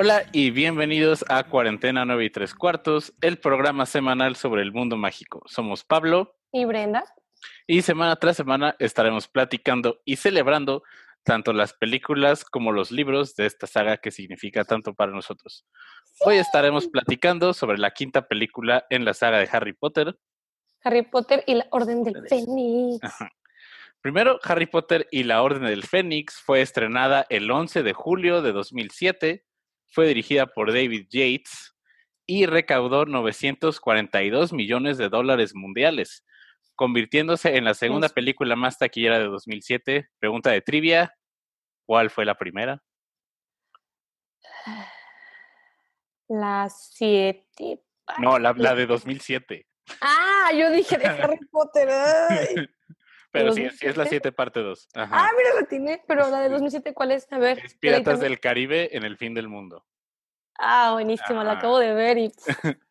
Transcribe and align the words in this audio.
Hola 0.00 0.22
y 0.30 0.52
bienvenidos 0.52 1.24
a 1.28 1.42
Cuarentena 1.42 2.04
9 2.04 2.26
y 2.26 2.30
3 2.30 2.54
cuartos, 2.54 3.12
el 3.20 3.38
programa 3.38 3.84
semanal 3.84 4.36
sobre 4.36 4.62
el 4.62 4.70
mundo 4.70 4.96
mágico. 4.96 5.42
Somos 5.46 5.82
Pablo 5.82 6.36
y 6.52 6.64
Brenda. 6.66 7.02
Y 7.66 7.82
semana 7.82 8.14
tras 8.14 8.36
semana 8.36 8.76
estaremos 8.78 9.26
platicando 9.26 10.00
y 10.04 10.14
celebrando 10.14 10.84
tanto 11.24 11.52
las 11.52 11.72
películas 11.72 12.44
como 12.44 12.70
los 12.70 12.92
libros 12.92 13.34
de 13.34 13.46
esta 13.46 13.66
saga 13.66 13.96
que 13.96 14.12
significa 14.12 14.62
tanto 14.62 14.94
para 14.94 15.10
nosotros. 15.10 15.66
Hoy 16.20 16.36
estaremos 16.36 16.86
platicando 16.86 17.52
sobre 17.52 17.78
la 17.78 17.90
quinta 17.90 18.28
película 18.28 18.86
en 18.90 19.04
la 19.04 19.14
saga 19.14 19.38
de 19.38 19.48
Harry 19.50 19.72
Potter. 19.72 20.16
Harry 20.84 21.02
Potter 21.02 21.42
y 21.44 21.54
la 21.54 21.66
Orden 21.72 22.04
del 22.04 22.24
Fénix. 22.28 23.00
Primero, 24.00 24.38
Harry 24.44 24.66
Potter 24.66 25.08
y 25.10 25.24
la 25.24 25.42
Orden 25.42 25.64
del 25.64 25.82
Fénix 25.82 26.40
fue 26.40 26.60
estrenada 26.60 27.26
el 27.30 27.50
11 27.50 27.82
de 27.82 27.92
julio 27.94 28.42
de 28.42 28.52
2007, 28.52 29.44
fue 29.90 30.06
dirigida 30.06 30.46
por 30.46 30.72
David 30.72 31.06
Yates 31.10 31.74
y 32.26 32.46
recaudó 32.46 33.06
942 33.06 34.52
millones 34.52 34.98
de 34.98 35.08
dólares 35.08 35.54
mundiales, 35.54 36.24
convirtiéndose 36.74 37.56
en 37.56 37.64
la 37.64 37.74
segunda 37.74 38.08
película 38.08 38.54
más 38.54 38.78
taquillera 38.78 39.18
de 39.18 39.26
2007. 39.26 40.10
Pregunta 40.18 40.50
de 40.50 40.60
trivia, 40.60 41.16
¿cuál 41.86 42.10
fue 42.10 42.24
la 42.24 42.36
primera? 42.36 42.82
La 46.30 46.68
7. 46.68 47.82
No, 48.18 48.38
la, 48.38 48.52
de 48.52 48.84
2007. 48.84 49.66
Ah, 50.02 50.50
yo 50.54 50.70
dije 50.70 50.98
de 50.98 51.06
Harry 51.06 51.38
Potter. 51.50 51.88
Pero 53.30 53.52
sí, 53.52 53.68
sí, 53.70 53.86
es 53.86 53.96
la 53.96 54.06
7 54.06 54.32
parte 54.32 54.60
2. 54.60 54.88
Ah, 54.94 55.30
mira, 55.36 55.60
la 55.60 55.66
tiene, 55.66 56.02
pero 56.06 56.30
la 56.30 56.40
de 56.40 56.48
2007, 56.48 56.94
¿cuál 56.94 57.12
es? 57.12 57.30
A 57.30 57.38
ver. 57.38 57.58
Es 57.58 57.74
Piratas 57.74 58.20
del 58.20 58.40
Caribe 58.40 58.96
en 58.96 59.04
el 59.04 59.16
fin 59.16 59.34
del 59.34 59.48
mundo. 59.48 59.84
Ah, 60.58 60.92
buenísimo, 60.92 61.44
la 61.44 61.52
acabo 61.52 61.78
de 61.78 61.94
ver 61.94 62.18
y... 62.18 62.32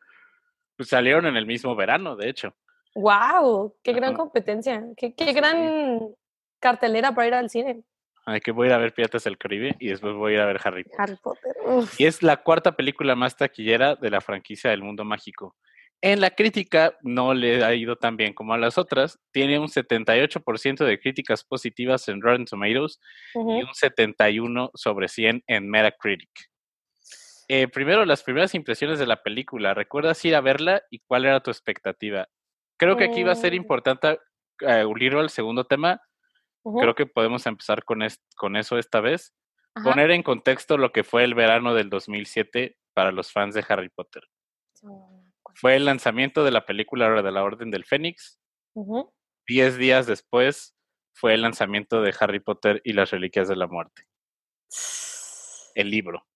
pues 0.78 0.90
salieron 0.90 1.26
en 1.26 1.36
el 1.36 1.46
mismo 1.46 1.76
verano, 1.76 2.16
de 2.16 2.30
hecho. 2.30 2.56
¡Wow! 2.96 3.76
¡Qué 3.84 3.94
gran 3.94 4.14
competencia! 4.14 4.84
¡Qué, 4.96 5.14
qué 5.14 5.34
gran 5.34 6.00
cartelera 6.60 7.14
para 7.14 7.28
ir 7.28 7.34
al 7.34 7.50
cine! 7.50 7.84
Ay, 8.26 8.42
que 8.42 8.52
voy 8.52 8.68
a 8.68 8.72
ir 8.72 8.74
a 8.74 8.78
ver 8.78 8.94
Piratas 8.94 9.24
del 9.24 9.38
Caribe 9.38 9.76
y 9.80 9.88
después 9.88 10.14
voy 10.14 10.34
a 10.34 10.36
ir 10.36 10.42
a 10.42 10.46
ver 10.46 10.60
Harry 10.64 10.84
Potter. 10.84 11.00
Harry 11.00 11.16
Potter. 11.16 11.56
Y 11.98 12.06
es 12.06 12.22
la 12.22 12.38
cuarta 12.38 12.76
película 12.76 13.16
más 13.16 13.38
taquillera 13.38 13.96
de 13.96 14.10
la 14.10 14.22
franquicia 14.22 14.70
del 14.70 14.84
mundo 14.84 15.06
mágico. 15.06 15.56
En 16.02 16.22
la 16.22 16.30
crítica 16.30 16.96
no 17.02 17.34
le 17.34 17.64
ha 17.64 17.74
ido 17.74 17.96
tan 17.96 18.18
bien 18.18 18.34
como 18.34 18.54
a 18.54 18.58
las 18.58 18.78
otras. 18.78 19.20
Tiene 19.32 19.58
un 19.58 19.68
78% 19.68 20.86
de 20.86 21.00
críticas 21.00 21.44
positivas 21.44 22.08
en 22.08 22.22
Rotten 22.22 22.46
Tomatoes 22.46 23.00
y 23.34 23.40
un 23.40 23.74
71 23.74 24.72
sobre 24.76 25.08
100 25.08 25.44
en 25.48 25.70
Metacritic. 25.70 26.30
Eh, 27.50 27.68
primero, 27.68 28.06
las 28.06 28.24
primeras 28.24 28.54
impresiones 28.54 29.00
de 29.00 29.08
la 29.08 29.24
película. 29.24 29.74
¿Recuerdas 29.74 30.24
ir 30.26 30.36
a 30.36 30.42
verla 30.42 30.84
y 30.92 31.00
cuál 31.00 31.26
era 31.26 31.42
tu 31.42 31.50
expectativa? 31.50 32.28
Creo 32.78 32.96
que 32.96 33.06
aquí 33.06 33.24
va 33.24 33.32
a 33.32 33.36
ser 33.36 33.54
mm. 33.54 33.56
importante 33.56 34.20
eh, 34.62 34.86
unirlo 34.86 35.22
al 35.22 35.30
segundo 35.30 35.66
tema. 35.66 36.02
Creo 36.80 36.96
que 36.96 37.06
podemos 37.06 37.46
empezar 37.46 37.86
con, 37.86 38.00
con 38.36 38.58
eso 38.58 38.78
esta 38.78 39.00
vez. 39.00 39.34
Poner 39.84 40.12
en 40.12 40.22
contexto 40.22 40.78
lo 40.78 40.92
que 40.92 41.06
fue 41.06 41.24
el 41.24 41.34
verano 41.34 41.74
del 41.74 41.90
2007 41.90 42.76
para 42.94 43.14
los 43.14 43.32
fans 43.32 43.56
de 43.56 43.64
Harry 43.70 43.90
Potter. 43.90 44.24
Fue 45.60 45.76
el 45.76 45.86
lanzamiento 45.86 46.44
de 46.44 46.52
la 46.52 46.68
película 46.68 47.10
de 47.24 47.32
la 47.32 47.44
Orden 47.44 47.72
del 47.72 47.84
Fénix. 47.84 48.40
Diez 49.48 49.76
días 49.78 50.06
después 50.06 50.78
fue 51.14 51.34
el 51.34 51.42
lanzamiento 51.42 52.04
de 52.04 52.14
Harry 52.20 52.40
Potter 52.40 52.80
y 52.84 52.94
las 52.94 53.10
Reliquias 53.10 53.48
de 53.48 53.56
la 53.56 53.66
Muerte. 53.66 54.04
El 55.74 55.90
libro. 55.90 56.28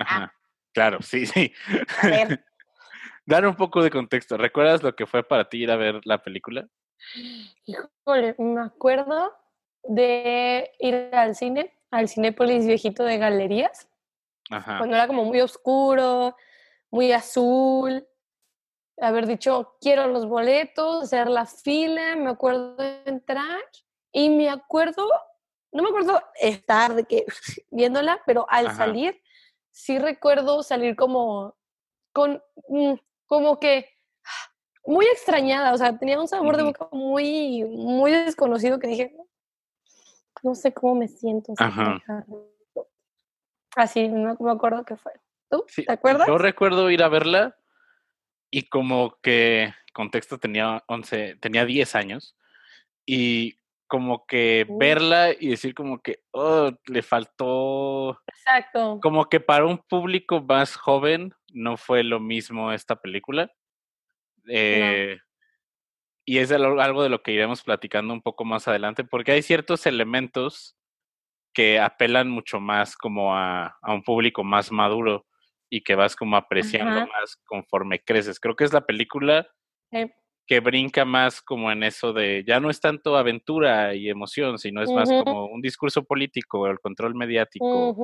Ah. 0.00 0.32
Claro, 0.72 1.02
sí, 1.02 1.26
sí. 1.26 1.52
Dar 3.26 3.46
un 3.46 3.56
poco 3.56 3.82
de 3.82 3.90
contexto. 3.90 4.38
¿Recuerdas 4.38 4.82
lo 4.82 4.96
que 4.96 5.06
fue 5.06 5.22
para 5.22 5.50
ti 5.50 5.62
ir 5.62 5.70
a 5.70 5.76
ver 5.76 6.00
la 6.04 6.22
película? 6.22 6.66
Híjole, 7.66 8.34
me 8.38 8.62
acuerdo 8.62 9.34
de 9.82 10.70
ir 10.78 11.10
al 11.12 11.34
cine, 11.34 11.78
al 11.90 12.08
Cinépolis 12.08 12.66
viejito 12.66 13.04
de 13.04 13.18
galerías. 13.18 13.86
Cuando 14.48 14.96
era 14.96 15.06
como 15.06 15.26
muy 15.26 15.42
oscuro, 15.42 16.34
muy 16.92 17.10
azul, 17.10 18.06
haber 19.00 19.26
dicho, 19.26 19.76
quiero 19.80 20.06
los 20.06 20.28
boletos, 20.28 21.04
hacer 21.04 21.26
la 21.28 21.46
fila, 21.46 22.14
me 22.16 22.30
acuerdo 22.30 22.76
de 22.76 23.02
entrar 23.06 23.60
y 24.12 24.28
me 24.28 24.50
acuerdo, 24.50 25.08
no 25.72 25.82
me 25.82 25.88
acuerdo 25.88 26.22
estar 26.38 26.94
de 26.94 27.04
que 27.04 27.24
viéndola, 27.70 28.20
pero 28.26 28.46
al 28.48 28.76
salir, 28.76 29.20
sí 29.70 29.98
recuerdo 29.98 30.62
salir 30.62 30.94
como 30.94 31.56
con, 32.12 32.42
mm, 32.68 32.92
como 33.26 33.58
que 33.58 33.88
muy 34.84 35.06
extrañada, 35.06 35.72
o 35.72 35.78
sea, 35.78 35.98
tenía 35.98 36.20
un 36.20 36.28
sabor 36.28 36.58
de 36.58 36.64
boca 36.64 36.88
muy, 36.92 37.64
muy 37.64 38.12
desconocido 38.12 38.78
que 38.78 38.88
dije, 38.88 39.16
no 40.42 40.54
sé 40.54 40.74
cómo 40.74 40.96
me 40.96 41.08
siento. 41.08 41.54
Así, 43.76 44.08
no 44.08 44.36
me 44.38 44.50
acuerdo 44.50 44.84
qué 44.84 44.96
fue. 44.96 45.12
¿Te 45.74 45.92
acuerdas? 45.92 46.26
Yo 46.26 46.38
recuerdo 46.38 46.90
ir 46.90 47.02
a 47.02 47.08
verla 47.08 47.56
y 48.50 48.68
como 48.68 49.18
que 49.22 49.72
contexto 49.92 50.38
tenía 50.38 50.82
11, 50.86 51.36
tenía 51.36 51.64
10 51.64 51.94
años 51.94 52.36
y 53.04 53.58
como 53.86 54.26
que 54.26 54.66
verla 54.68 55.32
y 55.38 55.48
decir 55.48 55.74
como 55.74 56.00
que 56.00 56.22
oh, 56.30 56.70
le 56.86 57.02
faltó 57.02 58.18
Exacto. 58.26 59.00
Como 59.02 59.28
que 59.28 59.40
para 59.40 59.66
un 59.66 59.78
público 59.78 60.40
más 60.40 60.76
joven 60.76 61.34
no 61.52 61.76
fue 61.76 62.02
lo 62.02 62.18
mismo 62.18 62.72
esta 62.72 62.96
película. 62.96 63.52
Eh, 64.48 65.18
y 66.24 66.38
es 66.38 66.50
algo 66.52 67.02
de 67.02 67.08
lo 67.08 67.22
que 67.22 67.32
iremos 67.32 67.62
platicando 67.62 68.14
un 68.14 68.22
poco 68.22 68.44
más 68.44 68.66
adelante, 68.66 69.04
porque 69.04 69.32
hay 69.32 69.42
ciertos 69.42 69.86
elementos 69.86 70.76
que 71.52 71.78
apelan 71.78 72.30
mucho 72.30 72.60
más 72.60 72.96
como 72.96 73.36
a, 73.36 73.76
a 73.82 73.92
un 73.92 74.02
público 74.02 74.42
más 74.42 74.72
maduro 74.72 75.26
y 75.72 75.82
que 75.82 75.94
vas 75.94 76.14
como 76.14 76.36
apreciando 76.36 77.06
más 77.06 77.38
conforme 77.46 78.04
creces. 78.04 78.38
Creo 78.38 78.54
que 78.54 78.64
es 78.64 78.74
la 78.74 78.82
película 78.82 79.48
que 80.46 80.60
brinca 80.60 81.06
más 81.06 81.40
como 81.40 81.72
en 81.72 81.82
eso 81.82 82.12
de 82.12 82.44
ya 82.46 82.60
no 82.60 82.68
es 82.68 82.78
tanto 82.78 83.16
aventura 83.16 83.94
y 83.94 84.10
emoción, 84.10 84.58
sino 84.58 84.82
es 84.82 84.90
más 84.90 85.08
como 85.08 85.46
un 85.46 85.62
discurso 85.62 86.04
político, 86.04 86.66
el 86.66 86.78
control 86.78 87.14
mediático, 87.14 87.96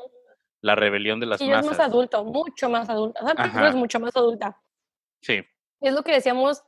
la 0.63 0.77
rebelión 0.77 1.21
de 1.21 1.27
las 1.27 1.43
y 1.43 1.47
masas. 1.47 1.67
es 1.67 1.71
más 1.73 1.81
adulto, 1.81 2.25
mucho 2.25 2.71
más 2.71 2.89
adulta. 2.89 3.21
es 3.69 3.75
mucho 3.75 4.01
más 4.01 4.17
adulta. 4.17 4.59
Sí. 5.21 5.45
Es 5.83 5.93
lo 5.93 6.03
que 6.03 6.13
decíamos 6.13 6.63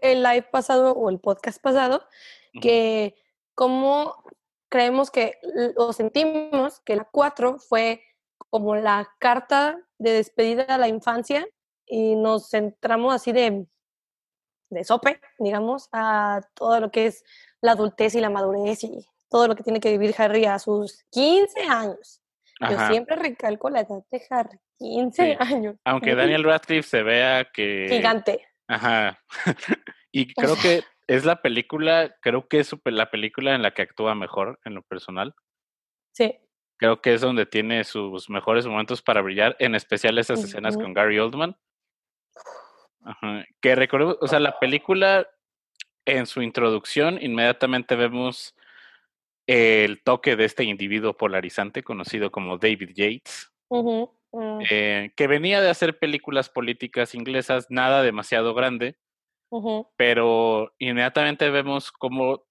el 0.00 0.22
live 0.22 0.48
pasado 0.50 0.92
o 0.92 1.10
el 1.10 1.20
podcast 1.20 1.62
pasado, 1.62 2.02
que 2.62 3.14
como 3.54 4.24
creemos 4.70 5.10
que 5.10 5.34
o 5.76 5.92
sentimos 5.92 6.80
que 6.80 6.96
la 6.96 7.04
4 7.04 7.58
fue 7.58 8.02
como 8.48 8.74
la 8.74 9.06
carta 9.18 9.86
de 10.00 10.12
despedida 10.12 10.62
a 10.62 10.78
la 10.78 10.88
infancia 10.88 11.46
y 11.86 12.16
nos 12.16 12.48
centramos 12.48 13.14
así 13.14 13.32
de, 13.32 13.66
de 14.70 14.84
sope, 14.84 15.20
digamos, 15.38 15.88
a 15.92 16.40
todo 16.54 16.80
lo 16.80 16.90
que 16.90 17.06
es 17.06 17.22
la 17.60 17.72
adultez 17.72 18.14
y 18.14 18.20
la 18.20 18.30
madurez 18.30 18.82
y 18.82 19.06
todo 19.28 19.46
lo 19.46 19.54
que 19.54 19.62
tiene 19.62 19.78
que 19.78 19.90
vivir 19.90 20.14
Harry 20.16 20.46
a 20.46 20.58
sus 20.58 21.04
15 21.10 21.62
años. 21.68 22.22
Yo 22.60 22.78
siempre 22.88 23.16
recalco 23.16 23.70
la 23.70 23.80
edad 23.80 24.02
de 24.10 24.22
Harry, 24.30 24.58
15 24.78 25.36
años. 25.38 25.76
Aunque 25.84 26.14
Daniel 26.14 26.44
Radcliffe 26.44 26.88
se 26.88 27.02
vea 27.02 27.46
que... 27.52 27.86
Gigante. 27.88 28.46
Ajá. 28.68 29.18
y 30.12 30.32
creo 30.32 30.56
que 30.62 30.82
es 31.06 31.24
la 31.24 31.42
película, 31.42 32.16
creo 32.22 32.48
que 32.48 32.60
es 32.60 32.74
la 32.84 33.10
película 33.10 33.54
en 33.54 33.62
la 33.62 33.72
que 33.72 33.82
actúa 33.82 34.14
mejor 34.14 34.58
en 34.64 34.74
lo 34.74 34.82
personal. 34.82 35.34
Sí 36.12 36.38
creo 36.80 37.02
que 37.02 37.12
es 37.12 37.20
donde 37.20 37.44
tiene 37.44 37.84
sus 37.84 38.30
mejores 38.30 38.66
momentos 38.66 39.02
para 39.02 39.20
brillar, 39.20 39.54
en 39.58 39.74
especial 39.74 40.16
esas 40.16 40.42
escenas 40.42 40.78
con 40.78 40.94
Gary 40.94 41.18
Oldman. 41.18 41.54
Que 43.60 43.74
recuerdo, 43.74 44.18
o 44.22 44.26
sea, 44.26 44.40
la 44.40 44.58
película 44.58 45.28
en 46.06 46.24
su 46.24 46.40
introducción 46.40 47.18
inmediatamente 47.20 47.96
vemos 47.96 48.56
el 49.46 50.02
toque 50.02 50.36
de 50.36 50.46
este 50.46 50.64
individuo 50.64 51.18
polarizante 51.18 51.82
conocido 51.82 52.30
como 52.30 52.56
David 52.56 52.92
Yates, 52.94 53.52
mm. 53.68 54.04
eh, 54.70 55.12
que 55.14 55.26
venía 55.26 55.60
de 55.60 55.68
hacer 55.68 55.98
películas 55.98 56.48
políticas 56.48 57.14
inglesas, 57.14 57.66
nada 57.68 58.02
demasiado 58.02 58.54
grande, 58.54 58.96
pero 59.96 60.72
inmediatamente 60.78 61.50
vemos 61.50 61.92
cómo 61.92 62.46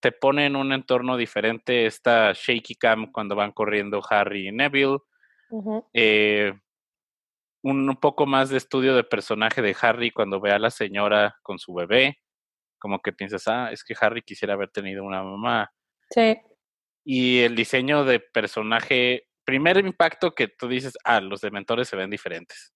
te 0.00 0.12
pone 0.12 0.46
en 0.46 0.56
un 0.56 0.72
entorno 0.72 1.16
diferente 1.16 1.86
esta 1.86 2.32
shaky 2.32 2.76
cam 2.76 3.10
cuando 3.12 3.34
van 3.34 3.52
corriendo 3.52 4.00
Harry 4.08 4.48
y 4.48 4.52
Neville. 4.52 4.98
Eh, 5.92 6.52
un, 7.62 7.96
poco 7.96 8.26
más 8.26 8.50
de 8.50 8.58
estudio 8.58 8.94
de 8.94 9.04
personaje 9.04 9.62
de 9.62 9.76
Harry 9.80 10.10
cuando 10.10 10.40
ve 10.40 10.52
a 10.52 10.58
la 10.58 10.70
señora 10.70 11.36
con 11.42 11.58
su 11.58 11.74
bebé. 11.74 12.18
Como 12.78 13.00
que 13.00 13.12
piensas, 13.12 13.48
ah, 13.48 13.70
es 13.72 13.82
que 13.82 13.96
Harry 14.00 14.22
quisiera 14.22 14.54
haber 14.54 14.70
tenido 14.70 15.04
una 15.04 15.22
mamá. 15.22 15.72
Sí. 16.10 16.38
Y 17.04 17.40
el 17.40 17.56
diseño 17.56 18.04
de 18.04 18.20
personaje 18.20 19.28
primer 19.48 19.78
impacto 19.78 20.34
que 20.34 20.46
tú 20.46 20.68
dices, 20.68 20.92
ah, 21.04 21.22
los 21.22 21.40
dementores 21.40 21.88
se 21.88 21.96
ven 21.96 22.10
diferentes. 22.10 22.74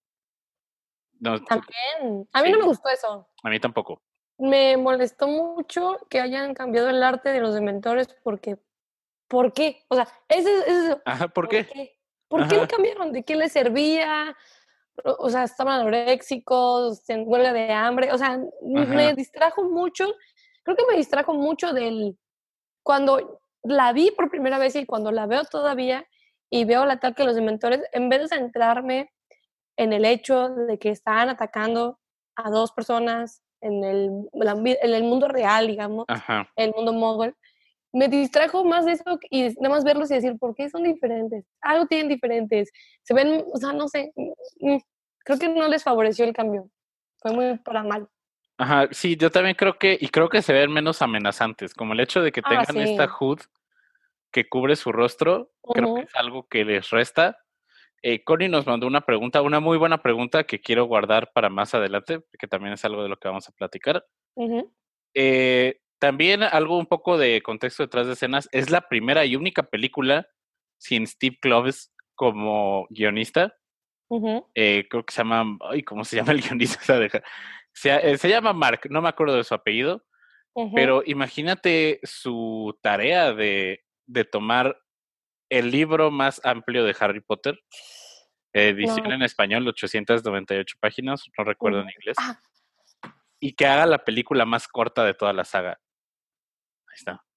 También. 1.23 2.27
A 2.33 2.43
mí 2.43 2.51
no 2.51 2.59
me 2.59 2.65
gustó 2.65 2.89
eso. 2.89 3.29
A 3.43 3.51
mí 3.51 3.61
tampoco. 3.61 4.03
Me 4.39 4.77
molestó 4.77 5.29
mucho 5.29 5.99
que 6.09 6.21
hayan 6.21 6.55
cambiado 6.55 6.91
el 6.91 7.03
arte 7.03 7.31
de 7.31 7.41
los 7.41 7.55
dementores 7.55 8.09
porque, 8.23 8.59
¿por 9.29 9.53
qué? 9.53 9.85
O 9.89 9.95
sea, 9.95 10.09
ese 10.29 10.51
es 10.67 10.97
Ajá, 11.05 11.29
¿por, 11.29 11.49
qué? 11.49 11.97
¿Por 12.29 12.49
qué 12.49 12.57
lo 12.57 12.67
cambiaron? 12.67 13.13
¿De 13.13 13.25
qué 13.25 13.37
les 13.37 13.53
servía? 13.53 14.37
O 15.05 15.31
sea, 15.31 15.45
estaban 15.45 15.81
anoréxicos, 15.81 17.09
en 17.09 17.25
huelga 17.27 17.53
de 17.53 17.71
hambre. 17.73 18.13
O 18.13 18.19
sea, 18.19 18.41
me 18.63 19.15
distrajo 19.15 19.65
mucho. 19.65 20.13
Creo 20.63 20.77
que 20.77 20.87
me 20.87 20.97
distrajo 20.97 21.35
mucho 21.35 21.73
del. 21.73 22.19
Cuando 22.83 23.41
la 23.63 23.93
vi 23.93 24.11
por 24.11 24.31
primera 24.31 24.59
vez 24.59 24.75
y 24.77 24.87
cuando 24.87 25.13
la 25.13 25.27
veo 25.27 25.45
todavía 25.45 26.07
y 26.51 26.65
veo 26.65 26.85
el 26.85 26.91
ataque 26.91 27.23
de 27.23 27.27
los 27.27 27.37
dementores, 27.37 27.81
en 27.93 28.09
vez 28.09 28.23
de 28.23 28.29
centrarme 28.29 29.13
en 29.77 29.93
el 29.93 30.05
hecho 30.05 30.51
de 30.51 30.79
que 30.79 30.91
estaban 30.91 31.29
atacando 31.29 31.99
a 32.37 32.51
dos 32.51 32.73
personas 32.73 33.43
en 33.63 33.85
el, 33.85 34.11
en 34.33 34.95
el 34.95 35.03
mundo 35.05 35.29
real, 35.29 35.67
digamos, 35.67 36.07
el 36.57 36.73
mundo 36.73 36.93
mogul, 36.93 37.35
me 37.93 38.09
distrajo 38.09 38.65
más 38.65 38.87
de 38.87 38.93
eso 38.93 39.19
y 39.31 39.49
nada 39.61 39.69
más 39.69 39.85
verlos 39.85 40.11
y 40.11 40.15
decir, 40.15 40.39
¿por 40.39 40.55
qué 40.55 40.69
son 40.71 40.83
diferentes? 40.83 41.45
Algo 41.61 41.87
tienen 41.87 42.09
diferentes. 42.09 42.71
Se 43.03 43.15
ven, 43.15 43.45
o 43.53 43.57
sea, 43.59 43.73
no 43.73 43.89
sé, 43.89 44.13
mm, 44.17 44.79
creo 45.25 45.39
que 45.39 45.49
no 45.49 45.69
les 45.69 45.85
favoreció 45.85 46.25
el 46.25 46.33
cambio. 46.33 46.69
Fue 47.19 47.33
muy 47.33 47.59
para 47.59 47.83
mal. 47.83 48.09
Ajá, 48.59 48.89
sí, 48.93 49.17
yo 49.17 49.31
también 49.31 49.55
creo 49.57 49.79
que, 49.79 49.97
y 50.01 50.09
creo 50.09 50.29
que 50.29 50.43
se 50.43 50.53
ven 50.53 50.73
menos 50.73 51.03
amenazantes, 51.03 51.75
como 51.75 51.93
el 51.93 52.01
hecho 52.01 52.23
de 52.23 52.33
que 52.33 52.43
ah, 52.45 52.65
tengan 52.65 52.89
esta 52.89 53.09
hood 53.09 53.41
que 54.31 54.49
cubre 54.49 54.77
su 54.77 54.93
rostro, 54.93 55.53
creo 55.75 55.95
que 55.95 56.03
es 56.03 56.15
algo 56.15 56.47
que 56.49 56.65
les 56.65 56.91
resta. 56.91 57.39
Eh, 58.03 58.25
Connie 58.25 58.49
nos 58.49 58.67
mandó 58.67 58.87
una 58.87 59.03
pregunta, 59.03 59.43
una 59.43 59.61
muy 59.61 59.79
buena 59.79 60.03
pregunta 60.03 60.45
que 60.45 60.61
quiero 60.61 60.87
guardar 60.87 61.31
para 61.33 61.49
más 61.49 61.75
adelante, 61.75 62.21
que 62.39 62.49
también 62.49 62.75
es 62.75 62.85
algo 62.85 63.03
de 63.03 63.09
lo 63.09 63.17
que 63.17 63.29
vamos 63.29 63.49
a 63.49 63.53
platicar. 63.53 64.05
eh, 65.15 65.81
también 65.99 66.43
algo 66.43 66.79
un 66.79 66.87
poco 66.87 67.17
de 67.17 67.43
contexto 67.43 67.85
detrás 67.85 68.09
de 68.09 68.15
escenas, 68.15 68.49
es 68.51 68.71
la 68.71 68.89
primera 68.89 69.25
y 69.25 69.37
única 69.37 69.63
película 69.63 70.27
sin 70.79 71.07
Steve 71.07 71.39
Kloves 71.41 71.95
como 72.17 72.89
guionista. 72.91 73.57
eh, 74.55 74.87
creo 74.91 75.07
que 75.07 75.15
se 75.15 75.21
llama, 75.21 75.59
ay, 75.71 75.83
¿cómo 75.85 76.05
se 76.05 76.17
llama 76.17 76.33
el 76.33 76.43
guionista? 76.43 76.83
se, 77.73 78.11
eh, 78.13 78.19
se, 78.19 78.29
llama 78.29 78.53
Mark, 78.53 78.81
no 78.91 79.01
me 79.01 79.09
acuerdo 79.09 79.37
de 79.37 79.45
su 79.45 79.55
apellido, 79.55 80.05
pero 80.75 81.03
imagínate 81.07 82.01
su 82.03 82.77
tarea 82.83 83.33
de, 83.33 83.85
de, 84.07 84.25
tomar 84.25 84.77
el 85.53 85.71
libro 85.71 86.11
más 86.11 86.41
amplio 86.45 86.83
de 86.83 86.97
Harry 86.99 87.21
Potter, 87.21 87.61
edición 88.55 89.13
en 89.13 89.21
español, 89.21 89.69
898 89.69 90.77
páginas, 90.81 91.25
no 91.37 91.45
recuerdo 91.45 91.81
en 91.81 91.91
inglés, 91.91 92.17
ah. 92.19 92.41
y 93.39 93.53
que 93.53 93.67
haga 93.67 93.85
la 93.85 93.99
película 93.99 94.47
más 94.47 94.67
corta 94.67 95.05
de 95.05 95.13
toda 95.13 95.35
la 95.35 95.45
saga. 95.45 95.79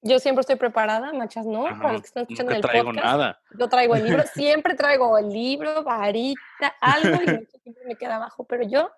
Yo 0.01 0.19
siempre 0.19 0.41
estoy 0.41 0.55
preparada, 0.55 1.11
machas 1.11 1.45
no, 1.45 1.63
para 1.63 1.93
los 1.93 2.01
que 2.01 2.07
están 2.07 2.23
escuchando 2.23 2.53
el 2.53 2.61
traigo 2.61 2.93
nada. 2.93 3.41
Yo 3.59 3.67
traigo 3.67 3.95
el 3.95 4.05
libro, 4.05 4.23
siempre 4.33 4.75
traigo 4.75 5.17
el 5.17 5.29
libro, 5.29 5.83
varita, 5.83 6.73
algo, 6.79 7.21
y 7.21 7.59
siempre 7.59 7.83
me 7.85 7.95
queda 7.97 8.15
abajo, 8.15 8.45
pero 8.45 8.63
yo... 8.63 8.91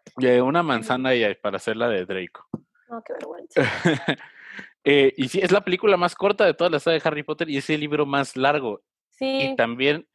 una 0.43 0.61
manzana 0.61 1.15
y 1.15 1.33
para 1.35 1.57
hacerla 1.57 1.89
de 1.89 2.05
Draco. 2.05 2.47
No, 2.87 3.01
qué 3.03 3.13
vergüenza. 3.13 3.61
eh, 4.83 5.11
y 5.17 5.27
sí, 5.27 5.39
es 5.41 5.51
la 5.51 5.61
película 5.61 5.97
más 5.97 6.13
corta 6.13 6.45
de 6.45 6.53
toda 6.53 6.69
la 6.69 6.79
saga 6.79 6.99
de 6.99 7.01
Harry 7.03 7.23
Potter 7.23 7.49
y 7.49 7.57
es 7.57 7.67
el 7.71 7.79
libro 7.79 8.05
más 8.05 8.37
largo. 8.37 8.83
Sí. 9.17 9.51
Y 9.51 9.55
también 9.55 10.07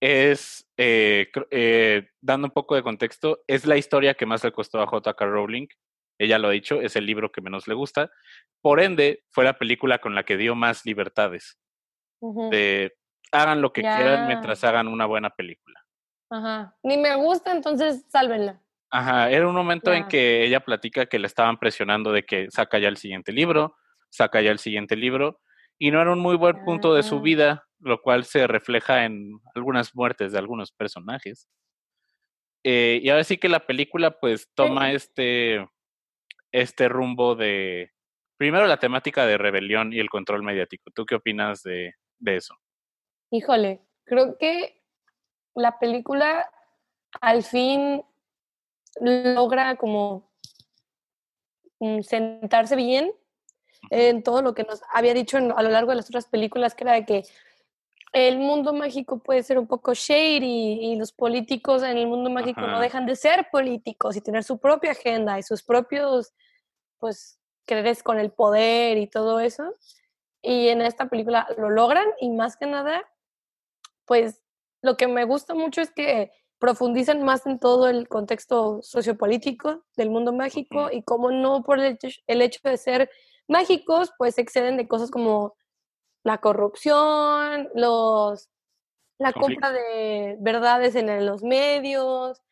es, 0.00 0.68
eh, 0.76 1.30
eh, 1.50 2.08
dando 2.20 2.48
un 2.48 2.52
poco 2.52 2.74
de 2.74 2.82
contexto, 2.82 3.42
es 3.46 3.66
la 3.66 3.76
historia 3.76 4.14
que 4.14 4.26
más 4.26 4.42
le 4.44 4.52
costó 4.52 4.80
a 4.80 4.86
J.K. 4.86 5.24
Rowling 5.24 5.68
ella 6.22 6.38
lo 6.38 6.48
ha 6.48 6.52
dicho, 6.52 6.80
es 6.80 6.94
el 6.94 7.04
libro 7.04 7.32
que 7.32 7.40
menos 7.40 7.66
le 7.66 7.74
gusta. 7.74 8.10
Por 8.60 8.80
ende, 8.80 9.24
fue 9.30 9.42
la 9.44 9.58
película 9.58 9.98
con 9.98 10.14
la 10.14 10.22
que 10.22 10.36
dio 10.36 10.54
más 10.54 10.86
libertades. 10.86 11.58
De 12.20 12.94
hagan 13.32 13.60
lo 13.60 13.72
que 13.72 13.80
quieran 13.80 14.28
mientras 14.28 14.62
hagan 14.62 14.86
una 14.86 15.06
buena 15.06 15.30
película. 15.30 15.80
Ajá. 16.30 16.76
Ni 16.84 16.96
me 16.96 17.16
gusta, 17.16 17.50
entonces 17.50 18.04
sálvenla. 18.08 18.62
Ajá, 18.90 19.30
era 19.30 19.48
un 19.48 19.54
momento 19.54 19.92
en 19.92 20.06
que 20.06 20.44
ella 20.44 20.60
platica 20.60 21.06
que 21.06 21.18
le 21.18 21.26
estaban 21.26 21.58
presionando 21.58 22.12
de 22.12 22.24
que 22.24 22.48
saca 22.50 22.78
ya 22.78 22.88
el 22.88 22.98
siguiente 22.98 23.32
libro, 23.32 23.74
saca 24.10 24.40
ya 24.42 24.52
el 24.52 24.58
siguiente 24.58 24.94
libro, 24.94 25.40
y 25.78 25.90
no 25.90 26.00
era 26.00 26.12
un 26.12 26.20
muy 26.20 26.36
buen 26.36 26.62
punto 26.64 26.94
de 26.94 27.02
su 27.02 27.16
ah. 27.16 27.22
vida, 27.22 27.64
lo 27.82 28.00
cual 28.00 28.24
se 28.24 28.46
refleja 28.46 29.04
en 29.04 29.40
algunas 29.54 29.94
muertes 29.94 30.32
de 30.32 30.38
algunos 30.38 30.72
personajes. 30.72 31.48
Eh, 32.64 33.00
y 33.02 33.08
ahora 33.10 33.24
sí 33.24 33.38
que 33.38 33.48
la 33.48 33.66
película 33.66 34.18
pues 34.18 34.48
toma 34.54 34.92
este 34.92 35.66
este 36.52 36.88
rumbo 36.88 37.34
de, 37.34 37.90
primero 38.36 38.66
la 38.66 38.76
temática 38.76 39.24
de 39.24 39.38
rebelión 39.38 39.92
y 39.92 40.00
el 40.00 40.10
control 40.10 40.42
mediático. 40.42 40.90
¿Tú 40.94 41.06
qué 41.06 41.14
opinas 41.14 41.62
de, 41.62 41.94
eso? 42.26 42.54
Híjole, 43.30 43.80
creo 44.04 44.36
que 44.36 44.82
la 45.54 45.78
película 45.78 46.50
al 47.20 47.42
fin 47.42 48.02
logra 49.00 49.76
como 49.76 50.30
mm, 51.80 52.00
sentarse 52.02 52.76
bien 52.76 53.12
en 53.90 54.22
todo 54.22 54.42
lo 54.42 54.54
que 54.54 54.64
nos 54.64 54.82
había 54.92 55.14
dicho 55.14 55.38
a 55.38 55.62
lo 55.62 55.70
largo 55.70 55.90
de 55.90 55.96
las 55.96 56.08
otras 56.08 56.26
películas, 56.26 56.74
que 56.74 56.84
era 56.84 56.94
de 56.94 57.06
que 57.06 57.22
el 58.12 58.38
mundo 58.38 58.74
mágico 58.74 59.18
puede 59.18 59.42
ser 59.42 59.58
un 59.58 59.66
poco 59.66 59.94
shady 59.94 60.92
y 60.92 60.96
los 60.96 61.12
políticos 61.12 61.82
en 61.82 61.96
el 61.96 62.06
mundo 62.06 62.28
mágico 62.30 62.60
no 62.60 62.78
dejan 62.78 63.06
de 63.06 63.16
ser 63.16 63.48
políticos 63.50 64.16
y 64.16 64.20
tener 64.20 64.44
su 64.44 64.58
propia 64.58 64.90
agenda 64.90 65.38
y 65.38 65.42
sus 65.42 65.62
propios, 65.62 66.34
pues, 66.98 67.38
quereres 67.64 68.02
con 68.02 68.18
el 68.18 68.30
poder 68.30 68.98
y 68.98 69.06
todo 69.06 69.40
eso. 69.40 69.74
Y 70.42 70.68
en 70.68 70.82
esta 70.82 71.08
película 71.08 71.48
lo 71.56 71.70
logran 71.70 72.06
y 72.20 72.30
más 72.30 72.56
que 72.56 72.66
nada, 72.66 73.02
pues, 74.04 74.42
lo 74.82 74.96
que 74.96 75.06
me 75.08 75.24
gusta 75.24 75.54
mucho 75.54 75.80
es 75.80 75.90
que 75.90 76.32
profundizan 76.58 77.22
más 77.22 77.46
en 77.46 77.58
todo 77.58 77.88
el 77.88 78.08
contexto 78.08 78.82
sociopolítico 78.82 79.84
del 79.96 80.10
mundo 80.10 80.32
mágico 80.32 80.90
y 80.92 81.02
cómo 81.02 81.30
no 81.30 81.62
por 81.62 81.80
el 81.80 81.86
hecho, 81.94 82.08
el 82.26 82.42
hecho 82.42 82.60
de 82.64 82.76
ser 82.76 83.10
mágicos, 83.48 84.12
pues 84.18 84.38
exceden 84.38 84.76
de 84.76 84.86
cosas 84.86 85.10
como 85.10 85.56
la 86.24 86.38
corrupción, 86.38 87.68
los 87.74 88.48
la 89.22 89.32
compra 89.32 89.72
de 89.72 90.36
verdades 90.40 90.94
en 90.96 91.24
los 91.24 91.42
medios, 91.42 92.42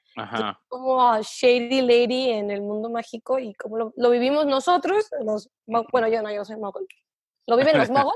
como 0.68 1.20
Shady 1.20 1.82
Lady 1.82 2.30
en 2.30 2.50
el 2.50 2.62
mundo 2.62 2.90
mágico 2.90 3.38
y 3.38 3.54
como 3.54 3.92
lo, 3.94 4.10
vivimos 4.10 4.46
nosotros, 4.46 5.08
los, 5.24 5.50
bueno, 5.66 6.08
yo 6.08 6.22
no, 6.22 6.32
yo 6.32 6.44
soy 6.44 6.56
mogul, 6.56 6.86
lo 7.46 7.56
viven 7.56 7.78
los 7.78 7.90
mogos 7.90 8.14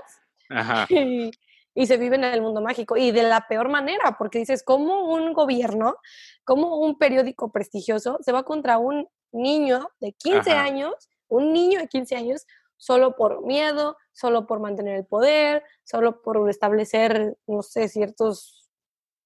y, 0.89 1.31
y, 1.75 1.87
se 1.87 1.97
vive 1.97 2.17
en 2.17 2.25
el 2.25 2.43
mundo 2.43 2.61
mágico 2.61 2.97
y 2.97 3.11
de 3.11 3.23
la 3.25 3.47
peor 3.49 3.69
manera, 3.69 4.17
porque 4.19 4.39
dices, 4.39 4.63
como 4.63 5.07
un 5.13 5.33
gobierno, 5.33 5.97
como 6.45 6.79
un 6.79 6.99
periódico 6.99 7.51
prestigioso 7.51 8.19
se 8.21 8.33
va 8.33 8.45
contra 8.45 8.79
un 8.79 9.09
niño 9.33 9.89
de 10.01 10.13
15 10.13 10.53
años, 10.53 10.95
un 11.29 11.53
niño 11.53 11.81
de 11.81 11.89
15 11.89 12.17
años, 12.17 12.47
solo 12.77 13.17
por 13.17 13.45
miedo, 13.45 13.97
solo 14.13 14.47
por 14.47 14.61
mantener 14.61 14.97
el 14.97 15.07
poder, 15.07 15.63
solo 15.85 16.23
por 16.23 16.49
establecer, 16.49 17.37
no 17.47 17.63
sé, 17.63 17.89
ciertos, 17.89 18.71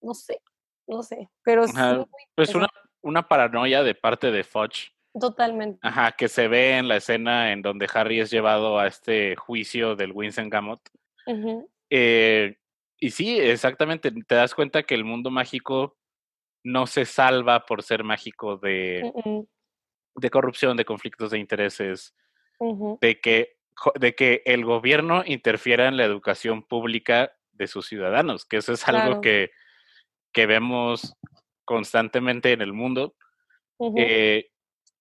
no 0.01 0.15
sé, 0.15 0.43
no 0.87 1.03
sé, 1.03 1.29
pero 1.43 1.65
es 1.65 1.73
pues 2.35 2.55
una, 2.55 2.69
una 3.03 3.29
paranoia 3.29 3.83
de 3.83 3.95
parte 3.95 4.31
de 4.31 4.45
Fudge. 4.45 4.93
Totalmente. 5.19 5.79
Ajá, 5.83 6.13
que 6.13 6.29
se 6.29 6.49
ve 6.49 6.79
en 6.79 6.89
la 6.89 6.97
escena 6.97 7.53
en 7.53 7.63
donde 7.63 7.89
Harry 7.93 8.21
es 8.21 8.31
llevado 8.31 8.79
a 8.79 8.87
este 8.87 9.37
juicio 9.37 9.97
del 9.97 10.13
Winston 10.13 10.49
Gamot. 10.49 10.81
Eh, 11.91 12.57
y 12.99 13.11
sí, 13.11 13.39
exactamente, 13.39 14.11
te 14.11 14.35
das 14.35 14.55
cuenta 14.55 14.83
que 14.83 14.95
el 14.95 15.05
mundo 15.05 15.31
mágico 15.31 15.97
no 16.65 16.87
se 16.87 17.05
salva 17.05 17.65
por 17.65 17.83
ser 17.83 18.05
mágico 18.05 18.57
de, 18.57 19.13
de 20.15 20.31
corrupción, 20.31 20.77
de 20.77 20.85
conflictos 20.85 21.31
de 21.31 21.39
intereses, 21.39 22.15
de, 23.01 23.21
que, 23.21 23.57
de 23.99 24.15
que 24.15 24.43
el 24.45 24.65
gobierno 24.65 25.23
interfiera 25.27 25.89
en 25.89 25.97
la 25.97 26.05
educación 26.05 26.63
pública 26.63 27.33
de 27.53 27.67
sus 27.67 27.87
ciudadanos, 27.87 28.45
que 28.45 28.59
eso 28.59 28.73
es 28.73 28.87
algo 28.89 29.21
que, 29.21 29.51
que, 30.33 30.47
vemos 30.47 31.17
constantemente 31.65 32.53
en 32.53 32.63
el 32.63 32.73
mundo. 32.73 33.15
Eh, 33.97 34.51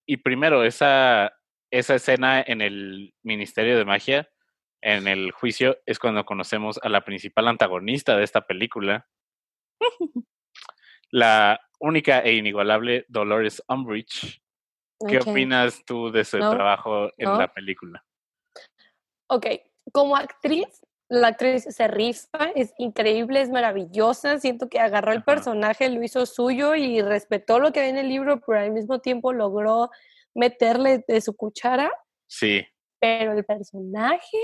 y 0.06 0.18
primero, 0.18 0.64
esa, 0.64 1.34
esa 1.72 1.96
escena 1.96 2.42
en 2.46 2.62
el 2.62 3.14
Ministerio 3.24 3.78
de 3.78 3.86
Magia, 3.86 4.30
en 4.82 5.08
el 5.08 5.32
juicio, 5.32 5.78
es 5.86 6.00
cuando 6.00 6.26
conocemos 6.26 6.80
a 6.84 6.90
la 6.90 7.02
principal 7.02 7.48
antagonista 7.48 8.16
de 8.18 8.24
esta 8.24 8.46
película, 8.46 9.08
la 11.12 11.60
única 11.80 12.20
e 12.20 12.34
inigualable 12.34 13.06
Dolores 13.08 13.64
Umbridge, 13.68 14.42
¿Qué 15.06 15.20
opinas 15.20 15.84
tú 15.86 16.12
de 16.12 16.26
su 16.26 16.38
trabajo 16.38 17.10
en 17.18 17.38
la 17.38 17.54
película? 17.54 18.04
Ok, 19.30 19.46
como 19.92 20.16
actriz, 20.16 20.68
la 21.10 21.28
actriz 21.28 21.64
se 21.70 21.88
rifa, 21.88 22.52
es 22.56 22.74
increíble, 22.78 23.42
es 23.42 23.50
maravillosa. 23.50 24.40
Siento 24.40 24.70
que 24.70 24.80
agarró 24.80 25.14
el 25.14 25.24
personaje, 25.24 25.90
lo 25.90 26.04
hizo 26.04 26.26
suyo 26.26 26.76
y 26.76 27.02
respetó 27.02 27.60
lo 27.60 27.72
que 27.72 27.82
ve 27.82 27.90
en 27.90 27.98
el 27.98 28.10
libro, 28.10 28.42
pero 28.42 28.60
al 28.60 28.72
mismo 28.72 29.00
tiempo 29.00 29.34
logró 29.34 29.90
meterle 30.34 31.04
de 31.08 31.22
su 31.22 31.36
cuchara. 31.36 31.92
Sí. 32.28 32.66
Pero 33.00 33.34
el 33.34 33.46
personaje 33.46 34.38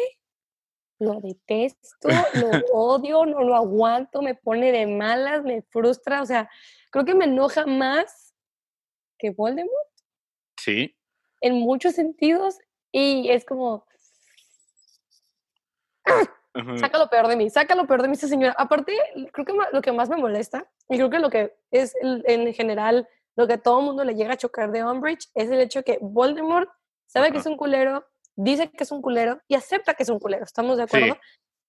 lo 1.00 1.20
detesto, 1.20 2.08
lo 2.36 2.50
odio, 2.74 3.26
no 3.26 3.42
lo 3.42 3.56
aguanto, 3.56 4.22
me 4.22 4.36
pone 4.36 4.72
de 4.72 4.88
malas, 4.88 5.44
me 5.44 5.62
frustra, 5.64 6.22
o 6.22 6.26
sea, 6.26 6.50
creo 6.92 7.04
que 7.04 7.16
me 7.16 7.26
enoja 7.26 7.66
más 7.66 8.34
que 9.18 9.32
Voldemort. 9.32 9.93
Sí. 10.64 10.96
En 11.42 11.56
muchos 11.56 11.96
sentidos 11.96 12.58
y 12.92 13.30
es 13.30 13.44
como 13.44 13.86
saca 16.78 16.98
lo 16.98 17.10
peor 17.10 17.28
de 17.28 17.36
mí, 17.36 17.50
saca 17.50 17.76
lo 17.76 17.88
peor 17.88 18.02
de 18.02 18.08
mí 18.08 18.14
esa 18.14 18.28
señora. 18.28 18.56
Aparte, 18.58 18.94
creo 19.32 19.46
que 19.46 19.54
lo 19.72 19.82
que 19.82 19.92
más 19.92 20.10
me 20.10 20.18
molesta, 20.18 20.70
y 20.88 20.98
creo 20.98 21.10
que 21.10 21.20
lo 21.20 21.30
que 21.30 21.56
es 21.72 21.96
en 22.02 22.54
general 22.54 23.10
lo 23.36 23.48
que 23.48 23.54
a 23.54 23.58
todo 23.58 23.82
mundo 23.82 24.04
le 24.04 24.14
llega 24.16 24.34
a 24.34 24.38
chocar 24.38 24.72
de 24.72 24.86
Umbridge, 24.86 25.30
es 25.34 25.50
el 25.50 25.60
hecho 25.60 25.84
que 25.84 25.98
Voldemort 26.00 26.70
sabe 27.08 27.32
que 27.32 27.40
es 27.40 27.46
un 27.46 27.58
culero, 27.58 28.06
dice 28.36 28.70
que 28.70 28.84
es 28.84 28.92
un 28.92 29.02
culero 29.02 29.42
y 29.48 29.56
acepta 29.56 29.96
que 29.96 30.04
es 30.04 30.10
un 30.10 30.20
culero, 30.20 30.44
¿estamos 30.46 30.78
de 30.78 30.84
acuerdo? 30.84 31.18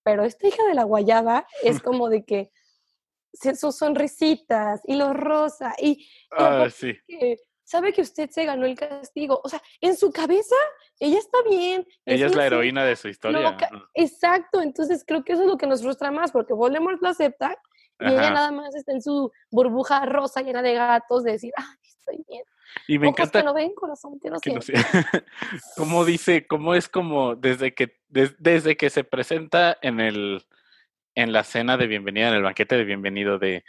Pero 0.04 0.24
esta 0.24 0.46
hija 0.46 0.62
de 0.68 0.74
la 0.74 0.84
guayaba 0.84 1.46
es 1.62 1.80
como 1.82 2.10
de 2.10 2.24
que 2.24 2.52
sus 3.32 3.76
sonrisitas 3.76 4.82
y 4.84 4.94
los 4.94 5.16
rosa 5.16 5.74
y 5.78 6.06
ah, 6.30 6.68
sí 6.70 6.94
sabe 7.64 7.92
que 7.92 8.02
usted 8.02 8.30
se 8.30 8.44
ganó 8.44 8.66
el 8.66 8.76
castigo. 8.76 9.40
O 9.42 9.49
sea, 9.49 9.61
en 9.80 9.97
su 9.97 10.12
cabeza, 10.12 10.54
ella 11.00 11.18
está 11.18 11.38
bien. 11.49 11.87
Ella 12.04 12.26
es 12.26 12.35
la 12.35 12.47
heroína 12.47 12.85
de 12.85 12.97
su 12.97 13.09
historia. 13.09 13.56
Exacto, 13.94 14.61
entonces 14.61 15.04
creo 15.06 15.25
que 15.25 15.33
eso 15.33 15.42
es 15.42 15.49
lo 15.49 15.56
que 15.56 15.66
nos 15.66 15.83
frustra 15.83 16.11
más, 16.11 16.30
porque 16.30 16.52
Voldemort 16.52 17.00
lo 17.02 17.09
acepta 17.09 17.59
y 18.00 18.06
ella 18.06 18.30
nada 18.30 18.50
más 18.50 18.75
está 18.75 18.92
en 18.92 19.02
su 19.02 19.30
burbuja 19.50 20.04
rosa 20.04 20.42
llena 20.42 20.62
de 20.62 20.75
gatos 20.75 21.25
de 21.25 21.33
decir, 21.33 21.52
ah, 21.56 21.76
estoy 21.83 22.25
bien. 22.28 22.44
Y 22.88 22.99
me 22.99 23.09
encanta. 23.09 23.40
Que 23.40 23.44
no 23.44 23.54
ven, 23.54 23.73
corazón, 23.75 24.18
que 24.21 24.30
no, 24.30 24.40
que 24.40 24.52
como 25.76 26.04
dice, 26.04 26.47
cómo 26.47 26.75
es 26.75 26.88
como 26.88 27.37
desde 27.37 27.73
que, 27.73 28.00
desde 28.09 28.76
que 28.76 28.90
se 28.90 29.04
presenta 29.04 29.78
en 29.80 30.00
el 30.00 30.44
en 31.14 31.33
la 31.33 31.44
cena 31.44 31.76
de 31.76 31.87
bienvenida, 31.87 32.28
en 32.28 32.35
el 32.35 32.42
banquete 32.42 32.76
de 32.76 32.85
bienvenido 32.85 33.38
de 33.38 33.64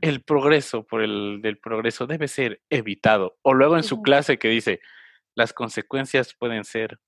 el 0.00 0.22
progreso 0.22 0.86
por 0.86 1.02
el 1.02 1.40
del 1.42 1.58
progreso 1.58 2.06
debe 2.06 2.28
ser 2.28 2.62
evitado. 2.70 3.36
O 3.42 3.54
luego 3.54 3.76
en 3.76 3.82
su 3.82 4.02
clase 4.02 4.38
que 4.38 4.48
dice 4.48 4.80
las 5.34 5.52
consecuencias 5.52 6.34
pueden 6.38 6.64
ser 6.64 6.98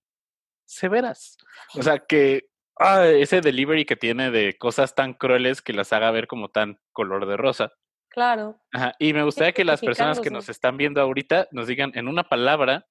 severas. 0.67 1.37
O 1.75 1.83
sea 1.83 1.99
que 1.99 2.49
ah, 2.81 3.07
ese 3.07 3.41
delivery 3.41 3.85
que 3.85 3.97
tiene 3.97 4.31
de 4.31 4.57
cosas 4.59 4.95
tan 4.95 5.15
crueles 5.15 5.63
que 5.63 5.73
las 5.73 5.93
haga 5.93 6.11
ver 6.11 6.27
como 6.27 6.49
tan 6.49 6.79
color 6.93 7.27
de 7.27 7.37
rosa. 7.37 7.73
Claro. 8.09 8.61
Y 8.99 9.13
me 9.13 9.23
gustaría 9.23 9.53
que 9.53 9.65
las 9.65 9.81
personas 9.81 10.21
que 10.21 10.31
nos 10.31 10.49
están 10.49 10.77
viendo 10.77 11.01
ahorita 11.01 11.49
nos 11.53 11.67
digan 11.67 11.93
en 11.95 12.09
una 12.09 12.25
palabra 12.25 12.87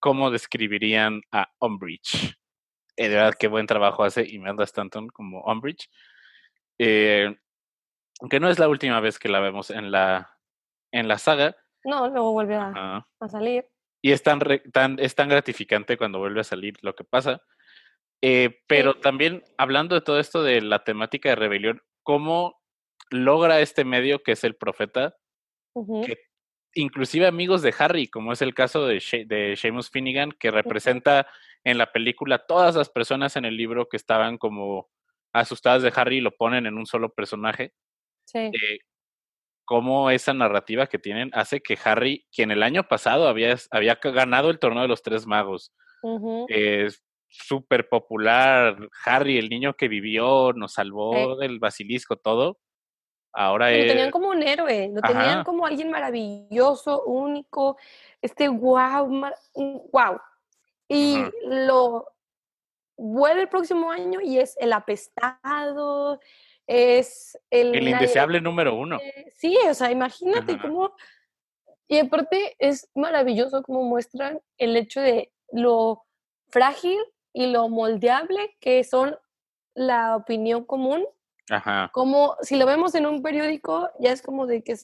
cómo 0.00 0.30
describirían 0.30 1.20
a 1.30 1.52
Umbridge. 1.60 2.36
Eh, 2.96 3.08
de 3.08 3.14
verdad, 3.14 3.34
qué 3.38 3.48
buen 3.48 3.66
trabajo 3.66 4.04
hace 4.04 4.26
Imelda 4.26 4.64
Stanton 4.64 5.08
como 5.08 5.42
Umbridge. 5.42 5.90
Eh, 6.78 7.34
aunque 8.20 8.40
no 8.40 8.48
es 8.48 8.58
la 8.58 8.68
última 8.68 9.00
vez 9.00 9.18
que 9.18 9.28
la 9.28 9.40
vemos 9.40 9.70
en 9.70 9.90
la, 9.90 10.38
en 10.92 11.08
la 11.08 11.18
saga. 11.18 11.56
No, 11.84 12.08
luego 12.08 12.32
vuelve 12.32 12.56
a, 12.56 13.06
salir. 13.28 13.68
Y 14.02 14.12
es 14.12 14.22
tan, 14.22 14.40
tan, 14.72 14.98
es 14.98 15.14
tan 15.14 15.28
gratificante 15.28 15.96
cuando 15.96 16.18
vuelve 16.18 16.40
a 16.40 16.44
salir 16.44 16.74
lo 16.82 16.94
que 16.94 17.04
pasa. 17.04 17.42
Eh, 18.22 18.62
pero 18.66 18.98
también 18.98 19.44
hablando 19.58 19.94
de 19.94 20.00
todo 20.00 20.18
esto 20.18 20.42
de 20.42 20.62
la 20.62 20.84
temática 20.84 21.28
de 21.28 21.36
rebelión, 21.36 21.82
¿cómo 22.02 22.62
logra 23.10 23.60
este 23.60 23.84
medio 23.84 24.22
que 24.22 24.32
es 24.32 24.44
el 24.44 24.56
profeta, 24.56 25.16
que 26.04 26.18
inclusive 26.76 27.26
amigos 27.26 27.62
de 27.62 27.74
Harry, 27.78 28.06
como 28.06 28.32
es 28.32 28.42
el 28.42 28.54
caso 28.54 28.86
de, 28.86 29.02
de 29.26 29.56
Seamus 29.56 29.90
Finnegan, 29.90 30.32
que 30.32 30.50
representa 30.50 31.26
en 31.64 31.78
la 31.78 31.90
película 31.90 32.46
todas 32.46 32.76
las 32.76 32.88
personas 32.88 33.36
en 33.36 33.44
el 33.44 33.56
libro 33.56 33.88
que 33.88 33.96
estaban 33.96 34.38
como 34.38 34.88
asustadas 35.32 35.82
de 35.82 35.92
Harry 35.94 36.20
lo 36.20 36.36
ponen 36.36 36.66
en 36.66 36.78
un 36.78 36.86
solo 36.86 37.12
personaje. 37.12 37.72
Sí. 38.24 38.38
Eh, 38.38 38.78
cómo 39.64 40.10
esa 40.10 40.32
narrativa 40.32 40.86
que 40.86 40.98
tienen 40.98 41.30
hace 41.34 41.60
que 41.60 41.76
Harry, 41.84 42.24
quien 42.32 42.50
el 42.50 42.62
año 42.62 42.84
pasado 42.84 43.28
había, 43.28 43.56
había 43.70 43.96
ganado 43.96 44.50
el 44.50 44.58
torneo 44.58 44.82
de 44.82 44.88
los 44.88 45.02
tres 45.02 45.26
magos, 45.26 45.72
es 46.48 47.02
súper 47.28 47.88
popular, 47.88 48.88
Harry, 49.04 49.38
el 49.38 49.48
niño 49.48 49.74
que 49.74 49.88
vivió, 49.88 50.52
nos 50.52 50.74
salvó 50.74 51.36
del 51.36 51.58
basilisco, 51.58 52.16
todo. 52.16 52.60
Ahora 53.38 53.70
Lo 53.70 53.86
tenían 53.86 54.10
como 54.10 54.28
un 54.30 54.42
héroe, 54.42 54.90
lo 54.94 55.02
tenían 55.02 55.44
como 55.44 55.66
alguien 55.66 55.90
maravilloso, 55.90 57.04
único, 57.04 57.76
este 58.22 58.48
wow, 58.48 59.06
wow. 59.92 60.18
Y 60.88 61.18
lo 61.44 62.08
vuelve 62.96 63.42
el 63.42 63.48
próximo 63.48 63.90
año 63.90 64.22
y 64.22 64.38
es 64.38 64.56
el 64.58 64.72
apestado, 64.72 66.18
es 66.66 67.38
el... 67.50 67.74
El 67.74 67.88
indeseable 67.88 68.40
número 68.40 68.74
uno. 68.74 68.98
Sí, 69.34 69.58
o 69.68 69.74
sea, 69.74 69.90
imagínate 69.90 70.58
cómo... 70.58 70.94
Y 71.88 71.98
aparte 71.98 72.56
es 72.58 72.88
maravilloso 72.94 73.62
cómo 73.62 73.82
muestran 73.82 74.40
el 74.56 74.78
hecho 74.78 75.02
de 75.02 75.30
lo 75.52 76.04
frágil 76.48 76.98
y 77.34 77.48
lo 77.48 77.68
moldeable 77.68 78.56
que 78.60 78.82
son 78.82 79.18
la 79.74 80.16
opinión 80.16 80.64
común. 80.64 81.06
Ajá. 81.50 81.90
Como 81.92 82.36
si 82.42 82.56
lo 82.56 82.66
vemos 82.66 82.94
en 82.94 83.06
un 83.06 83.22
periódico, 83.22 83.90
ya 83.98 84.12
es 84.12 84.22
como 84.22 84.46
de 84.46 84.62
que 84.62 84.76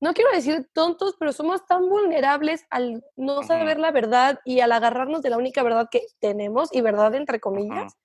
no 0.00 0.12
quiero 0.12 0.30
decir 0.32 0.68
tontos, 0.72 1.16
pero 1.18 1.32
somos 1.32 1.66
tan 1.66 1.88
vulnerables 1.88 2.66
al 2.70 3.02
no 3.16 3.42
saber 3.42 3.78
la 3.78 3.90
verdad 3.90 4.40
y 4.44 4.60
al 4.60 4.72
agarrarnos 4.72 5.22
de 5.22 5.30
la 5.30 5.38
única 5.38 5.62
verdad 5.62 5.88
que 5.90 6.02
tenemos, 6.20 6.68
y 6.74 6.80
verdad 6.80 7.14
entre 7.14 7.40
comillas, 7.40 7.96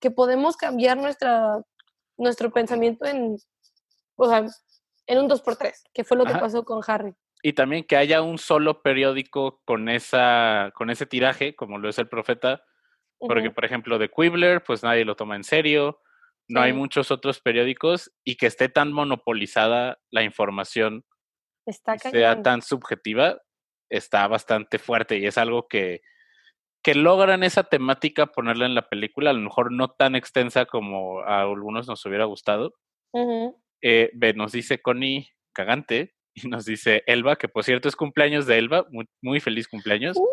que 0.00 0.10
podemos 0.10 0.56
cambiar 0.56 0.96
nuestra, 0.96 1.62
nuestro 2.16 2.50
pensamiento 2.50 3.04
en, 3.06 3.36
o 4.16 4.28
sea, 4.28 4.46
en 5.06 5.18
un 5.18 5.28
2x3, 5.28 5.72
que 5.94 6.04
fue 6.04 6.16
lo 6.16 6.24
que 6.24 6.34
pasó 6.34 6.64
con 6.64 6.82
Harry. 6.86 7.14
Y 7.42 7.52
también 7.52 7.84
que 7.84 7.96
haya 7.96 8.22
un 8.22 8.38
solo 8.38 8.82
periódico 8.82 9.60
con, 9.64 9.88
esa, 9.88 10.72
con 10.74 10.90
ese 10.90 11.06
tiraje, 11.06 11.54
como 11.54 11.78
lo 11.78 11.88
es 11.88 11.98
el 11.98 12.08
profeta, 12.08 12.64
porque, 13.18 13.50
por 13.50 13.64
ejemplo, 13.64 13.98
de 13.98 14.10
Quibbler, 14.10 14.64
pues 14.64 14.82
nadie 14.82 15.04
lo 15.04 15.16
toma 15.16 15.36
en 15.36 15.44
serio, 15.44 16.00
no 16.48 16.60
hay 16.60 16.72
muchos 16.72 17.10
otros 17.10 17.40
periódicos 17.40 18.12
y 18.24 18.36
que 18.36 18.46
esté 18.46 18.68
tan 18.68 18.92
monopolizada 18.92 19.98
la 20.10 20.22
información 20.22 21.04
sea 22.10 22.42
tan 22.42 22.62
subjetiva, 22.62 23.40
está 23.90 24.26
bastante 24.28 24.78
fuerte 24.78 25.18
y 25.18 25.26
es 25.26 25.38
algo 25.38 25.66
que, 25.68 26.00
que 26.82 26.94
logran 26.94 27.42
esa 27.42 27.64
temática 27.64 28.26
ponerla 28.26 28.66
en 28.66 28.74
la 28.74 28.88
película, 28.88 29.30
a 29.30 29.32
lo 29.32 29.40
mejor 29.40 29.72
no 29.72 29.88
tan 29.88 30.14
extensa 30.14 30.66
como 30.66 31.20
a 31.20 31.42
algunos 31.42 31.88
nos 31.88 32.04
hubiera 32.06 32.24
gustado. 32.24 32.74
Eh, 33.82 34.10
nos 34.34 34.52
dice 34.52 34.80
Connie 34.80 35.30
Cagante 35.52 36.14
y 36.34 36.48
nos 36.48 36.64
dice 36.64 37.02
Elba, 37.06 37.36
que 37.36 37.48
por 37.48 37.64
cierto 37.64 37.88
es 37.88 37.96
cumpleaños 37.96 38.46
de 38.46 38.58
Elba, 38.58 38.86
muy, 39.22 39.40
feliz 39.40 39.68
cumpleaños. 39.68 40.16
Uh. 40.16 40.26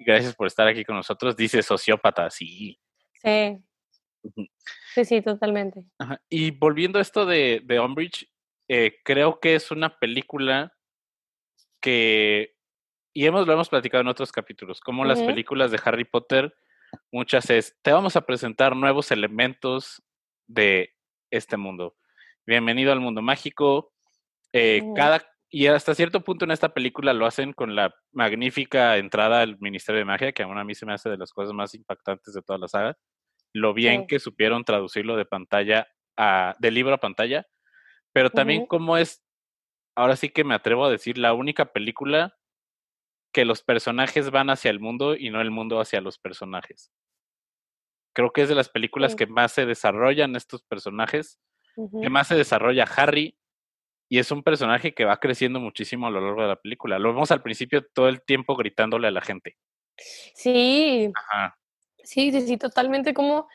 Gracias 0.00 0.34
por 0.34 0.46
estar 0.46 0.66
aquí 0.66 0.82
con 0.82 0.96
nosotros. 0.96 1.36
Dice 1.36 1.62
sociópata, 1.62 2.30
sí. 2.30 2.80
Sí. 3.22 3.58
Sí, 4.94 5.04
sí, 5.04 5.22
totalmente. 5.22 5.84
Y 6.28 6.50
volviendo 6.50 6.98
a 6.98 7.02
esto 7.02 7.26
de, 7.26 7.62
de 7.64 7.80
Umbridge, 7.80 8.28
eh, 8.68 8.98
creo 9.04 9.40
que 9.40 9.54
es 9.54 9.70
una 9.70 9.98
película 9.98 10.72
que, 11.80 12.54
y 13.12 13.26
hemos, 13.26 13.46
lo 13.46 13.52
hemos 13.52 13.68
platicado 13.68 14.02
en 14.02 14.08
otros 14.08 14.32
capítulos, 14.32 14.80
como 14.80 15.04
las 15.04 15.20
películas 15.22 15.70
de 15.70 15.80
Harry 15.84 16.04
Potter, 16.04 16.54
muchas 17.12 17.50
es, 17.50 17.76
te 17.82 17.92
vamos 17.92 18.16
a 18.16 18.26
presentar 18.26 18.76
nuevos 18.76 19.10
elementos 19.10 20.02
de 20.46 20.94
este 21.30 21.56
mundo. 21.56 21.96
Bienvenido 22.46 22.92
al 22.92 23.00
mundo 23.00 23.22
mágico. 23.22 23.92
Eh, 24.52 24.82
cada, 24.96 25.22
y 25.48 25.66
hasta 25.66 25.94
cierto 25.94 26.22
punto 26.22 26.44
en 26.44 26.50
esta 26.50 26.74
película 26.74 27.12
lo 27.12 27.26
hacen 27.26 27.52
con 27.52 27.74
la 27.74 27.94
magnífica 28.12 28.96
entrada 28.96 29.42
al 29.42 29.58
Ministerio 29.58 30.00
de 30.00 30.04
Magia, 30.04 30.32
que 30.32 30.42
aún 30.42 30.58
a 30.58 30.64
mí 30.64 30.74
se 30.74 30.86
me 30.86 30.92
hace 30.92 31.08
de 31.08 31.18
las 31.18 31.32
cosas 31.32 31.52
más 31.52 31.74
impactantes 31.74 32.34
de 32.34 32.42
toda 32.42 32.58
la 32.58 32.68
saga. 32.68 32.96
Lo 33.52 33.74
bien 33.74 34.06
que 34.06 34.20
supieron 34.20 34.64
traducirlo 34.64 35.16
de 35.16 35.24
pantalla 35.24 35.88
a, 36.16 36.54
de 36.58 36.70
libro 36.70 36.94
a 36.94 36.98
pantalla 36.98 37.46
pero 38.12 38.30
también 38.30 38.66
como 38.66 38.96
es, 38.96 39.22
ahora 39.94 40.16
sí 40.16 40.30
que 40.30 40.44
me 40.44 40.54
atrevo 40.54 40.84
a 40.84 40.90
decir, 40.90 41.18
la 41.18 41.32
única 41.32 41.72
película 41.72 42.36
que 43.32 43.44
los 43.44 43.62
personajes 43.62 44.30
van 44.30 44.50
hacia 44.50 44.70
el 44.70 44.80
mundo 44.80 45.14
y 45.14 45.30
no 45.30 45.40
el 45.40 45.50
mundo 45.50 45.80
hacia 45.80 46.00
los 46.00 46.18
personajes. 46.18 46.92
Creo 48.12 48.32
que 48.32 48.42
es 48.42 48.48
de 48.48 48.56
las 48.56 48.68
películas 48.68 49.14
que 49.14 49.26
más 49.26 49.52
se 49.52 49.66
desarrollan 49.66 50.34
estos 50.34 50.62
personajes, 50.62 51.38
que 52.02 52.10
más 52.10 52.26
se 52.26 52.34
desarrolla 52.34 52.84
Harry, 52.96 53.38
y 54.08 54.18
es 54.18 54.32
un 54.32 54.42
personaje 54.42 54.92
que 54.92 55.04
va 55.04 55.20
creciendo 55.20 55.60
muchísimo 55.60 56.08
a 56.08 56.10
lo 56.10 56.20
largo 56.20 56.42
de 56.42 56.48
la 56.48 56.60
película. 56.60 56.98
Lo 56.98 57.12
vemos 57.12 57.30
al 57.30 57.42
principio 57.42 57.86
todo 57.86 58.08
el 58.08 58.22
tiempo 58.22 58.56
gritándole 58.56 59.06
a 59.06 59.12
la 59.12 59.20
gente. 59.20 59.56
Sí. 60.34 61.12
Sí, 62.04 62.32
sí, 62.32 62.42
sí, 62.42 62.56
totalmente 62.56 63.14
como 63.14 63.48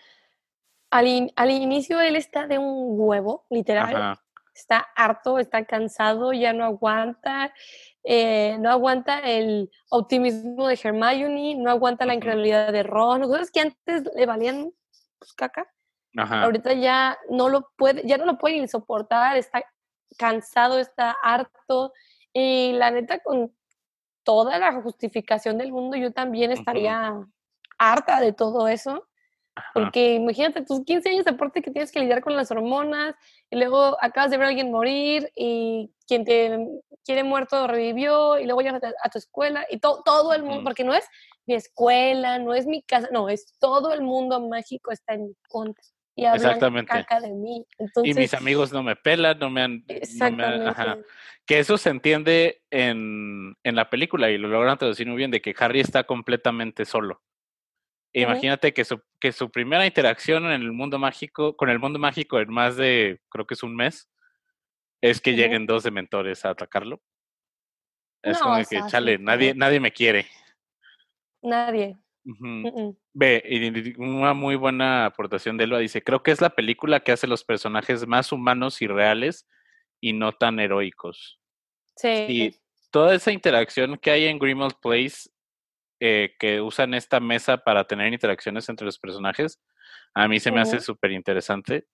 al, 0.89 1.33
al, 1.35 1.51
inicio 1.51 1.99
él 1.99 2.15
está 2.15 2.47
de 2.47 2.57
un 2.57 2.99
huevo, 2.99 3.45
literal. 3.49 4.17
Está 4.53 4.87
harto, 4.95 5.37
está 5.37 5.65
cansado, 5.65 6.31
ya 6.31 6.53
no 6.53 6.63
aguanta. 6.63 7.53
Eh, 8.03 8.57
no 8.59 8.69
aguanta 8.69 9.19
el 9.19 9.69
optimismo 9.89 10.67
de 10.67 10.79
Hermione, 10.81 11.55
no 11.55 11.69
aguanta 11.69 12.05
la 12.05 12.13
incredulidad 12.13 12.71
de 12.71 12.83
Ron, 12.83 13.23
cosas 13.23 13.51
que 13.51 13.61
antes 13.61 14.03
le 14.15 14.25
valían 14.25 14.71
pues, 15.19 15.33
caca. 15.33 15.67
Ahorita 16.17 16.71
ya 16.73 17.17
no 17.29 17.49
lo 17.49 17.69
puede, 17.75 18.07
ya 18.07 18.17
no 18.17 18.25
lo 18.25 18.37
puede 18.37 18.65
soportar, 18.69 19.35
está 19.35 19.65
cansado, 20.17 20.79
está 20.79 21.11
harto. 21.21 21.91
Y 22.31 22.71
la 22.73 22.91
neta, 22.91 23.19
con 23.19 23.53
toda 24.23 24.57
la 24.57 24.81
justificación 24.81 25.57
del 25.57 25.73
mundo, 25.73 25.97
yo 25.97 26.13
también 26.13 26.51
estaría 26.51 27.25
harta 27.77 28.19
de 28.19 28.33
todo 28.33 28.67
eso. 28.67 29.07
Porque 29.73 30.15
imagínate 30.15 30.65
tus 30.65 30.83
15 30.83 31.09
años 31.09 31.27
aparte 31.27 31.61
que 31.61 31.71
tienes 31.71 31.89
que 31.89 32.01
lidiar 32.01 32.21
con 32.21 32.35
las 32.35 32.51
hormonas 32.51 33.15
y 33.49 33.55
luego 33.55 33.95
acabas 34.01 34.29
de 34.29 34.37
ver 34.37 34.47
a 34.47 34.49
alguien 34.49 34.69
morir 34.69 35.31
y 35.33 35.91
quien 36.07 36.25
te 36.25 36.59
quiere 37.05 37.23
muerto 37.23 37.65
revivió 37.65 38.37
y 38.37 38.45
luego 38.45 38.61
llegas 38.61 38.81
a, 38.83 39.09
tu 39.09 39.17
escuela 39.17 39.65
y 39.69 39.79
todo 39.79 40.33
el 40.33 40.43
mundo, 40.43 40.63
porque 40.65 40.83
no 40.83 40.93
es 40.93 41.05
mi 41.45 41.53
escuela, 41.53 42.37
no 42.37 42.53
es 42.53 42.65
mi 42.65 42.81
casa, 42.81 43.07
no, 43.13 43.29
es 43.29 43.57
todo 43.59 43.93
el 43.93 44.01
mundo 44.01 44.45
mágico 44.45 44.91
está 44.91 45.13
en 45.13 45.35
contra 45.47 45.83
y 46.15 46.25
hablan 46.25 46.41
Exactamente. 46.41 46.89
caca 46.89 47.19
de 47.19 47.31
mí. 47.31 47.65
y 48.03 48.13
mis 48.13 48.33
amigos 48.33 48.71
no 48.71 48.83
me 48.83 48.95
pelan, 48.95 49.37
no 49.37 49.49
me 49.49 49.61
han... 49.61 49.83
Exactamente. 49.87 51.05
Que 51.45 51.59
eso 51.59 51.77
se 51.77 51.89
entiende 51.89 52.63
en, 52.71 53.55
en 53.63 53.75
la 53.75 53.89
película 53.89 54.29
y 54.31 54.37
lo 54.37 54.47
logran 54.47 54.77
traducir 54.77 55.07
muy 55.07 55.17
bien, 55.17 55.29
de 55.29 55.41
que 55.41 55.53
Harry 55.59 55.81
está 55.81 56.05
completamente 56.05 56.85
solo. 56.85 57.21
Imagínate 58.21 58.73
que 58.73 58.85
su, 58.85 59.01
que 59.19 59.33
su 59.33 59.51
primera 59.51 59.85
interacción 59.85 60.45
en 60.45 60.61
el 60.61 60.71
mundo 60.71 60.97
mágico, 60.97 61.57
con 61.57 61.69
el 61.69 61.79
mundo 61.79 61.99
mágico 61.99 62.39
en 62.39 62.49
más 62.49 62.77
de, 62.77 63.19
creo 63.29 63.45
que 63.45 63.55
es 63.55 63.63
un 63.63 63.75
mes, 63.75 64.09
es 65.01 65.19
que 65.19 65.33
lleguen 65.33 65.65
dos 65.65 65.83
dementores 65.83 66.45
a 66.45 66.51
atacarlo. 66.51 67.01
Es 68.23 68.39
como 68.39 68.55
que, 68.63 68.81
chale, 68.87 69.17
nadie, 69.17 69.53
nadie 69.53 69.81
me 69.81 69.91
quiere. 69.91 70.27
Nadie. 71.41 71.97
Ve, 73.13 73.43
y 73.45 74.01
una 74.01 74.33
muy 74.33 74.55
buena 74.55 75.05
aportación 75.05 75.57
de 75.57 75.65
Elba 75.65 75.79
dice, 75.79 76.01
creo 76.01 76.23
que 76.23 76.31
es 76.31 76.39
la 76.39 76.55
película 76.55 77.01
que 77.01 77.11
hace 77.11 77.27
los 77.27 77.43
personajes 77.43 78.07
más 78.07 78.31
humanos 78.31 78.81
y 78.81 78.87
reales 78.87 79.45
y 79.99 80.13
no 80.13 80.31
tan 80.31 80.59
heroicos. 80.59 81.39
Sí. 81.97 82.25
Y 82.29 82.61
toda 82.91 83.13
esa 83.13 83.33
interacción 83.33 83.97
que 83.97 84.11
hay 84.11 84.25
en 84.25 84.39
Grimald 84.39 84.75
Place 84.81 85.29
eh, 86.07 86.35
que 86.37 86.61
usan 86.61 86.93
esta 86.93 87.19
mesa 87.19 87.57
para 87.57 87.87
tener 87.87 88.13
interacciones 88.13 88.69
entre 88.69 88.85
los 88.85 88.99
personajes, 88.99 89.59
a 90.13 90.27
mí 90.27 90.39
se 90.39 90.51
me 90.51 90.61
hace 90.61 90.79
súper 90.79 91.11
interesante. 91.11 91.87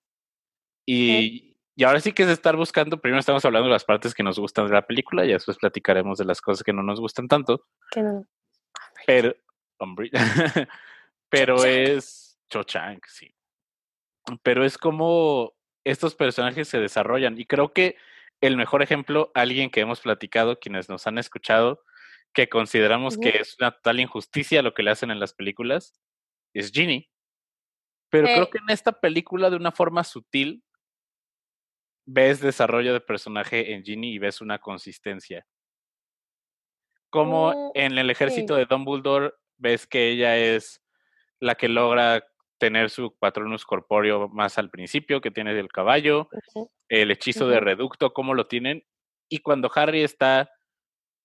Y, 0.86 1.56
y, 1.77 1.84
ahora 1.86 2.01
sí 2.01 2.12
que 2.12 2.24
es 2.24 2.30
estar 2.30 2.58
buscando, 2.58 3.00
primero 3.00 3.22
estamos 3.22 3.46
hablando 3.46 3.70
de 3.70 3.74
las 3.74 3.86
partes 3.86 4.13
que 4.13 4.22
nos 4.22 4.38
gustan 4.38 4.68
de 4.68 4.74
la 4.74 4.86
película 4.86 5.24
y 5.24 5.32
después 5.32 5.58
platicaremos 5.58 6.18
de 6.18 6.25
las 6.25 6.41
cosas 6.41 6.62
que 6.62 6.74
no 6.74 6.84
nos 6.84 7.00
gustan 7.00 7.30
tanto. 7.30 7.65
Que 7.89 8.03
no. 8.03 8.25
Pero, 9.08 9.34
pero 11.30 11.63
es 11.63 12.38
Cho 12.50 12.63
Chang, 12.63 13.00
sí. 13.08 13.34
Pero 14.44 14.65
es 14.65 14.77
como 14.77 15.53
estos 15.86 16.15
personajes 16.15 16.68
se 16.68 16.80
desarrollan 16.80 17.39
y 17.39 17.46
creo 17.46 17.72
que 17.72 17.96
el 18.41 18.58
mejor 18.58 18.82
ejemplo, 18.82 19.32
alguien 19.36 19.70
que 19.70 19.80
hemos 19.80 20.01
platicado, 20.01 20.60
quienes 20.60 20.89
nos 20.89 21.08
han 21.08 21.18
escuchado, 21.18 21.82
que 22.33 22.50
consideramos 22.50 23.17
que 23.17 23.29
es 23.29 23.55
una 23.59 23.71
total 23.71 24.00
injusticia 24.00 24.61
lo 24.61 24.73
que 24.73 24.83
le 24.83 24.91
hacen 24.91 25.11
en 25.11 25.19
las 25.19 25.33
películas, 25.33 25.93
es 26.53 26.71
Ginny. 26.71 27.09
Pero 28.09 28.27
creo 28.27 28.50
que 28.50 28.57
en 28.57 28.69
esta 28.69 28.91
película, 28.91 29.50
de 29.50 29.55
una 29.55 29.72
forma 29.72 30.03
sutil, 30.03 30.63
ves 32.05 32.41
desarrollo 32.41 32.94
de 32.94 33.01
personaje 33.01 33.74
en 33.74 33.83
Ginny 33.83 34.13
y 34.13 34.20
ves 34.20 34.41
una 34.41 34.59
consistencia. 34.59 35.46
Como 37.09 37.51
mm, 37.51 37.72
en 37.75 37.98
el 37.98 38.09
ejército 38.09 38.55
de 38.55 38.65
Dumbledore, 38.65 39.33
ves 39.57 39.87
que 39.87 40.09
ella 40.09 40.37
es 40.37 40.81
la 41.39 41.55
que 41.55 41.70
logra 41.70 42.25
tener 42.57 42.89
su 42.89 43.17
patronus 43.17 43.65
corpóreo 43.65 44.29
más 44.29 44.57
al 44.57 44.70
principio, 44.70 45.22
que 45.22 45.31
tiene 45.31 45.57
el 45.57 45.70
caballo, 45.70 46.29
el 46.89 47.11
hechizo 47.11 47.48
de 47.48 47.59
reducto, 47.59 48.13
cómo 48.13 48.33
lo 48.33 48.48
tienen. 48.48 48.85
Y 49.29 49.39
cuando 49.39 49.72
Harry 49.74 50.03
está 50.03 50.51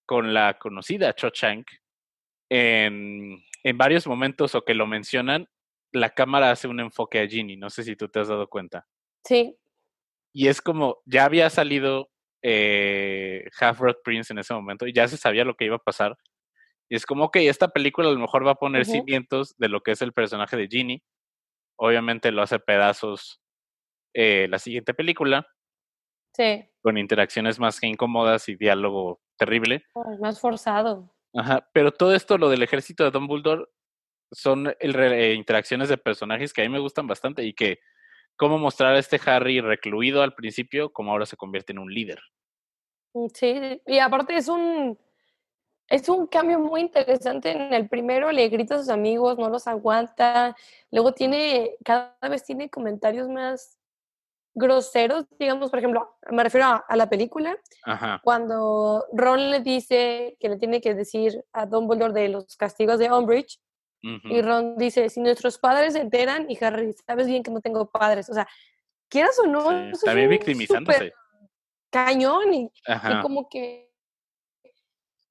con 0.07 0.33
la 0.33 0.59
conocida 0.59 1.15
Cho 1.15 1.31
Chang, 1.31 1.65
en, 2.51 3.43
en 3.65 3.79
varios 3.79 4.07
momentos 4.07 4.55
o 4.55 4.65
que 4.65 4.75
lo 4.75 4.87
mencionan, 4.87 5.49
la 5.93 6.11
cámara 6.11 6.51
hace 6.51 6.69
un 6.69 6.81
enfoque 6.81 7.21
a 7.21 7.27
Ginny. 7.27 7.57
No 7.57 7.71
sé 7.71 7.83
si 7.83 7.97
tú 7.97 8.09
te 8.09 8.21
has 8.21 8.29
dado 8.29 8.49
cuenta. 8.49 8.87
Sí. 9.25 9.57
Y 10.33 10.49
es 10.49 10.61
como, 10.61 11.03
ya 11.05 11.25
había 11.25 11.51
salido 11.51 12.11
eh, 12.43 13.49
Half 13.59 13.81
Blood 13.81 13.97
Prince 14.05 14.33
en 14.33 14.39
ese 14.39 14.55
momento 14.55 14.87
y 14.87 14.93
ya 14.93 15.09
se 15.09 15.17
sabía 15.17 15.45
lo 15.45 15.57
que 15.57 15.65
iba 15.65 15.77
a 15.77 15.83
pasar. 15.83 16.17
Y 16.89 16.95
es 16.95 17.05
como, 17.05 17.25
ok, 17.25 17.37
esta 17.39 17.69
película 17.69 18.09
a 18.09 18.13
lo 18.13 18.21
mejor 18.21 18.47
va 18.47 18.53
a 18.53 18.57
poner 18.57 18.85
cimientos 18.85 19.57
de 19.59 19.69
lo 19.69 19.81
que 19.81 19.91
es 19.93 20.03
el 20.03 20.13
personaje 20.13 20.57
de 20.57 20.69
Ginny. 20.69 21.03
Obviamente 21.77 22.31
lo 22.31 22.43
hace 22.43 22.61
pedazos 22.61 23.43
eh, 24.15 24.47
la 24.49 24.59
siguiente 24.61 24.95
película. 24.95 25.49
Sí. 26.35 26.65
Con 26.83 26.99
interacciones 26.99 27.59
más 27.59 27.81
que 27.81 27.89
incómodas 27.89 28.49
y 28.49 28.55
diálogo 28.55 29.21
terrible. 29.37 29.85
más 30.21 30.41
forzado. 30.41 31.13
Ajá, 31.35 31.69
pero 31.73 31.93
todo 31.93 32.15
esto, 32.15 32.39
lo 32.39 32.49
del 32.49 32.63
ejército 32.63 33.05
de 33.05 33.11
Dumbledore, 33.11 33.67
son 34.33 34.75
interacciones 34.81 35.89
de 35.89 35.99
personajes 35.99 36.53
que 36.53 36.63
a 36.63 36.65
mí 36.65 36.71
me 36.71 36.81
gustan 36.81 37.07
bastante 37.07 37.45
y 37.45 37.55
que 37.55 37.79
cómo 38.37 38.59
mostrar 38.59 38.95
a 38.95 38.99
este 38.99 39.21
Harry 39.25 39.61
recluido 39.61 40.23
al 40.23 40.35
principio, 40.35 40.93
como 40.93 41.13
ahora 41.13 41.27
se 41.27 41.37
convierte 41.37 41.73
en 41.73 41.79
un 41.79 41.93
líder. 41.93 42.21
Mm, 43.15 43.27
sí, 43.33 43.83
y 43.87 43.99
aparte 43.99 44.37
es 44.37 44.49
un 44.49 44.99
es 45.89 46.09
un 46.09 46.27
cambio 46.27 46.59
muy 46.59 46.81
interesante. 46.81 47.53
En 47.53 47.73
el 47.73 47.89
primero 47.89 48.33
le 48.33 48.49
grita 48.49 48.75
a 48.75 48.79
sus 48.79 48.89
amigos, 48.89 49.39
no 49.39 49.49
los 49.49 49.67
aguanta. 49.67 50.57
Luego 50.91 51.13
tiene, 51.13 51.77
cada 51.85 52.17
vez 52.29 52.45
tiene 52.45 52.69
comentarios 52.69 53.29
más 53.29 53.79
groseros, 54.57 55.27
digamos, 55.39 55.69
por 55.69 55.79
ejemplo, 55.79 56.17
me 56.31 56.43
refiero 56.43 56.83
a, 56.89 56.97
la 56.97 57.11
película, 57.11 57.57
cuando 58.23 59.05
Ron 59.13 59.51
le 59.51 59.61
dice 59.61 60.37
que 60.41 60.49
le 60.49 60.57
tiene 60.57 60.81
que 60.81 60.95
decir 60.95 61.45
a 61.53 61.67
Dumbledore 61.67 62.15
de 62.15 62.29
los 62.31 62.57
castigos 62.57 62.99
de 62.99 63.13
Umbridge, 63.13 63.61
y 64.01 64.41
Ron 64.41 64.79
dice, 64.79 65.11
si 65.11 65.21
nuestros 65.21 65.59
padres 65.59 65.93
se 65.93 66.01
enteran, 66.01 66.51
y 66.51 66.57
Harry, 66.65 66.95
sabes 67.07 67.27
bien 67.27 67.43
que 67.43 67.51
no 67.51 67.61
tengo 67.61 67.91
padres, 67.91 68.31
o 68.31 68.35
sea, 68.35 68.49
quieras 69.09 69.39
o 69.39 69.47
no, 69.47 69.93
también 70.03 70.31
victimizándose. 70.31 71.13
Cañón, 71.91 72.55
y, 72.55 72.71
como 73.21 73.49
que 73.49 73.93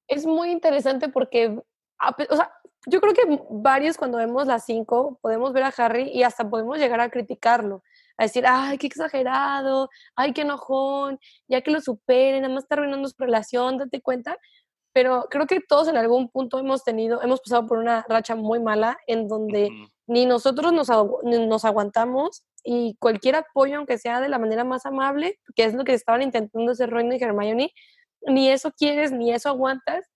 es 0.06 0.24
muy 0.24 0.50
interesante 0.52 1.08
porque, 1.08 1.48
o 1.48 2.36
sea, 2.36 2.52
yo 2.86 3.00
creo 3.00 3.12
que 3.12 3.42
varios 3.50 3.96
cuando 3.96 4.18
vemos 4.18 4.46
las 4.46 4.64
cinco 4.64 5.18
podemos 5.20 5.52
ver 5.52 5.64
a 5.64 5.74
Harry 5.76 6.10
y 6.10 6.22
hasta 6.22 6.48
podemos 6.48 6.78
llegar 6.78 7.00
a 7.00 7.10
criticarlo 7.10 7.82
a 8.18 8.24
decir, 8.24 8.44
ay, 8.46 8.78
qué 8.78 8.86
exagerado, 8.86 9.88
ay, 10.14 10.32
qué 10.32 10.42
enojón, 10.42 11.18
ya 11.48 11.60
que 11.60 11.70
lo 11.70 11.80
superen, 11.80 12.42
nada 12.42 12.54
más 12.54 12.64
está 12.64 12.76
arruinando 12.76 13.08
su 13.08 13.14
relación, 13.18 13.78
date 13.78 14.00
cuenta. 14.00 14.38
Pero 14.92 15.26
creo 15.30 15.46
que 15.46 15.60
todos 15.60 15.88
en 15.88 15.96
algún 15.98 16.30
punto 16.30 16.58
hemos 16.58 16.82
tenido, 16.82 17.22
hemos 17.22 17.40
pasado 17.40 17.66
por 17.66 17.78
una 17.78 18.04
racha 18.08 18.34
muy 18.34 18.60
mala 18.60 18.96
en 19.06 19.28
donde 19.28 19.70
ni 20.06 20.24
nosotros 20.24 20.72
nos, 20.72 20.88
nos 21.22 21.64
aguantamos 21.66 22.44
y 22.64 22.96
cualquier 22.98 23.36
apoyo, 23.36 23.76
aunque 23.76 23.98
sea 23.98 24.20
de 24.20 24.28
la 24.30 24.38
manera 24.38 24.64
más 24.64 24.86
amable, 24.86 25.38
que 25.54 25.64
es 25.64 25.74
lo 25.74 25.84
que 25.84 25.92
estaban 25.92 26.22
intentando 26.22 26.72
hacer 26.72 26.88
Ron 26.90 27.12
y 27.12 27.22
Hermione, 27.22 27.72
ni 28.22 28.48
eso 28.48 28.72
quieres, 28.72 29.12
ni 29.12 29.32
eso 29.32 29.50
aguantas. 29.50 30.08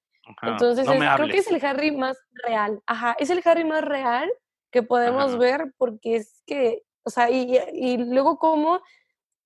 Entonces, 0.43 0.87
creo 0.89 1.29
que 1.29 1.39
es 1.39 1.51
el 1.51 1.65
Harry 1.65 1.91
más 1.91 2.17
real. 2.33 2.81
Ajá, 2.87 3.17
es 3.19 3.31
el 3.31 3.43
Harry 3.45 3.65
más 3.65 3.83
real 3.83 4.31
que 4.71 4.83
podemos 4.83 5.37
ver 5.39 5.73
porque 5.77 6.17
es 6.17 6.43
que 6.47 6.83
o 7.11 7.13
sea, 7.13 7.31
y, 7.31 7.59
y 7.73 7.97
luego 7.97 8.39
cómo, 8.39 8.81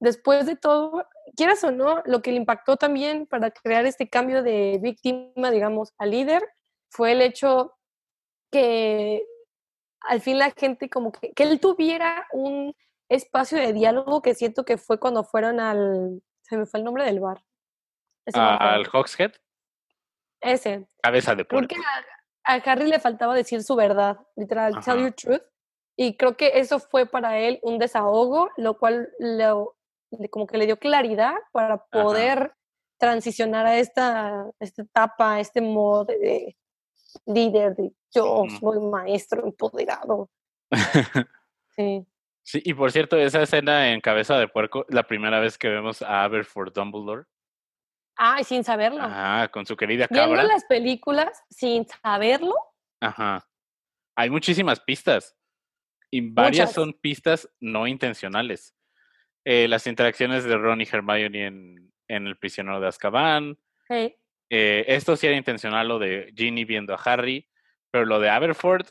después 0.01 0.45
de 0.45 0.57
todo, 0.57 1.07
quieras 1.37 1.65
o 1.65 1.71
no, 1.71 2.03
lo 2.05 2.21
que 2.21 2.31
le 2.31 2.37
impactó 2.37 2.77
también 2.77 3.27
para 3.27 3.51
crear 3.51 3.87
este 3.87 4.09
cambio 4.09 4.43
de 4.43 4.79
víctima, 4.83 5.51
digamos, 5.51 5.95
a 5.99 6.05
líder, 6.07 6.43
fue 6.91 7.13
el 7.13 7.23
hecho 7.23 7.75
que 8.53 9.25
al 10.01 10.21
fin 10.21 10.39
la 10.39 10.51
gente 10.51 10.91
como 10.91 11.11
que, 11.11 11.33
que 11.33 11.43
él 11.45 11.59
tuviera 11.59 12.27
un 12.33 12.75
espacio 13.09 13.59
de 13.59 13.73
diálogo 13.73 14.23
que 14.23 14.35
siento 14.35 14.65
que 14.65 14.77
fue 14.77 15.01
cuando 15.01 15.25
fueron 15.25 15.61
al, 15.61 16.23
se 16.43 16.57
me 16.57 16.67
fue 16.67 16.81
el 16.81 16.85
nombre 16.85 17.05
del 17.05 17.21
bar. 17.21 17.43
¿Al 18.33 18.87
Hogshead? 18.93 19.33
Ese. 20.41 20.87
Cabeza 21.03 21.35
de 21.35 21.45
puerco. 21.45 21.69
Porque 21.69 21.83
a, 22.45 22.55
Harry 22.55 22.87
le 22.87 23.01
faltaba 23.01 23.35
decir 23.35 23.63
su 23.63 23.75
verdad, 23.75 24.19
literal, 24.37 24.83
tell 24.85 24.99
your 24.99 25.13
truth. 25.13 25.43
Y 25.97 26.17
creo 26.17 26.37
que 26.37 26.59
eso 26.59 26.81
fue 26.81 27.07
para 27.07 27.39
él 27.39 27.61
un 27.63 27.79
desahogo, 27.79 28.51
lo 28.57 28.79
cual 28.79 29.11
lo, 29.19 29.77
como 30.31 30.47
que 30.47 30.59
le 30.59 30.67
dio 30.67 30.79
claridad 30.79 31.35
para 31.53 31.85
poder 31.87 32.55
transicionar 32.99 33.67
a 33.67 33.79
esta, 33.79 34.51
esta 34.59 34.83
etapa, 34.83 35.35
a 35.35 35.41
este 35.41 35.61
modo 35.61 36.05
de 36.07 36.57
líder, 37.27 37.77
de 37.77 37.93
yo 38.13 38.45
soy 38.61 38.81
maestro 38.81 39.45
empoderado. 39.45 40.31
sí. 41.77 42.07
Sí, 42.47 42.61
y 42.63 42.75
por 42.75 42.93
cierto, 42.93 43.17
esa 43.17 43.43
escena 43.43 43.93
en 43.93 44.03
Cabeza 44.03 44.39
de 44.39 44.49
Puerco, 44.49 44.85
la 44.91 45.05
primera 45.05 45.41
vez 45.41 45.57
que 45.57 45.69
vemos 45.69 46.03
a 46.03 46.25
Aberforth 46.25 46.75
Dumbledore. 46.75 47.25
Ah, 48.17 48.45
sin 48.45 48.63
saberlo. 48.63 49.03
Ajá, 49.03 49.49
con 49.49 49.65
su 49.65 49.77
querida 49.77 50.07
cabra. 50.07 50.27
Viendo 50.27 50.43
las 50.43 50.65
películas 50.67 51.43
sin 51.49 51.87
saberlo. 51.87 52.55
Ajá. 53.01 53.49
Hay 54.15 54.29
muchísimas 54.29 54.79
pistas. 54.79 55.35
Y 56.11 56.21
varias 56.21 56.73
son 56.73 56.93
pistas 56.93 57.49
no 57.61 57.87
intencionales. 57.87 58.75
Eh, 59.45 59.69
las 59.69 59.87
interacciones 59.87 60.45
de 60.45 60.57
Ron 60.57 60.81
y 60.81 60.89
Hermione 60.91 61.47
en, 61.47 61.93
en 62.09 62.27
El 62.27 62.37
prisionero 62.37 62.81
de 62.81 62.89
Azkaban. 62.89 63.59
Eh, 63.89 64.85
esto 64.89 65.17
sí 65.17 65.27
era 65.27 65.37
intencional, 65.37 65.89
lo 65.89 65.99
de 65.99 66.33
Ginny 66.37 66.65
viendo 66.65 66.95
a 66.95 67.01
Harry, 67.05 67.49
pero 67.91 68.05
lo 68.05 68.21
de 68.21 68.31
Aberford, 68.31 68.87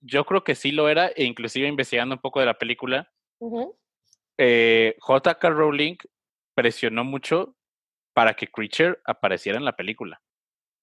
yo 0.00 0.24
creo 0.24 0.42
que 0.42 0.54
sí 0.54 0.72
lo 0.72 0.88
era, 0.88 1.08
e 1.08 1.24
inclusive 1.24 1.68
investigando 1.68 2.14
un 2.14 2.20
poco 2.20 2.40
de 2.40 2.46
la 2.46 2.58
película, 2.58 3.12
eh, 4.38 4.96
J.K. 4.98 5.50
Rowling 5.50 5.96
presionó 6.54 7.04
mucho 7.04 7.56
para 8.14 8.34
que 8.34 8.48
Creature 8.48 8.98
apareciera 9.04 9.58
en 9.58 9.64
la 9.64 9.76
película. 9.76 10.22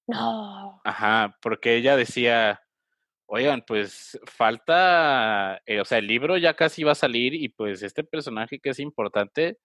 No. 0.07 0.81
Ajá, 0.83 1.37
porque 1.41 1.75
ella 1.75 1.95
decía, 1.95 2.61
oigan, 3.29 3.63
pues 3.65 4.19
falta, 4.25 5.61
eh, 5.65 5.79
o 5.79 5.85
sea, 5.85 5.99
el 5.99 6.07
libro 6.07 6.37
ya 6.37 6.55
casi 6.55 6.83
va 6.83 6.93
a 6.93 6.95
salir 6.95 7.33
y 7.33 7.49
pues 7.49 7.83
este 7.83 8.03
personaje 8.03 8.59
que 8.59 8.71
es 8.71 8.79
importante 8.79 9.57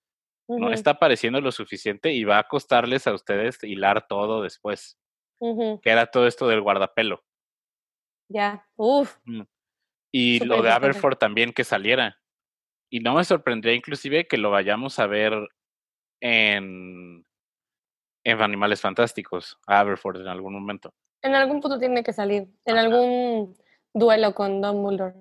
no 0.47 0.71
está 0.71 0.93
apareciendo 0.93 1.41
lo 1.41 1.51
suficiente 1.51 2.13
y 2.13 2.25
va 2.25 2.39
a 2.39 2.49
costarles 2.49 3.07
a 3.07 3.15
ustedes 3.15 3.63
hilar 3.63 4.07
todo 4.07 4.43
después. 4.43 4.99
Que 5.41 5.91
era 5.91 6.07
todo 6.07 6.27
esto 6.27 6.47
del 6.49 6.61
guardapelo. 6.61 7.23
Ya, 8.31 8.67
uff. 8.77 9.17
Y 10.13 10.45
lo 10.45 10.63
de 10.63 10.71
Aberford 10.71 11.17
también 11.17 11.53
que 11.53 11.65
saliera. 11.65 12.19
Y 12.91 13.01
no 13.01 13.15
me 13.15 13.25
sorprendería 13.25 13.77
inclusive 13.77 14.27
que 14.27 14.39
lo 14.39 14.51
vayamos 14.51 14.99
a 14.99 15.07
ver 15.07 15.35
en, 16.23 17.27
en 18.25 18.43
Animales 18.43 18.81
Fantásticos, 18.81 19.59
a 19.67 19.81
Aberford 19.81 20.21
en 20.21 20.29
algún 20.29 20.55
momento. 20.55 20.95
En 21.25 21.35
algún 21.35 21.63
punto 21.63 21.79
tiene 21.79 22.05
que 22.05 22.13
salir, 22.13 22.47
en 22.67 22.77
algún 22.77 23.57
duelo 23.95 24.35
con 24.35 24.61
Dumbledore. 24.61 25.15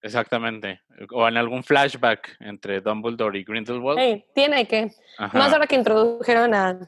Exactamente. 0.00 0.80
O 1.12 1.28
en 1.28 1.36
algún 1.36 1.62
flashback 1.62 2.38
entre 2.40 2.80
Dumbledore 2.80 3.38
y 3.38 3.44
Grindelwald. 3.44 4.00
Sí, 4.00 4.24
tiene 4.34 4.66
que. 4.66 4.90
Más 5.18 5.52
ahora 5.52 5.66
que 5.66 5.74
introdujeron 5.74 6.54
a 6.54 6.78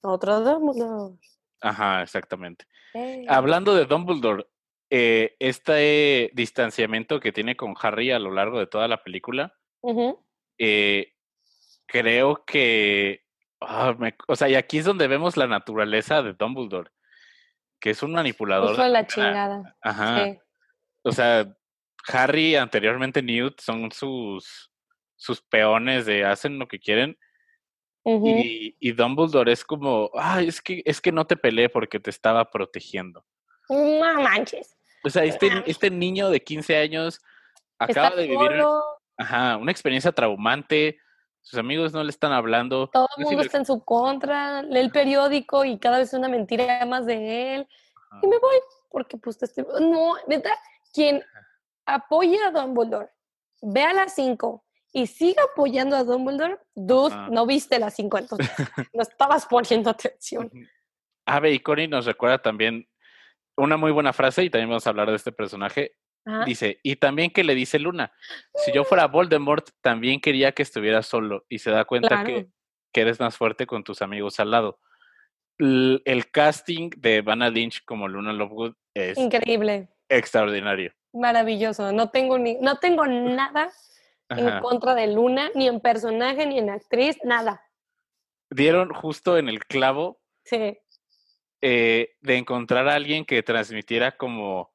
otro 0.00 0.40
Dumbledore. 0.40 1.16
Ajá, 1.60 2.02
exactamente. 2.02 2.64
Hablando 3.28 3.74
de 3.74 3.84
Dumbledore, 3.84 4.46
eh, 4.88 5.36
este 5.38 6.30
distanciamiento 6.32 7.20
que 7.20 7.32
tiene 7.32 7.54
con 7.54 7.74
Harry 7.78 8.12
a 8.12 8.18
lo 8.18 8.30
largo 8.30 8.58
de 8.58 8.66
toda 8.66 8.88
la 8.88 9.02
película, 9.02 9.52
eh, 10.56 11.12
creo 11.84 12.44
que. 12.46 13.26
Ah, 13.60 13.94
o 14.26 14.36
sea, 14.36 14.48
y 14.48 14.54
aquí 14.54 14.78
es 14.78 14.86
donde 14.86 15.06
vemos 15.06 15.36
la 15.36 15.46
naturaleza 15.46 16.22
de 16.22 16.32
Dumbledore, 16.32 16.90
que 17.86 17.90
es 17.90 18.02
un 18.02 18.14
manipulador. 18.14 18.76
la 18.90 19.06
chingada. 19.06 19.76
Ajá. 19.80 20.36
O 21.02 21.12
sea, 21.12 21.56
Harry, 22.08 22.56
anteriormente 22.56 23.22
Newt, 23.22 23.60
son 23.60 23.92
sus, 23.92 24.72
sus 25.14 25.40
peones 25.40 26.04
de 26.04 26.24
hacen 26.24 26.58
lo 26.58 26.66
que 26.66 26.80
quieren. 26.80 27.16
y, 28.04 28.74
y, 28.80 28.90
Dumbledore 28.90 29.52
es 29.52 29.64
como, 29.64 30.10
ay, 30.14 30.48
es 30.48 30.60
que, 30.60 30.82
es 30.84 31.00
que 31.00 31.12
no 31.12 31.28
te 31.28 31.36
peleé 31.36 31.68
porque 31.68 32.00
te 32.00 32.10
estaba 32.10 32.50
protegiendo. 32.50 33.24
No 33.68 34.20
manches. 34.20 34.76
O 35.04 35.08
sea, 35.08 35.22
este, 35.22 35.48
este 35.66 35.88
niño 35.88 36.28
de 36.28 36.42
15 36.42 36.78
años 36.78 37.20
acaba 37.78 38.16
de 38.16 38.26
vivir 38.26 38.64
ajá, 39.16 39.58
una 39.58 39.70
experiencia 39.70 40.10
traumante. 40.10 40.98
Sus 41.46 41.60
amigos 41.60 41.92
no 41.92 42.02
le 42.02 42.10
están 42.10 42.32
hablando. 42.32 42.88
Todo 42.88 43.06
el 43.16 43.24
mundo 43.24 43.42
está 43.42 43.58
en 43.58 43.66
su 43.66 43.84
contra. 43.84 44.62
Lee 44.62 44.80
el 44.80 44.90
periódico 44.90 45.64
y 45.64 45.78
cada 45.78 45.98
vez 45.98 46.08
es 46.08 46.18
una 46.18 46.28
mentira 46.28 46.84
más 46.86 47.06
de 47.06 47.54
él. 47.54 47.68
Y 48.20 48.26
me 48.26 48.36
voy 48.36 48.56
porque 48.90 49.16
pues 49.16 49.38
te 49.38 49.44
estoy... 49.44 49.64
No, 49.80 50.16
¿verdad? 50.26 50.56
Quien 50.92 51.22
apoya 51.86 52.48
a 52.48 52.50
Dumbledore, 52.50 53.10
ve 53.62 53.80
a 53.84 53.92
las 53.92 54.12
5 54.16 54.64
y 54.92 55.06
siga 55.06 55.44
apoyando 55.44 55.94
a 55.94 56.02
Dumbledore, 56.02 56.58
dude, 56.74 57.14
no 57.30 57.46
viste 57.46 57.78
las 57.78 57.94
5 57.94 58.18
entonces, 58.18 58.50
no 58.92 59.02
estabas 59.02 59.46
poniendo 59.46 59.90
atención. 59.90 60.50
Ave 61.26 61.52
y 61.52 61.60
Connie 61.60 61.86
nos 61.86 62.06
recuerda 62.06 62.42
también 62.42 62.88
una 63.56 63.76
muy 63.76 63.92
buena 63.92 64.12
frase 64.12 64.42
y 64.42 64.50
también 64.50 64.70
vamos 64.70 64.86
a 64.88 64.90
hablar 64.90 65.10
de 65.10 65.16
este 65.16 65.30
personaje. 65.30 65.92
Dice, 66.44 66.80
y 66.82 66.96
también 66.96 67.30
que 67.30 67.44
le 67.44 67.54
dice 67.54 67.78
Luna, 67.78 68.12
si 68.56 68.72
yo 68.72 68.82
fuera 68.82 69.06
Voldemort, 69.06 69.68
también 69.80 70.20
quería 70.20 70.50
que 70.50 70.64
estuviera 70.64 71.02
solo 71.02 71.44
y 71.48 71.60
se 71.60 71.70
da 71.70 71.84
cuenta 71.84 72.24
que, 72.24 72.48
que, 72.92 73.00
eres 73.00 73.20
más 73.20 73.36
fuerte 73.36 73.64
con 73.66 73.84
tus 73.84 74.02
amigos 74.02 74.40
al 74.40 74.50
lado. 74.50 74.80
el 75.58 76.30
casting 76.32 76.90
de 76.96 77.22
Vanna 77.22 77.48
Lynch 77.48 77.84
como 77.84 78.08
Luna 78.08 78.32
Lovegood 78.32 78.74
es 78.92 79.16
increíble. 79.18 79.88
Extraordinario 80.08 80.92
maravilloso. 81.16 81.92
No 81.92 82.10
tengo, 82.10 82.38
ni, 82.38 82.54
no 82.56 82.78
tengo 82.78 83.06
nada 83.06 83.72
en 84.28 84.60
contra 84.60 84.94
de 84.94 85.08
Luna, 85.08 85.50
ni 85.54 85.68
en 85.68 85.80
personaje, 85.80 86.46
ni 86.46 86.58
en 86.58 86.70
actriz, 86.70 87.18
nada. 87.24 87.62
Dieron 88.50 88.92
justo 88.92 89.38
en 89.38 89.48
el 89.48 89.64
clavo 89.64 90.20
sí. 90.44 90.78
Eh, 91.62 92.14
de 92.20 92.36
encontrar 92.36 92.88
a 92.88 92.94
alguien 92.94 93.24
que 93.24 93.42
transmitiera 93.42 94.16
como, 94.16 94.72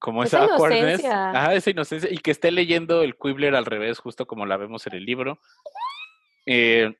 como 0.00 0.24
esa, 0.24 0.44
inocencia. 0.44 1.54
esa 1.54 1.70
inocencia. 1.70 2.10
Y 2.10 2.18
que 2.18 2.30
esté 2.30 2.50
leyendo 2.50 3.02
el 3.02 3.16
Quibbler 3.16 3.54
al 3.54 3.66
revés, 3.66 3.98
justo 3.98 4.26
como 4.26 4.46
la 4.46 4.56
vemos 4.56 4.86
en 4.86 4.94
el 4.94 5.04
libro. 5.04 5.38
Eh, 6.46 6.92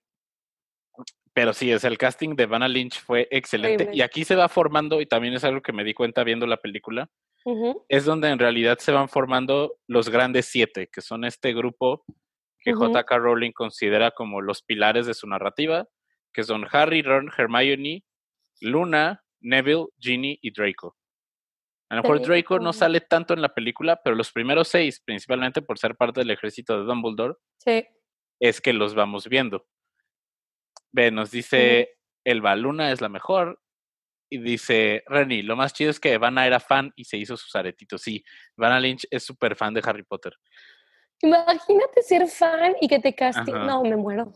pero 1.32 1.52
sí, 1.52 1.72
es 1.72 1.84
el 1.84 1.96
casting 1.96 2.36
de 2.36 2.46
Vanna 2.46 2.68
Lynch 2.68 3.00
fue 3.00 3.26
excelente. 3.30 3.90
Y 3.92 4.02
aquí 4.02 4.24
se 4.24 4.36
va 4.36 4.48
formando, 4.48 5.00
y 5.00 5.06
también 5.06 5.34
es 5.34 5.44
algo 5.44 5.62
que 5.62 5.72
me 5.72 5.84
di 5.84 5.94
cuenta 5.94 6.22
viendo 6.22 6.46
la 6.46 6.58
película, 6.58 7.08
es 7.88 8.04
donde 8.04 8.28
en 8.28 8.38
realidad 8.38 8.78
se 8.78 8.92
van 8.92 9.08
formando 9.08 9.78
los 9.86 10.10
grandes 10.10 10.46
siete, 10.46 10.88
que 10.92 11.00
son 11.00 11.24
este 11.24 11.54
grupo 11.54 12.04
que 12.58 12.74
J.K. 12.74 13.16
Rowling 13.16 13.52
considera 13.52 14.10
como 14.10 14.42
los 14.42 14.62
pilares 14.62 15.06
de 15.06 15.14
su 15.14 15.26
narrativa, 15.26 15.86
que 16.34 16.44
son 16.44 16.66
Harry, 16.70 17.00
Ron, 17.00 17.30
Hermione, 17.34 18.04
Luna, 18.60 19.22
Neville, 19.40 19.86
Ginny 19.98 20.38
y 20.42 20.52
Draco. 20.52 20.96
A 21.90 21.96
lo 21.96 22.03
mejor 22.03 22.22
Draco 22.22 22.61
no 22.61 22.72
sale 22.72 23.00
tanto 23.00 23.35
en 23.35 23.42
la 23.42 23.53
película, 23.53 24.00
pero 24.03 24.14
los 24.14 24.31
primeros 24.31 24.68
seis, 24.68 25.00
principalmente 25.05 25.61
por 25.61 25.76
ser 25.76 25.96
parte 25.96 26.20
del 26.20 26.31
ejército 26.31 26.79
de 26.79 26.85
Dumbledore, 26.85 27.35
es 28.40 28.61
que 28.61 28.72
los 28.72 28.94
vamos 28.94 29.29
viendo. 29.29 29.66
Ve, 30.92 31.11
nos 31.11 31.33
dice, 31.33 31.98
Elba 32.24 32.55
Luna 32.55 32.92
es 32.92 33.00
la 33.00 33.09
mejor, 33.09 33.61
y 34.33 34.38
dice, 34.38 35.03
Renny, 35.07 35.42
lo 35.42 35.57
más 35.57 35.72
chido 35.72 35.90
es 35.90 35.98
que 35.98 36.16
Vanna 36.16 36.46
era 36.46 36.61
fan 36.61 36.92
y 36.94 37.05
se 37.05 37.16
hizo 37.16 37.37
sus 37.37 37.55
aretitos. 37.57 38.00
Sí, 38.00 38.24
Vanna 38.57 38.79
Lynch 38.79 39.07
es 39.11 39.24
súper 39.24 39.57
fan 39.57 39.74
de 39.74 39.83
Harry 39.85 40.05
Potter. 40.05 40.33
Imagínate 41.22 42.03
ser 42.03 42.29
fan 42.29 42.76
y 42.81 42.87
que 42.87 43.00
te 43.00 43.12
castiguen. 43.14 43.66
No, 43.66 43.83
me 43.83 43.96
muero. 43.96 44.33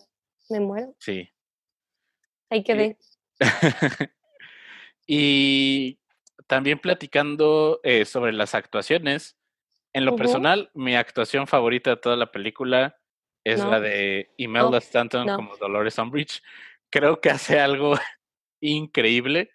Me 0.50 0.58
muero. 0.58 0.94
Sí. 0.98 1.30
Ahí 2.50 2.64
quedé. 2.64 2.98
y 5.06 5.98
también 6.46 6.78
platicando 6.78 7.80
eh, 7.82 8.04
sobre 8.04 8.32
las 8.32 8.54
actuaciones. 8.54 9.36
En 9.92 10.04
lo 10.04 10.16
personal, 10.16 10.70
mi 10.74 10.96
actuación 10.96 11.46
favorita 11.46 11.90
de 11.90 11.96
toda 11.96 12.16
la 12.16 12.32
película 12.32 12.96
es 13.44 13.64
la 13.64 13.78
de 13.78 14.32
Imelda 14.38 14.78
Stanton 14.78 15.28
como 15.36 15.56
Dolores 15.56 15.98
Umbridge. 15.98 16.42
Creo 16.90 17.20
que 17.20 17.30
hace 17.30 17.60
algo 17.60 17.94
increíble. 18.60 19.50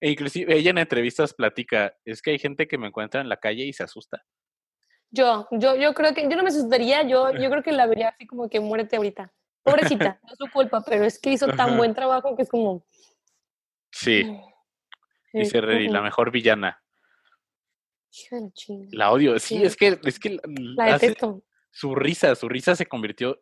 E 0.00 0.10
inclusive 0.10 0.56
ella 0.56 0.70
en 0.70 0.78
entrevistas 0.78 1.34
platica, 1.34 1.94
es 2.04 2.22
que 2.22 2.30
hay 2.30 2.38
gente 2.38 2.66
que 2.66 2.78
me 2.78 2.86
encuentra 2.86 3.20
en 3.20 3.28
la 3.28 3.36
calle 3.36 3.64
y 3.64 3.72
se 3.72 3.82
asusta. 3.82 4.24
Yo, 5.10 5.46
yo, 5.50 5.74
yo 5.76 5.92
creo 5.92 6.14
que, 6.14 6.22
yo 6.22 6.36
no 6.36 6.42
me 6.42 6.48
asustaría, 6.48 7.02
yo, 7.02 7.32
yo 7.32 7.50
creo 7.50 7.62
que 7.62 7.72
la 7.72 7.86
vería 7.86 8.08
así 8.08 8.26
como 8.26 8.48
que 8.48 8.60
muérete 8.60 8.96
ahorita. 8.96 9.32
Pobrecita, 9.62 10.20
no 10.24 10.32
es 10.32 10.38
su 10.38 10.50
culpa, 10.50 10.82
pero 10.86 11.04
es 11.04 11.18
que 11.18 11.32
hizo 11.32 11.48
tan 11.48 11.76
buen 11.76 11.94
trabajo 11.94 12.34
que 12.36 12.42
es 12.42 12.48
como... 12.48 12.86
Sí, 13.92 14.40
Dice 15.32 15.58
eh, 15.58 15.60
Reri, 15.60 15.88
la 15.88 16.02
mejor 16.02 16.30
villana. 16.30 16.82
La 18.92 19.12
odio. 19.12 19.38
Sí, 19.38 19.62
es 19.62 19.76
que, 19.76 19.98
es 20.02 20.18
que 20.18 20.38
la 20.44 20.94
hace 20.94 21.16
su 21.70 21.94
risa, 21.94 22.34
su 22.34 22.48
risa 22.48 22.74
se 22.74 22.86
convirtió 22.86 23.40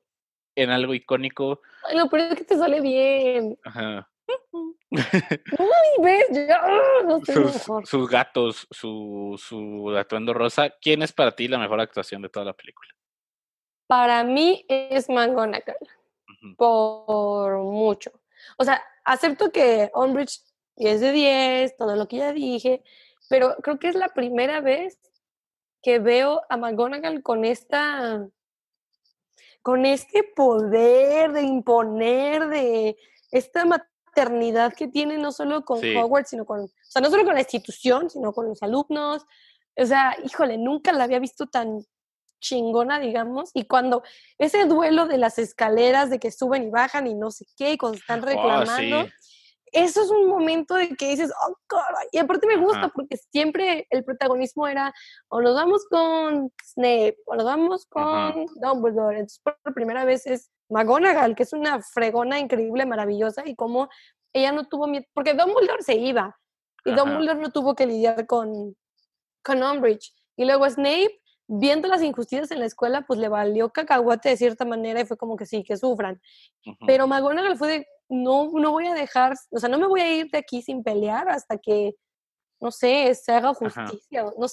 en 0.54 0.70
algo 0.70 0.94
icónico. 0.94 1.62
Ay, 1.84 1.96
no, 1.96 2.08
pero 2.08 2.24
es 2.24 2.36
que 2.36 2.44
te 2.44 2.56
sale 2.56 2.80
bien. 2.80 3.58
Ajá. 3.64 4.10
no 4.50 4.84
ves, 6.02 6.26
yo 6.30 6.54
¡ah! 6.54 7.02
no 7.04 7.20
sus, 7.24 7.54
mejor. 7.54 7.86
sus 7.86 8.08
gatos, 8.08 8.66
su, 8.70 9.34
su 9.38 9.96
atuendo 9.96 10.34
rosa. 10.34 10.70
¿Quién 10.80 11.02
es 11.02 11.12
para 11.12 11.34
ti 11.34 11.48
la 11.48 11.58
mejor 11.58 11.80
actuación 11.80 12.20
de 12.22 12.28
toda 12.28 12.44
la 12.44 12.52
película? 12.52 12.90
Para 13.86 14.22
mí 14.22 14.66
es 14.68 15.08
Mangonakal 15.08 15.76
Por 16.58 17.58
mucho. 17.62 18.12
O 18.58 18.64
sea, 18.64 18.82
acepto 19.04 19.50
que 19.50 19.90
Onbridge 19.94 20.42
10 20.78 21.00
de 21.00 21.12
10, 21.12 21.76
todo 21.76 21.96
lo 21.96 22.08
que 22.08 22.18
ya 22.18 22.32
dije, 22.32 22.82
pero 23.28 23.56
creo 23.62 23.78
que 23.78 23.88
es 23.88 23.94
la 23.94 24.08
primera 24.08 24.60
vez 24.60 24.98
que 25.82 25.98
veo 25.98 26.42
a 26.48 26.56
McGonagall 26.56 27.22
con 27.22 27.44
esta 27.44 28.28
con 29.62 29.84
este 29.84 30.22
poder 30.22 31.32
de 31.32 31.42
imponer 31.42 32.48
de 32.48 32.96
esta 33.30 33.66
maternidad 33.66 34.72
que 34.72 34.88
tiene 34.88 35.18
no 35.18 35.30
solo 35.30 35.64
con 35.64 35.80
sí. 35.80 35.94
Hogwarts, 35.94 36.30
sino 36.30 36.46
con, 36.46 36.60
o 36.60 36.70
sea, 36.82 37.02
no 37.02 37.10
solo 37.10 37.24
con 37.24 37.34
la 37.34 37.40
institución, 37.40 38.08
sino 38.08 38.32
con 38.32 38.48
los 38.48 38.62
alumnos. 38.62 39.26
O 39.76 39.84
sea, 39.84 40.16
híjole, 40.24 40.56
nunca 40.56 40.92
la 40.92 41.04
había 41.04 41.18
visto 41.18 41.46
tan 41.48 41.84
chingona, 42.40 42.98
digamos, 42.98 43.50
y 43.52 43.64
cuando 43.64 44.02
ese 44.38 44.64
duelo 44.64 45.06
de 45.06 45.18
las 45.18 45.38
escaleras 45.38 46.08
de 46.08 46.18
que 46.18 46.30
suben 46.30 46.68
y 46.68 46.70
bajan 46.70 47.06
y 47.06 47.14
no 47.14 47.30
sé 47.30 47.44
qué, 47.56 47.72
y 47.72 47.76
cuando 47.76 47.98
están 47.98 48.22
oh, 48.22 48.26
reclamando 48.26 49.08
eso 49.72 50.02
es 50.02 50.10
un 50.10 50.28
momento 50.28 50.74
de 50.74 50.88
que 50.96 51.08
dices, 51.08 51.32
oh, 51.46 51.56
caray, 51.66 52.08
y 52.12 52.18
aparte 52.18 52.46
me 52.46 52.56
gusta 52.56 52.88
porque 52.94 53.16
siempre 53.16 53.86
el 53.90 54.04
protagonismo 54.04 54.66
era, 54.66 54.92
o 55.28 55.40
nos 55.40 55.54
vamos 55.54 55.86
con 55.90 56.52
Snape, 56.62 57.18
o 57.26 57.34
nos 57.34 57.44
vamos 57.44 57.86
con 57.86 58.46
Dumbledore, 58.56 59.18
entonces 59.18 59.40
por 59.42 59.74
primera 59.74 60.04
vez 60.04 60.26
es 60.26 60.50
McGonagall, 60.68 61.34
que 61.34 61.42
es 61.42 61.52
una 61.52 61.80
fregona 61.82 62.38
increíble, 62.38 62.86
maravillosa, 62.86 63.42
y 63.46 63.54
como 63.54 63.88
ella 64.32 64.52
no 64.52 64.68
tuvo 64.68 64.86
miedo, 64.86 65.04
porque 65.14 65.34
Dumbledore 65.34 65.82
se 65.82 65.96
iba, 65.96 66.38
y 66.84 66.94
Dumbledore 66.94 67.40
no 67.40 67.50
tuvo 67.50 67.74
que 67.74 67.86
lidiar 67.86 68.26
con, 68.26 68.76
con 69.42 69.62
Umbridge, 69.62 70.14
y 70.36 70.44
luego 70.44 70.68
Snape 70.68 71.20
viendo 71.48 71.88
las 71.88 72.02
injusticias 72.02 72.50
en 72.50 72.60
la 72.60 72.66
escuela, 72.66 73.06
pues 73.06 73.18
le 73.18 73.28
valió 73.28 73.70
cacahuate 73.70 74.28
de 74.28 74.36
cierta 74.36 74.64
manera 74.66 75.00
y 75.00 75.06
fue 75.06 75.16
como 75.16 75.36
que 75.36 75.46
sí, 75.46 75.64
que 75.64 75.78
sufran. 75.78 76.20
Pero 76.86 77.06
McGonagall 77.08 77.56
fue 77.56 77.68
de, 77.68 77.86
no, 78.08 78.50
no 78.52 78.72
voy 78.72 78.86
a 78.86 78.94
dejar, 78.94 79.34
o 79.50 79.58
sea, 79.58 79.68
no 79.68 79.78
me 79.78 79.86
voy 79.86 80.00
a 80.00 80.16
ir 80.16 80.30
de 80.30 80.38
aquí 80.38 80.62
sin 80.62 80.82
pelear 80.82 81.28
hasta 81.28 81.58
que, 81.58 81.94
no 82.60 82.70
sé, 82.70 83.14
se 83.14 83.32
haga 83.32 83.54
justicia. 83.54 84.22
No 84.22 84.46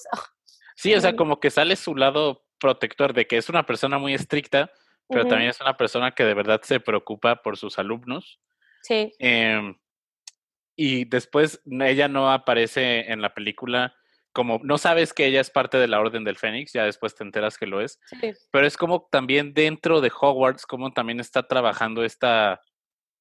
Sí, 0.75 0.93
o 0.93 0.99
sea, 0.99 1.15
como 1.15 1.39
que 1.39 1.49
sale 1.49 1.75
su 1.75 1.95
lado 1.95 2.43
protector 2.59 3.13
de 3.13 3.27
que 3.27 3.37
es 3.37 3.49
una 3.49 3.65
persona 3.65 3.97
muy 3.97 4.13
estricta, 4.13 4.71
pero 5.07 5.25
también 5.25 5.51
es 5.51 5.61
una 5.61 5.77
persona 5.77 6.11
que 6.13 6.25
de 6.25 6.33
verdad 6.33 6.61
se 6.63 6.79
preocupa 6.79 7.41
por 7.41 7.57
sus 7.57 7.79
alumnos. 7.79 8.41
Sí. 8.81 9.13
Em, 9.19 9.77
y 10.75 11.05
después 11.05 11.61
ella 11.65 12.07
no 12.07 12.31
aparece 12.31 13.11
en 13.11 13.21
la 13.21 13.33
película 13.33 13.95
como 14.35 14.59
no 14.61 14.77
sabes 14.77 15.13
que 15.13 15.25
ella 15.25 15.39
es 15.39 15.49
parte 15.49 15.77
de 15.77 15.87
la 15.87 15.97
Orden 15.97 16.25
del 16.25 16.35
Fénix, 16.35 16.73
ya 16.73 16.83
después 16.83 17.15
te 17.15 17.23
enteras 17.23 17.57
que 17.57 17.67
lo 17.67 17.79
es. 17.79 18.01
Pero 18.51 18.67
es 18.67 18.75
como 18.75 19.07
también 19.09 19.53
dentro 19.53 20.01
de 20.01 20.11
Hogwarts, 20.11 20.65
como 20.65 20.91
también 20.91 21.21
está 21.21 21.47
trabajando 21.47 22.03
esta, 22.03 22.61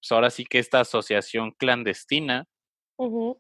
pues 0.05 0.12
ahora 0.12 0.29
sí 0.29 0.45
que 0.45 0.59
esta 0.59 0.81
asociación 0.81 1.53
clandestina 1.53 2.47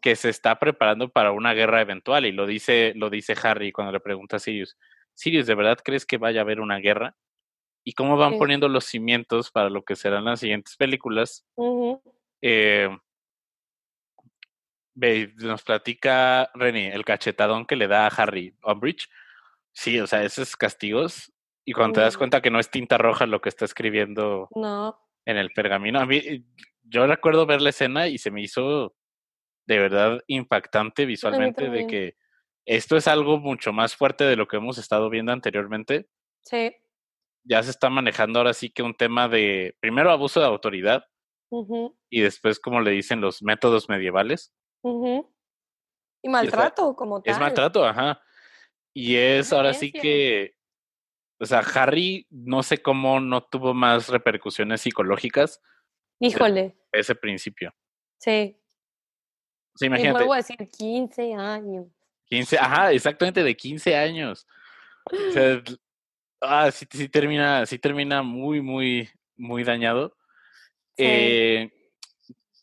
que 0.00 0.16
se 0.16 0.30
está 0.30 0.58
preparando 0.58 1.10
para 1.10 1.30
una 1.30 1.52
guerra 1.52 1.82
eventual. 1.82 2.24
Y 2.24 2.32
lo 2.32 2.46
dice, 2.46 2.94
lo 2.96 3.10
dice 3.10 3.36
Harry 3.42 3.70
cuando 3.70 3.92
le 3.92 4.00
pregunta 4.00 4.36
a 4.36 4.38
Sirius, 4.38 4.78
Sirius, 5.12 5.46
¿de 5.46 5.54
verdad 5.54 5.78
crees 5.84 6.06
que 6.06 6.16
vaya 6.16 6.40
a 6.40 6.42
haber 6.42 6.60
una 6.60 6.78
guerra? 6.78 7.16
Y 7.84 7.92
cómo 7.92 8.16
van 8.16 8.38
poniendo 8.38 8.66
los 8.68 8.86
cimientos 8.86 9.50
para 9.50 9.68
lo 9.68 9.82
que 9.82 9.94
serán 9.94 10.24
las 10.24 10.40
siguientes 10.40 10.74
películas. 10.78 11.44
eh, 12.40 12.88
nos 15.36 15.62
platica 15.64 16.50
Renny 16.54 16.86
el 16.86 17.04
cachetadón 17.04 17.66
que 17.66 17.76
le 17.76 17.88
da 17.88 18.06
a 18.06 18.08
Harry 18.08 18.56
Umbridge. 18.64 19.10
Sí, 19.74 20.00
o 20.00 20.06
sea, 20.06 20.24
esos 20.24 20.56
castigos. 20.56 21.30
Y 21.66 21.74
cuando 21.74 21.96
te 21.96 22.00
das 22.00 22.16
cuenta 22.16 22.40
que 22.40 22.50
no 22.50 22.58
es 22.58 22.70
tinta 22.70 22.96
roja 22.96 23.26
lo 23.26 23.42
que 23.42 23.50
está 23.50 23.66
escribiendo 23.66 24.48
en 25.26 25.36
el 25.36 25.50
pergamino. 25.50 26.00
A 26.00 26.06
mí, 26.06 26.44
yo 26.82 27.06
recuerdo 27.06 27.46
ver 27.46 27.60
la 27.62 27.70
escena 27.70 28.08
y 28.08 28.18
se 28.18 28.30
me 28.30 28.42
hizo 28.42 28.94
de 29.66 29.78
verdad 29.78 30.20
impactante 30.26 31.06
visualmente 31.06 31.70
de 31.70 31.86
que 31.86 32.16
esto 32.66 32.96
es 32.96 33.08
algo 33.08 33.38
mucho 33.38 33.72
más 33.72 33.96
fuerte 33.96 34.24
de 34.24 34.36
lo 34.36 34.46
que 34.46 34.56
hemos 34.56 34.78
estado 34.78 35.10
viendo 35.10 35.32
anteriormente. 35.32 36.08
Sí. 36.42 36.74
Ya 37.44 37.62
se 37.62 37.70
está 37.70 37.90
manejando 37.90 38.38
ahora 38.38 38.54
sí 38.54 38.70
que 38.70 38.82
un 38.82 38.94
tema 38.94 39.28
de, 39.28 39.76
primero, 39.80 40.10
abuso 40.10 40.40
de 40.40 40.46
autoridad 40.46 41.04
y 42.10 42.20
después, 42.20 42.58
como 42.58 42.80
le 42.80 42.90
dicen, 42.90 43.20
los 43.20 43.42
métodos 43.42 43.88
medievales. 43.88 44.52
Y 46.22 46.28
maltrato, 46.28 46.96
como 46.96 47.22
tal. 47.22 47.32
Es 47.32 47.38
maltrato, 47.38 47.86
ajá. 47.86 48.20
Y 48.92 49.16
es 49.16 49.52
ahora 49.52 49.72
sí 49.74 49.92
que, 49.92 50.56
o 51.38 51.46
sea, 51.46 51.60
Harry 51.60 52.26
no 52.30 52.62
sé 52.62 52.78
cómo 52.78 53.20
no 53.20 53.42
tuvo 53.44 53.74
más 53.74 54.08
repercusiones 54.08 54.80
psicológicas. 54.80 55.60
Híjole. 56.20 56.76
Ese 56.92 57.14
principio. 57.14 57.74
Sí. 58.18 58.56
Sí, 59.74 59.86
imagínate. 59.86 60.18
vuelvo 60.18 60.34
a 60.34 60.38
decir 60.38 60.56
15 60.56 61.34
años. 61.34 61.86
15, 62.26 62.58
ajá, 62.58 62.92
exactamente 62.92 63.42
de 63.42 63.56
15 63.56 63.96
años. 63.96 64.46
O 65.04 65.32
sea, 65.32 65.62
ah, 66.40 66.70
sí, 66.70 66.86
sí 66.90 67.08
termina, 67.08 67.66
sí 67.66 67.78
termina 67.78 68.22
muy, 68.22 68.60
muy, 68.60 69.08
muy 69.36 69.64
dañado. 69.64 70.16
Eh, 70.96 71.70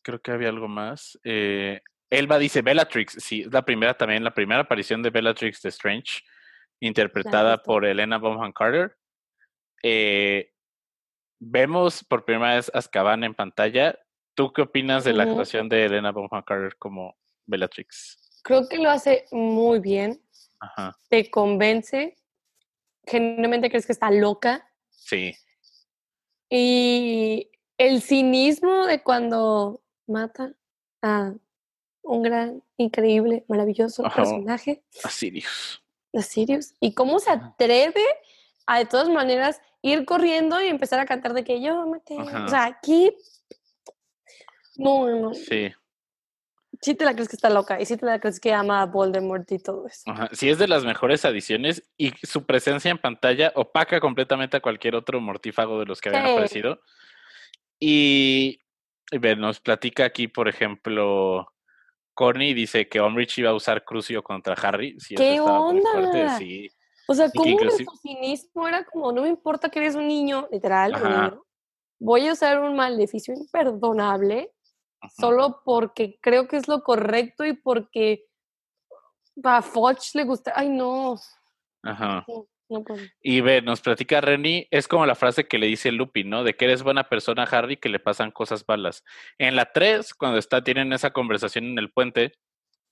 creo 0.01 0.21
que 0.21 0.31
había 0.31 0.49
algo 0.49 0.67
más. 0.67 1.19
Eh, 1.23 1.81
Elba 2.09 2.37
dice 2.39 2.61
Bellatrix, 2.61 3.13
sí, 3.19 3.41
es 3.41 3.53
la 3.53 3.63
primera 3.63 3.93
también, 3.93 4.23
la 4.23 4.33
primera 4.33 4.61
aparición 4.61 5.01
de 5.01 5.09
Bellatrix 5.09 5.61
de 5.61 5.69
Strange, 5.69 6.21
interpretada 6.81 7.61
por 7.63 7.85
Elena 7.85 8.17
Bonham 8.17 8.51
Carter. 8.51 8.97
Eh, 9.83 10.51
vemos 11.39 12.03
por 12.03 12.25
primera 12.25 12.55
vez 12.55 12.69
Azkaban 12.73 13.23
en 13.23 13.33
pantalla. 13.33 13.97
¿Tú 14.35 14.51
qué 14.51 14.63
opinas 14.63 15.03
de 15.03 15.13
la 15.13 15.23
actuación 15.23 15.69
de 15.69 15.85
Elena 15.85 16.11
Bonham 16.11 16.43
Carter 16.43 16.75
como 16.77 17.15
Bellatrix? 17.45 18.41
Creo 18.43 18.67
que 18.67 18.77
lo 18.77 18.89
hace 18.89 19.25
muy 19.31 19.79
bien. 19.79 20.21
Ajá. 20.59 20.97
Te 21.09 21.29
convence. 21.29 22.17
Genuinamente 23.05 23.69
crees 23.69 23.85
que 23.85 23.93
está 23.93 24.11
loca. 24.11 24.67
Sí. 24.89 25.35
Y 26.49 27.51
el 27.77 28.01
cinismo 28.01 28.85
de 28.85 29.01
cuando 29.03 29.83
mata 30.07 30.53
a 31.01 31.33
un 32.03 32.23
gran, 32.23 32.63
increíble, 32.77 33.45
maravilloso 33.47 34.03
personaje. 34.03 34.83
A 35.03 35.09
Sirius. 35.09 35.83
A 36.13 36.21
Sirius. 36.21 36.73
Y 36.79 36.93
cómo 36.93 37.19
se 37.19 37.31
atreve 37.31 38.03
a 38.65 38.79
de 38.79 38.85
todas 38.85 39.09
maneras 39.09 39.61
ir 39.81 40.05
corriendo 40.05 40.61
y 40.61 40.67
empezar 40.67 40.99
a 40.99 41.05
cantar 41.05 41.33
de 41.33 41.43
que 41.43 41.61
yo 41.61 41.85
me 41.85 41.99
O 41.99 42.47
sea, 42.47 42.65
aquí. 42.65 43.15
No, 44.77 45.09
no. 45.09 45.33
Sí. 45.33 45.71
Sí 46.81 46.95
te 46.95 47.05
la 47.05 47.13
crees 47.13 47.29
que 47.29 47.35
está 47.35 47.49
loca 47.49 47.79
y 47.79 47.85
sí 47.85 47.95
te 47.95 48.05
la 48.05 48.19
crees 48.19 48.39
que 48.39 48.53
ama 48.53 48.81
a 48.81 48.85
Voldemort 48.87 49.51
y 49.51 49.59
todo 49.59 49.85
eso. 49.87 50.01
Ajá. 50.07 50.29
Sí 50.31 50.49
es 50.49 50.57
de 50.57 50.67
las 50.67 50.83
mejores 50.83 51.25
adiciones 51.25 51.83
y 51.95 52.11
su 52.23 52.45
presencia 52.45 52.89
en 52.89 52.97
pantalla 52.97 53.51
opaca 53.55 53.99
completamente 53.99 54.57
a 54.57 54.61
cualquier 54.61 54.95
otro 54.95 55.21
mortífago 55.21 55.79
de 55.79 55.85
los 55.85 56.01
que 56.01 56.09
habían 56.09 56.27
aparecido. 56.27 56.81
Y, 57.79 58.61
y 59.11 59.19
nos 59.35 59.59
platica 59.59 60.05
aquí, 60.05 60.27
por 60.27 60.47
ejemplo, 60.47 61.51
Corny 62.13 62.53
dice 62.53 62.87
que 62.87 63.01
Umbridge 63.01 63.39
iba 63.39 63.49
a 63.51 63.53
usar 63.53 63.83
Crucio 63.83 64.23
contra 64.23 64.53
Harry. 64.53 64.97
¿Qué 65.15 65.39
onda? 65.39 66.39
O 67.07 67.13
sea, 67.13 67.29
como 67.31 67.57
su 67.71 67.85
cinismo 68.01 68.67
era 68.67 68.85
como, 68.85 69.11
no 69.11 69.23
me 69.23 69.27
importa 69.27 69.69
que 69.69 69.79
eres 69.79 69.95
un 69.95 70.07
niño, 70.07 70.47
literal, 70.51 71.39
voy 71.99 72.27
a 72.27 72.33
usar 72.33 72.59
un 72.61 72.75
maleficio 72.75 73.33
imperdonable 73.33 74.51
solo 75.17 75.61
porque 75.65 76.19
creo 76.21 76.47
que 76.47 76.57
es 76.57 76.67
lo 76.67 76.83
correcto 76.83 77.45
y 77.45 77.53
porque 77.53 78.25
a 79.43 79.61
Foch 79.61 80.13
le 80.13 80.23
gusta. 80.23 80.53
Ay, 80.55 80.69
no. 80.69 81.15
Ajá. 81.83 82.25
Y 83.21 83.41
ve, 83.41 83.61
nos 83.61 83.81
platica 83.81 84.21
Renny, 84.21 84.67
es 84.71 84.87
como 84.87 85.05
la 85.05 85.15
frase 85.15 85.47
que 85.47 85.57
le 85.57 85.67
dice 85.67 85.91
Lupin, 85.91 86.29
¿no? 86.29 86.43
De 86.43 86.55
que 86.55 86.65
eres 86.65 86.83
buena 86.83 87.09
persona, 87.09 87.43
Harry, 87.43 87.77
que 87.77 87.89
le 87.89 87.99
pasan 87.99 88.31
cosas 88.31 88.65
malas. 88.67 89.03
En 89.37 89.55
la 89.55 89.71
3, 89.71 90.13
cuando 90.13 90.37
está, 90.37 90.63
tienen 90.63 90.93
esa 90.93 91.11
conversación 91.11 91.65
en 91.65 91.79
el 91.79 91.91
puente, 91.91 92.33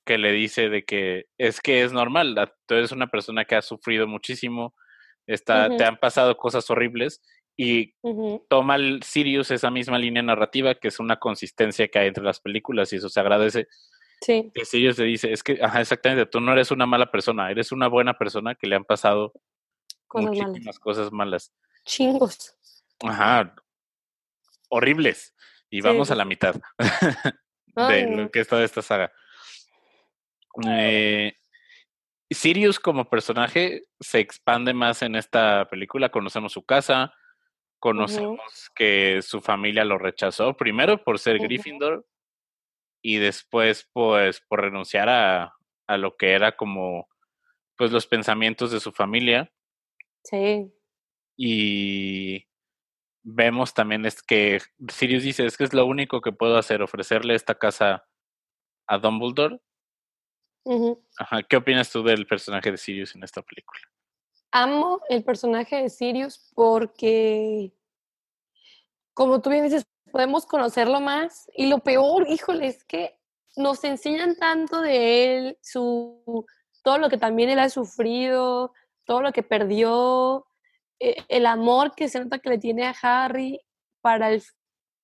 que 0.06 0.18
le 0.18 0.32
dice 0.32 0.70
de 0.70 0.86
que 0.86 1.26
es 1.38 1.62
que 1.62 1.84
es 1.84 1.94
normal, 1.94 2.36
tú 2.66 2.76
eres 2.76 2.92
una 2.92 3.08
persona 3.08 3.46
que 3.46 3.56
ha 3.56 3.62
sufrido 3.62 4.08
muchísimo, 4.08 4.74
está, 5.28 5.76
te 5.78 5.84
han 5.84 5.98
pasado 5.98 6.36
cosas 6.36 6.70
horribles, 6.70 7.22
y 7.56 7.94
toma 8.48 8.78
el 8.78 9.04
Sirius 9.04 9.52
esa 9.52 9.70
misma 9.70 10.00
línea 10.00 10.24
narrativa, 10.24 10.76
que 10.76 10.88
es 10.88 11.00
una 11.00 11.18
consistencia 11.18 11.90
que 11.90 12.00
hay 12.00 12.08
entre 12.08 12.24
las 12.24 12.40
películas, 12.40 12.94
y 12.94 12.96
eso 12.96 13.10
se 13.10 13.20
agradece. 13.20 13.68
Sí. 14.22 14.50
Que 14.54 14.64
Sirius 14.66 14.98
le 14.98 15.06
dice, 15.06 15.32
es 15.32 15.44
que, 15.44 15.60
ajá, 15.62 15.82
exactamente, 15.82 16.26
tú 16.26 16.40
no 16.40 16.54
eres 16.54 16.72
una 16.72 16.86
mala 16.86 17.12
persona, 17.12 17.52
eres 17.52 17.72
una 17.72 17.88
buena 17.88 18.18
persona 18.18 18.56
que 18.56 18.66
le 18.66 18.78
han 18.78 18.86
pasado 18.86 19.34
cosas 20.10 20.30
muchísimas 20.30 20.60
malas. 20.60 20.80
cosas 20.80 21.12
malas. 21.12 21.54
Chingos. 21.86 22.56
Ajá. 23.02 23.56
Horribles. 24.70 25.34
Y 25.70 25.82
vamos 25.82 26.12
a 26.12 26.16
la 26.16 26.26
mitad 26.26 26.56
de 27.76 28.08
lo 28.08 28.32
que 28.32 28.42
es 28.42 28.48
toda 28.48 28.64
esta 28.64 28.82
saga. 28.82 29.12
Eh, 30.68 31.34
Sirius 32.30 32.80
como 32.80 33.10
personaje 33.10 33.86
se 34.00 34.20
expande 34.20 34.74
más 34.74 35.02
en 35.02 35.16
esta 35.16 35.68
película. 35.70 36.10
Conocemos 36.10 36.54
su 36.54 36.66
casa, 36.66 37.14
conocemos 37.80 38.72
que 38.76 39.22
su 39.22 39.42
familia 39.42 39.86
lo 39.86 39.98
rechazó, 39.98 40.56
primero 40.58 41.04
por 41.04 41.20
ser 41.20 41.40
Gryffindor 41.40 42.06
y 43.02 43.18
después 43.18 43.90
pues 43.94 44.42
por 44.42 44.62
renunciar 44.62 45.10
a, 45.10 45.54
a, 45.88 45.98
lo 45.98 46.18
que 46.18 46.34
era 46.34 46.56
como 46.56 47.08
pues 47.78 47.92
los 47.92 48.08
pensamientos 48.08 48.72
de 48.72 48.80
su 48.80 48.92
familia. 48.92 49.52
Sí. 50.24 50.74
Y 51.38 52.46
vemos 53.24 53.74
también 53.74 54.06
es 54.06 54.22
que 54.22 54.60
Sirius 54.92 55.24
dice, 55.24 55.46
es 55.46 55.58
que 55.58 55.64
es 55.64 55.74
lo 55.74 55.86
único 55.86 56.22
que 56.22 56.32
puedo 56.32 56.58
hacer, 56.58 56.82
ofrecerle 56.82 57.36
esta 57.36 57.56
casa 57.56 58.08
a 58.88 58.98
Dumbledore. 58.98 59.60
Ajá. 61.18 61.44
¿Qué 61.44 61.58
opinas 61.58 61.92
tú 61.92 62.04
del 62.04 62.28
personaje 62.28 62.72
de 62.72 62.78
Sirius 62.78 63.16
en 63.16 63.24
esta 63.24 63.42
película? 63.42 63.82
Amo 64.52 65.02
el 65.10 65.24
personaje 65.24 65.84
de 65.84 65.90
Sirius 65.90 66.52
porque, 66.56 67.72
como 69.14 69.42
tú 69.42 69.50
bien 69.50 69.64
dices, 69.64 69.88
podemos 70.12 70.46
conocerlo 70.46 71.00
más. 71.00 71.50
Y 71.56 71.68
lo 71.68 71.80
peor, 71.80 72.28
híjole, 72.30 72.68
es 72.68 72.84
que 72.84 73.18
nos 73.56 73.84
enseñan 73.84 74.36
tanto 74.38 74.82
de 74.82 75.38
él, 75.38 75.58
su, 75.62 76.46
todo 76.84 76.98
lo 76.98 77.10
que 77.10 77.18
también 77.18 77.50
él 77.50 77.60
ha 77.60 77.70
sufrido, 77.70 78.74
todo 79.10 79.24
lo 79.24 79.32
que 79.32 79.42
perdió, 79.42 80.46
eh, 81.00 81.16
el 81.30 81.48
amor 81.48 81.96
que 81.96 82.10
se 82.10 82.20
nota 82.20 82.38
que 82.38 82.52
le 82.52 82.60
tiene 82.60 82.86
a 82.86 82.94
Harry 83.02 83.60
para 84.02 84.30
el, 84.30 84.44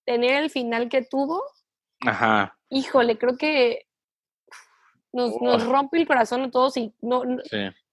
tener 0.06 0.44
el 0.44 0.52
final 0.52 0.90
que 0.90 1.02
tuvo. 1.02 1.42
Ajá. 2.02 2.56
Híjole, 2.70 3.18
creo 3.18 3.36
que 3.36 3.88
nos, 5.12 5.42
nos 5.42 5.66
rompe 5.66 5.98
el 5.98 6.06
corazón 6.06 6.44
a 6.44 6.52
todos 6.52 6.78
y 6.78 6.94
no, 7.02 7.24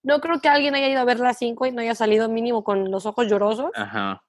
no, 0.03 0.21
creo 0.21 0.39
que 0.43 0.51
alguien 0.51 0.75
haya 0.75 0.91
ido 0.91 1.01
a 1.01 1.07
ver 1.07 1.19
las 1.19 1.39
5 1.39 1.65
y 1.65 1.73
no 1.73 1.81
haya 1.81 1.95
salido 1.95 2.29
mínimo 2.29 2.63
con 2.63 2.91
los 2.91 3.07
ojos 3.07 3.27
llorosos. 3.27 3.71
Ajá. 3.75 4.23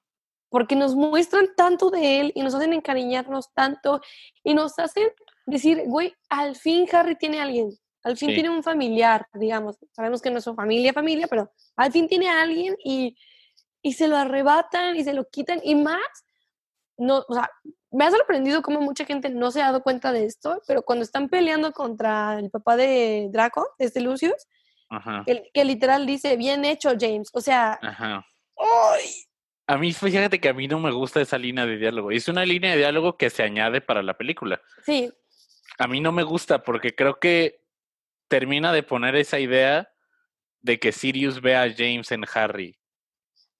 Porque 0.48 0.76
nos 0.76 0.94
muestran 0.94 1.48
tanto 1.54 1.90
de 1.90 2.20
él 2.20 2.32
y 2.34 2.42
nos 2.42 2.54
hacen 2.54 2.72
encariñarnos 2.72 3.52
tanto 3.52 4.00
y 4.42 4.54
nos 4.54 4.78
hacen 4.78 5.10
decir, 5.44 5.82
güey, 5.84 6.14
al 6.30 6.56
fin 6.56 6.86
Harry 6.92 7.14
tiene 7.16 7.40
a 7.40 7.42
alguien, 7.42 7.76
al 8.04 8.16
fin 8.16 8.28
tiene 8.28 8.50
un 8.50 8.62
familiar, 8.62 9.26
digamos. 9.34 9.76
Sabemos 9.92 10.22
que 10.22 10.30
no 10.30 10.38
es 10.38 10.44
su 10.44 10.54
familia, 10.54 10.92
familia, 10.92 11.26
pero 11.28 11.50
al 11.76 11.90
fin 11.90 12.06
tiene 12.06 12.28
a 12.28 12.42
alguien 12.42 12.76
y 12.84 13.16
y 13.84 13.92
se 13.92 14.08
lo 14.08 14.16
arrebatan 14.16 14.96
y 14.96 15.04
se 15.04 15.12
lo 15.12 15.28
quitan 15.28 15.60
y 15.62 15.74
más, 15.74 16.00
no, 16.96 17.22
o 17.28 17.34
sea, 17.34 17.50
me 17.90 18.04
ha 18.04 18.10
sorprendido 18.10 18.62
cómo 18.62 18.80
mucha 18.80 19.04
gente 19.04 19.28
no 19.28 19.50
se 19.50 19.60
ha 19.60 19.66
dado 19.66 19.82
cuenta 19.82 20.10
de 20.10 20.24
esto, 20.24 20.60
pero 20.66 20.82
cuando 20.82 21.04
están 21.04 21.28
peleando 21.28 21.70
contra 21.72 22.38
el 22.38 22.50
papá 22.50 22.76
de 22.76 23.28
Draco, 23.30 23.68
este 23.78 24.00
Lucius, 24.00 24.48
Que, 25.26 25.64
literal 25.64 26.06
dice, 26.06 26.36
bien 26.36 26.64
hecho, 26.64 26.92
James, 26.98 27.28
o 27.34 27.40
sea, 27.40 27.78
A 29.66 29.76
mí, 29.76 29.92
fíjate 29.92 30.40
que 30.40 30.48
a 30.48 30.54
mí 30.54 30.66
no 30.66 30.78
me 30.78 30.90
gusta 30.90 31.20
esa 31.20 31.36
línea 31.36 31.66
de 31.66 31.76
diálogo. 31.76 32.10
Es 32.10 32.28
una 32.28 32.44
línea 32.44 32.72
de 32.72 32.78
diálogo 32.78 33.18
que 33.18 33.28
se 33.28 33.42
añade 33.42 33.80
para 33.80 34.02
la 34.02 34.16
película. 34.16 34.60
Sí. 34.84 35.12
A 35.78 35.88
mí 35.88 36.00
no 36.00 36.12
me 36.12 36.22
gusta 36.22 36.62
porque 36.62 36.94
creo 36.94 37.18
que 37.18 37.63
termina 38.28 38.72
de 38.72 38.82
poner 38.82 39.16
esa 39.16 39.38
idea 39.38 39.90
de 40.60 40.78
que 40.78 40.92
Sirius 40.92 41.40
ve 41.40 41.56
a 41.56 41.72
James 41.72 42.10
en 42.10 42.24
Harry 42.34 42.78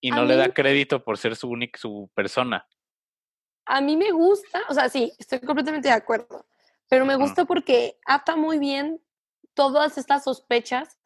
y 0.01 0.11
no 0.11 0.25
le 0.25 0.37
da 0.37 0.53
crédito 0.53 1.03
por 1.05 1.19
ser 1.19 1.37
su 1.37 1.49
única, 1.49 1.79
su 1.79 2.11
persona. 2.15 2.67
A 3.67 3.81
mí 3.81 3.97
me 3.97 4.11
gusta, 4.11 4.63
o 4.69 4.75
sea, 4.75 4.89
sí, 4.89 5.13
estoy 5.19 5.41
completamente 5.41 5.89
de 5.89 5.95
acuerdo, 5.95 6.47
pero 6.89 7.07
me 7.07 7.17
gusta 7.17 7.45
porque 7.45 7.99
ata 8.07 8.37
muy 8.37 8.59
bien 8.59 9.01
todas 9.55 9.97
estas 9.97 10.25
sospechas, 10.25 10.99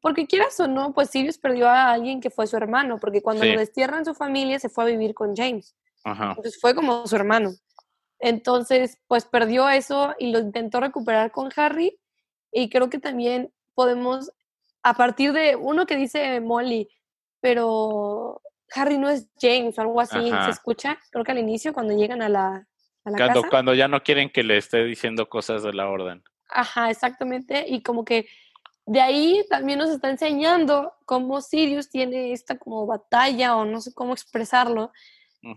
porque 0.00 0.26
quieras 0.26 0.58
o 0.60 0.68
no, 0.68 0.94
pues 0.94 1.10
Sirius 1.10 1.38
perdió 1.38 1.68
a 1.68 1.90
alguien 1.90 2.20
que 2.20 2.30
fue 2.30 2.46
su 2.46 2.56
hermano, 2.56 2.98
porque 2.98 3.22
cuando 3.22 3.44
lo 3.44 3.58
destierran 3.58 4.04
su 4.04 4.14
familia 4.14 4.58
se 4.58 4.68
fue 4.68 4.84
a 4.84 4.86
vivir 4.86 5.14
con 5.14 5.34
James. 5.34 5.74
Entonces 6.04 6.58
fue 6.60 6.74
como 6.74 7.06
su 7.06 7.16
hermano. 7.16 7.52
Entonces, 8.18 8.98
pues 9.08 9.24
perdió 9.26 9.68
eso 9.68 10.14
y 10.18 10.30
lo 10.30 10.38
intentó 10.38 10.80
recuperar 10.80 11.32
con 11.32 11.50
Harry 11.56 11.98
y 12.56 12.70
creo 12.70 12.88
que 12.88 12.98
también 12.98 13.52
podemos, 13.74 14.32
a 14.82 14.94
partir 14.94 15.34
de 15.34 15.56
uno 15.56 15.84
que 15.84 15.94
dice 15.94 16.40
Molly, 16.40 16.88
pero 17.40 18.40
Harry 18.74 18.96
no 18.96 19.10
es 19.10 19.28
James 19.38 19.78
o 19.78 19.82
algo 19.82 20.00
así, 20.00 20.30
se 20.44 20.50
escucha, 20.50 20.98
creo 21.10 21.22
que 21.22 21.32
al 21.32 21.38
inicio 21.38 21.74
cuando 21.74 21.94
llegan 21.94 22.22
a 22.22 22.30
la, 22.30 22.66
a 23.04 23.10
la 23.10 23.18
cuando, 23.18 23.42
casa. 23.42 23.50
Cuando 23.50 23.74
ya 23.74 23.88
no 23.88 24.02
quieren 24.02 24.30
que 24.30 24.42
le 24.42 24.56
esté 24.56 24.84
diciendo 24.84 25.28
cosas 25.28 25.62
de 25.64 25.74
la 25.74 25.86
orden. 25.86 26.24
Ajá, 26.48 26.88
exactamente, 26.90 27.66
y 27.68 27.82
como 27.82 28.06
que 28.06 28.26
de 28.86 29.02
ahí 29.02 29.44
también 29.50 29.78
nos 29.78 29.90
está 29.90 30.08
enseñando 30.08 30.94
cómo 31.04 31.42
Sirius 31.42 31.90
tiene 31.90 32.32
esta 32.32 32.56
como 32.56 32.86
batalla 32.86 33.56
o 33.56 33.66
no 33.66 33.82
sé 33.82 33.92
cómo 33.92 34.14
expresarlo, 34.14 34.92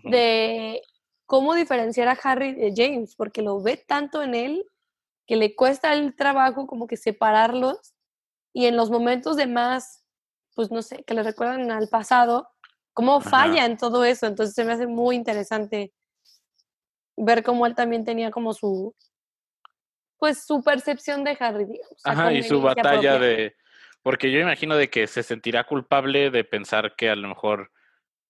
de 0.04 0.82
cómo 1.24 1.54
diferenciar 1.54 2.08
a 2.08 2.18
Harry 2.22 2.52
de 2.52 2.74
James, 2.76 3.16
porque 3.16 3.40
lo 3.40 3.62
ve 3.62 3.78
tanto 3.78 4.22
en 4.22 4.34
él 4.34 4.66
que 5.30 5.36
le 5.36 5.54
cuesta 5.54 5.92
el 5.92 6.16
trabajo 6.16 6.66
como 6.66 6.88
que 6.88 6.96
separarlos 6.96 7.94
y 8.52 8.66
en 8.66 8.76
los 8.76 8.90
momentos 8.90 9.36
de 9.36 9.46
más, 9.46 10.04
pues 10.56 10.72
no 10.72 10.82
sé, 10.82 11.04
que 11.04 11.14
le 11.14 11.22
recuerdan 11.22 11.70
al 11.70 11.88
pasado, 11.88 12.48
cómo 12.92 13.20
falla 13.20 13.64
en 13.64 13.76
todo 13.76 14.04
eso. 14.04 14.26
Entonces 14.26 14.56
se 14.56 14.64
me 14.64 14.72
hace 14.72 14.88
muy 14.88 15.14
interesante 15.14 15.92
ver 17.16 17.44
cómo 17.44 17.64
él 17.64 17.76
también 17.76 18.04
tenía 18.04 18.32
como 18.32 18.52
su, 18.54 18.92
pues 20.18 20.44
su 20.44 20.64
percepción 20.64 21.22
de 21.22 21.36
Harry, 21.38 21.64
digamos. 21.64 22.00
Ajá, 22.02 22.32
y 22.32 22.42
su 22.42 22.60
batalla 22.60 23.16
de, 23.20 23.54
porque 24.02 24.32
yo 24.32 24.40
imagino 24.40 24.74
de 24.74 24.90
que 24.90 25.06
se 25.06 25.22
sentirá 25.22 25.62
culpable 25.62 26.32
de 26.32 26.42
pensar 26.42 26.96
que 26.96 27.08
a 27.08 27.14
lo 27.14 27.28
mejor 27.28 27.70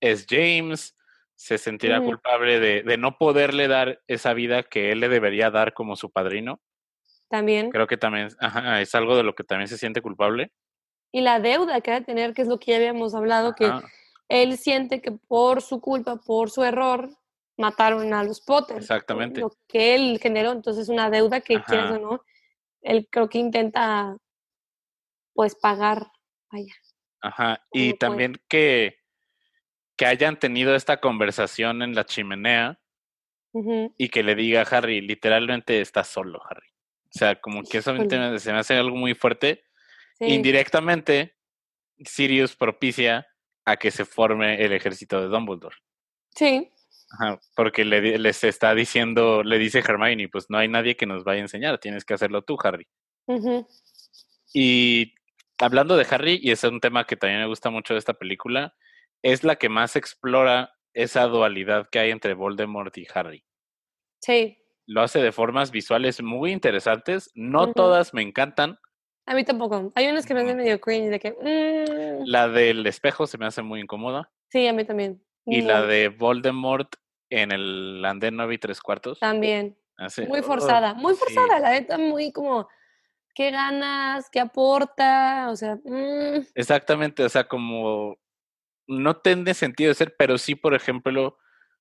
es 0.01 0.27
James, 0.29 0.95
se 1.35 1.57
sentirá 1.57 2.03
culpable 2.03 2.61
de, 2.61 2.83
de, 2.83 2.99
no 2.99 3.17
poderle 3.17 3.69
dar 3.69 4.03
esa 4.07 4.35
vida 4.35 4.65
que 4.65 4.93
él 4.93 5.01
le 5.01 5.09
debería 5.09 5.51
dar 5.51 5.73
como 5.73 5.97
su 5.97 6.11
padrino. 6.11 6.61
También. 7.31 7.71
Creo 7.71 7.87
que 7.87 7.97
también 7.97 8.29
ajá, 8.41 8.81
es 8.81 8.93
algo 8.95 9.17
de 9.17 9.23
lo 9.23 9.35
que 9.37 9.45
también 9.45 9.69
se 9.69 9.79
siente 9.79 10.03
culpable. 10.03 10.53
Y 11.13 11.21
la 11.21 11.39
deuda 11.39 11.81
que 11.81 11.93
ha 11.93 12.01
de 12.01 12.05
tener, 12.05 12.35
que 12.35 12.43
es 12.43 12.49
lo 12.49 12.59
que 12.59 12.73
ya 12.73 12.77
habíamos 12.77 13.15
hablado, 13.15 13.55
que 13.55 13.71
él 14.29 14.59
siente 14.59 15.01
que 15.01 15.13
por 15.13 15.63
su 15.63 15.81
culpa, 15.81 16.17
por 16.17 16.51
su 16.51 16.65
error, 16.65 17.09
mataron 17.57 18.13
a 18.15 18.25
los 18.25 18.41
Potter. 18.41 18.79
Exactamente. 18.79 19.41
Lo 19.41 19.53
que 19.69 19.95
él 19.95 20.19
generó, 20.21 20.51
entonces 20.51 20.89
una 20.89 21.09
deuda 21.09 21.41
que 21.41 21.63
quieres 21.63 21.93
o 21.93 21.99
no, 21.99 22.25
él 22.83 23.09
creo 23.11 23.29
que 23.29 23.39
intenta 23.39 24.17
pues 25.33 25.55
pagar 25.55 26.11
allá. 26.49 26.75
Ajá, 27.23 27.65
y 27.73 27.95
también 27.95 28.41
que, 28.49 28.99
que 29.97 30.07
hayan 30.07 30.39
tenido 30.39 30.75
esta 30.75 31.01
conversación 31.01 31.83
en 31.83 31.95
la 31.95 32.05
chimenea 32.05 32.81
y 33.53 34.09
que 34.09 34.23
le 34.23 34.35
diga 34.35 34.63
a 34.63 34.77
Harry, 34.77 35.01
literalmente 35.01 35.81
estás 35.81 36.09
solo, 36.09 36.41
Harry. 36.49 36.70
O 37.15 37.19
sea, 37.19 37.41
como 37.41 37.63
que 37.63 37.79
eso 37.79 37.95
se 38.39 38.53
me 38.53 38.59
hace 38.59 38.75
algo 38.75 38.97
muy 38.97 39.15
fuerte. 39.15 39.65
Indirectamente, 40.21 41.37
Sirius 41.99 42.55
propicia 42.55 43.27
a 43.65 43.77
que 43.77 43.91
se 43.91 44.05
forme 44.05 44.65
el 44.65 44.73
ejército 44.73 45.21
de 45.21 45.29
Dumbledore. 45.29 45.77
Sí. 46.35 46.71
porque 47.57 47.85
le, 47.85 48.19
les 48.19 48.45
está 48.45 48.75
diciendo, 48.75 49.43
le 49.43 49.59
dice 49.59 49.81
Hermione, 49.81 50.29
pues 50.29 50.47
no 50.49 50.59
hay 50.59 50.69
nadie 50.69 50.97
que 50.97 51.07
nos 51.07 51.25
vaya 51.25 51.41
a 51.41 51.43
enseñar, 51.43 51.79
tienes 51.79 52.05
que 52.05 52.15
hacerlo 52.15 52.43
tú, 52.43 52.57
Harry. 52.63 52.87
Y 54.53 55.15
hablando 55.59 55.97
de 55.97 56.07
Harry, 56.09 56.39
y 56.41 56.53
es 56.53 56.63
un 56.65 56.81
tema 56.81 57.07
que 57.07 57.17
también 57.17 57.41
me 57.41 57.47
gusta 57.47 57.71
mucho 57.71 57.95
de 57.95 57.99
esta 57.99 58.15
película, 58.15 58.75
es 59.23 59.43
la 59.45 59.57
que 59.57 59.69
más 59.69 59.97
explora 59.97 60.73
esa 60.95 61.25
dualidad 61.25 61.89
que 61.91 61.99
hay 61.99 62.11
entre 62.11 62.35
Voldemort 62.35 62.97
y 62.97 63.07
Harry. 63.13 63.45
Sí. 64.21 64.60
Lo 64.91 65.03
hace 65.03 65.21
de 65.21 65.31
formas 65.31 65.71
visuales 65.71 66.21
muy 66.21 66.51
interesantes, 66.51 67.31
no 67.35 67.73
todas 67.73 68.13
me 68.13 68.23
encantan, 68.23 68.79
a 69.31 69.35
mí 69.35 69.45
tampoco. 69.45 69.93
Hay 69.95 70.09
unas 70.09 70.27
que 70.27 70.35
me 70.35 70.41
hacen 70.41 70.57
medio 70.57 70.81
cringe 70.81 71.09
de 71.09 71.21
que... 71.21 71.31
Mm". 71.31 72.25
La 72.27 72.49
del 72.49 72.85
espejo 72.85 73.29
se 73.29 73.39
me 73.39 73.47
hace 73.47 73.63
muy 73.63 73.79
incómoda. 73.79 74.29
Sí, 74.49 74.67
a 74.67 74.73
mí 74.73 74.85
también. 74.85 75.23
Y 75.47 75.63
la 75.63 75.83
de 75.83 76.09
Voldemort 76.09 76.97
en 77.29 77.53
el 77.53 78.05
andén 78.05 78.37
9 78.37 78.55
y 78.55 78.59
tres 78.59 78.81
cuartos. 78.81 79.21
También. 79.21 79.79
muy 80.29 80.43
forzada, 80.43 80.95
muy 80.95 81.15
forzada, 81.15 81.61
la 81.61 81.71
neta, 81.71 81.97
muy 81.97 82.33
como, 82.33 82.69
¿qué 83.33 83.53
ganas? 83.53 84.29
¿Qué 84.31 84.41
aporta? 84.41 85.49
O 85.51 85.55
sea... 85.55 85.77
Mm. 85.85 86.47
Exactamente, 86.57 87.23
o 87.23 87.29
sea, 87.29 87.45
como 87.45 88.19
no 88.89 89.17
tiene 89.19 89.55
sentido 89.55 89.91
de 89.91 89.95
ser, 89.95 90.17
pero 90.19 90.39
sí, 90.39 90.57
por 90.57 90.75
ejemplo, 90.75 91.39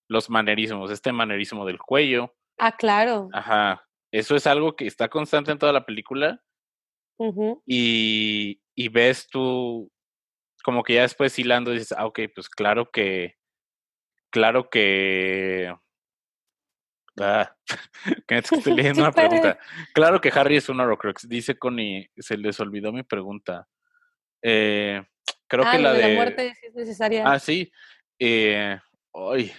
los 0.08 0.30
manerismos, 0.30 0.92
este 0.92 1.12
manerismo 1.12 1.66
del 1.66 1.80
cuello. 1.80 2.36
Ah, 2.60 2.76
claro. 2.76 3.30
Ajá. 3.34 3.86
Eso 4.12 4.36
es 4.36 4.46
algo 4.48 4.76
que 4.76 4.88
está 4.88 5.08
constante 5.08 5.52
en 5.52 5.60
toda 5.60 5.72
la 5.72 5.86
película 5.86 6.42
y, 7.66 8.62
y, 8.76 8.88
ves 8.88 9.28
tú, 9.28 9.92
como 10.64 10.84
que 10.84 10.94
ya 10.94 11.02
después 11.02 11.38
hilando 11.38 11.72
dices, 11.72 11.92
ah, 11.92 12.06
ok, 12.06 12.20
pues 12.34 12.50
claro 12.50 12.90
que, 12.92 13.36
claro 14.30 14.70
que... 14.70 15.74
Ah, 17.20 17.54
que 18.28 18.38
estoy 18.38 18.62
leyendo 18.76 19.02
una 19.02 19.12
pregunta. 19.12 19.60
Claro 19.94 20.22
que 20.22 20.32
Harry 20.34 20.56
es 20.56 20.70
un 20.70 20.80
Horrocrux. 20.80 21.28
Dice 21.28 21.58
Connie, 21.58 22.10
se 22.18 22.38
les 22.38 22.60
olvidó 22.62 22.94
mi 22.94 23.04
pregunta. 23.04 23.68
Eh, 24.42 25.04
creo 25.48 25.64
que 25.66 25.70
ah, 25.70 25.80
la 25.80 25.94
de... 25.94 26.08
la 26.08 26.16
muerte 26.16 26.54
es 26.62 26.74
necesaria. 26.74 27.30
Ah, 27.30 27.38
sí. 27.38 27.70
Eh, 28.18 28.80
hoy. 29.12 29.52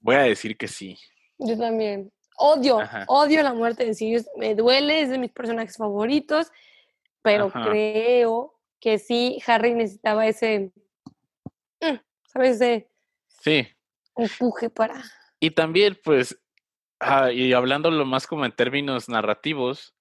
Voy 0.00 0.16
a 0.16 0.22
decir 0.22 0.58
que 0.58 0.68
sí. 0.68 0.98
Yo 1.38 1.56
también. 1.56 2.12
Odio, 2.36 2.78
odio 3.08 3.42
la 3.42 3.52
muerte 3.52 3.84
de 3.84 3.94
Sirius, 3.94 4.26
me 4.36 4.54
duele, 4.54 5.02
es 5.02 5.10
de 5.10 5.18
mis 5.18 5.32
personajes 5.32 5.76
favoritos, 5.76 6.52
pero 7.20 7.50
creo 7.50 8.54
que 8.80 9.00
sí, 9.00 9.42
Harry 9.46 9.74
necesitaba 9.74 10.24
ese, 10.24 10.72
mm, 11.80 11.96
¿sabes? 12.26 12.86
sí. 13.40 13.66
empuje 14.16 14.70
para. 14.70 15.02
Y 15.40 15.50
también, 15.50 15.98
pues, 16.04 16.40
ah, 17.00 17.32
y 17.32 17.52
hablándolo 17.52 18.04
más 18.06 18.28
como 18.28 18.44
en 18.44 18.52
términos 18.52 19.08
narrativos, 19.08 19.94